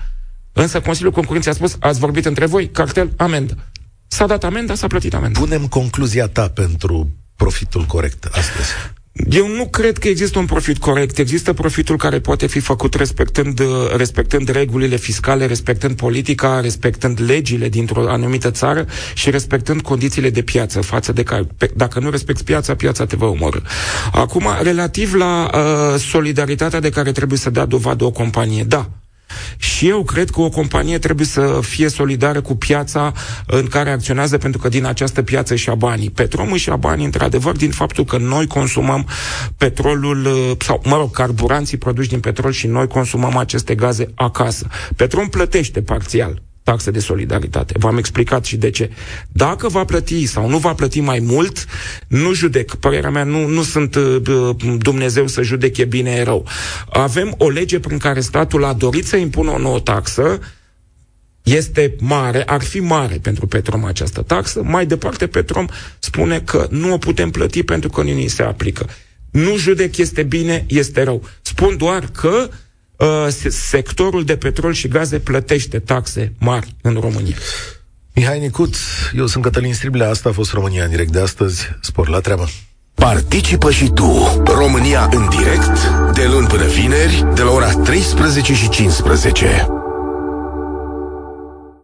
Însă 0.53 0.81
Consiliul 0.81 1.13
Concurenței 1.13 1.53
a 1.53 1.55
spus, 1.55 1.77
ați 1.81 1.99
vorbit 1.99 2.27
între 2.27 2.47
voi, 2.47 2.71
cartel, 2.71 3.13
amendă. 3.17 3.57
S-a 4.07 4.27
dat 4.27 4.45
amenda, 4.45 4.75
s-a 4.75 4.87
plătit 4.87 5.15
amenda. 5.15 5.41
Punem 5.41 5.67
concluzia 5.67 6.27
ta 6.27 6.49
pentru 6.49 7.11
profitul 7.37 7.85
corect 7.85 8.25
astăzi. 8.25 8.71
Eu 9.31 9.49
nu 9.49 9.67
cred 9.67 9.99
că 9.99 10.09
există 10.09 10.39
un 10.39 10.45
profit 10.47 10.79
corect. 10.79 11.19
Există 11.19 11.53
profitul 11.53 11.97
care 11.97 12.21
poate 12.21 12.47
fi 12.47 12.61
făcut 12.61 12.95
respectând, 12.95 13.61
respectând 13.97 14.49
regulile 14.49 14.97
fiscale, 14.97 15.47
respectând 15.47 15.97
politica, 15.97 16.61
respectând 16.61 17.21
legile 17.27 17.69
dintr-o 17.69 18.09
anumită 18.09 18.51
țară 18.51 18.87
și 19.15 19.31
respectând 19.31 19.81
condițiile 19.81 20.31
de 20.31 20.43
piață 20.43 20.81
față 20.81 21.13
de 21.13 21.23
care, 21.23 21.47
dacă 21.75 22.01
nu 22.01 22.11
respecti 22.11 22.45
piața, 22.45 22.75
piața 22.75 23.07
te 23.07 23.17
va 23.17 23.27
omorâ. 23.27 23.59
Acum, 24.13 24.47
relativ 24.63 25.15
la 25.15 25.51
uh, 25.55 26.01
solidaritatea 26.01 26.81
de 26.81 26.91
care 26.91 27.13
trebuie 27.13 27.39
să 27.39 27.51
dea 27.51 27.65
dovadă 27.65 28.05
o 28.05 28.11
companie, 28.11 28.65
da, 28.65 28.91
și 29.57 29.89
eu 29.89 30.03
cred 30.03 30.31
că 30.31 30.41
o 30.41 30.49
companie 30.49 30.99
trebuie 30.99 31.27
să 31.27 31.59
fie 31.63 31.89
solidară 31.89 32.41
cu 32.41 32.57
piața 32.57 33.13
în 33.47 33.67
care 33.67 33.91
acționează, 33.91 34.39
pentru 34.39 34.61
că 34.61 34.69
din 34.69 34.85
această 34.85 35.23
piață 35.23 35.55
și-a 35.55 35.75
banii. 35.75 36.11
Petromul 36.11 36.57
și-a 36.57 36.77
banii, 36.77 37.05
într-adevăr, 37.05 37.57
din 37.57 37.71
faptul 37.71 38.05
că 38.05 38.19
noi 38.19 38.47
consumăm 38.47 39.07
petrolul, 39.57 40.29
sau, 40.61 40.83
mă 40.85 40.97
rog, 40.97 41.11
carburanții 41.11 41.77
produși 41.79 42.09
din 42.09 42.21
petrol 42.21 42.53
și 42.53 42.67
noi 42.67 42.87
consumăm 42.87 43.37
aceste 43.37 43.75
gaze 43.75 44.11
acasă. 44.15 44.67
Petrom 44.97 45.29
plătește 45.29 45.83
parțial 45.83 46.43
taxe 46.71 46.91
de 46.91 46.99
solidaritate. 46.99 47.75
V-am 47.79 47.99
explicat 47.99 48.45
și 48.45 48.57
de 48.57 48.71
ce. 48.71 48.91
Dacă 49.33 49.69
va 49.69 49.85
plăti 49.85 50.27
sau 50.27 50.49
nu 50.49 50.59
va 50.59 50.75
plăti 50.75 51.01
mai 51.01 51.19
mult, 51.19 51.67
nu 52.09 52.33
judec. 52.33 52.75
Părerea 52.75 53.11
mea, 53.11 53.25
nu, 53.25 53.47
nu 53.47 53.63
sunt 53.63 53.95
uh, 53.95 54.57
Dumnezeu 54.79 55.27
să 55.27 55.43
judece 55.43 55.85
bine 55.85 56.11
e 56.11 56.23
rău. 56.23 56.47
Avem 56.91 57.35
o 57.39 57.49
lege 57.49 57.81
prin 57.81 57.99
care 57.99 58.21
statul 58.21 58.65
a 58.65 58.73
dorit 58.73 59.07
să 59.07 59.17
impună 59.17 59.51
o 59.51 59.59
nouă 59.59 59.81
taxă, 59.81 60.39
este 61.43 61.97
mare, 62.01 62.43
ar 62.45 62.63
fi 62.63 62.81
mare 62.81 63.19
pentru 63.23 63.47
Petrom 63.47 63.85
această 63.85 64.23
taxă. 64.23 64.63
Mai 64.63 64.87
departe, 64.87 65.27
Petrom 65.27 65.67
spune 65.99 66.41
că 66.41 66.67
nu 66.71 66.93
o 66.93 66.99
putem 66.99 67.31
plăti 67.31 67.63
pentru 67.63 67.89
că 67.89 68.03
nu 68.03 68.13
ni 68.13 68.29
se 68.29 68.43
aplică. 68.43 68.87
Nu 69.31 69.57
judec 69.57 69.97
este 69.97 70.23
bine, 70.23 70.65
este 70.69 71.03
rău. 71.03 71.23
Spun 71.43 71.77
doar 71.77 72.09
că 72.13 72.49
uh, 72.49 72.55
sectorul 73.49 74.25
de 74.25 74.37
petrol 74.37 74.73
și 74.73 74.89
gaze 74.89 75.19
plătește 75.19 75.79
taxe 75.79 76.33
mari 76.39 76.75
în 76.83 76.99
România. 77.01 77.37
Mihai 78.15 78.39
Nicut, 78.39 78.75
eu 79.17 79.27
sunt 79.27 79.45
Cătălin 79.45 79.75
Striblea, 79.75 80.09
asta 80.09 80.29
a 80.29 80.33
fost 80.33 80.53
România 80.53 80.85
în 80.85 80.91
direct 80.91 81.13
de 81.13 81.21
astăzi. 81.21 81.77
Spor 81.81 82.09
la 82.09 82.21
treabă! 82.21 82.49
Participă 82.95 83.71
și 83.71 83.91
tu, 83.95 84.43
România 84.45 85.09
în 85.13 85.29
direct, 85.29 85.89
de 86.13 86.27
luni 86.27 86.47
până 86.47 86.67
vineri, 86.67 87.27
de 87.35 87.43
la 87.43 87.51
ora 87.51 87.73
13 87.73 88.55
și 88.55 88.69
15. 88.69 89.78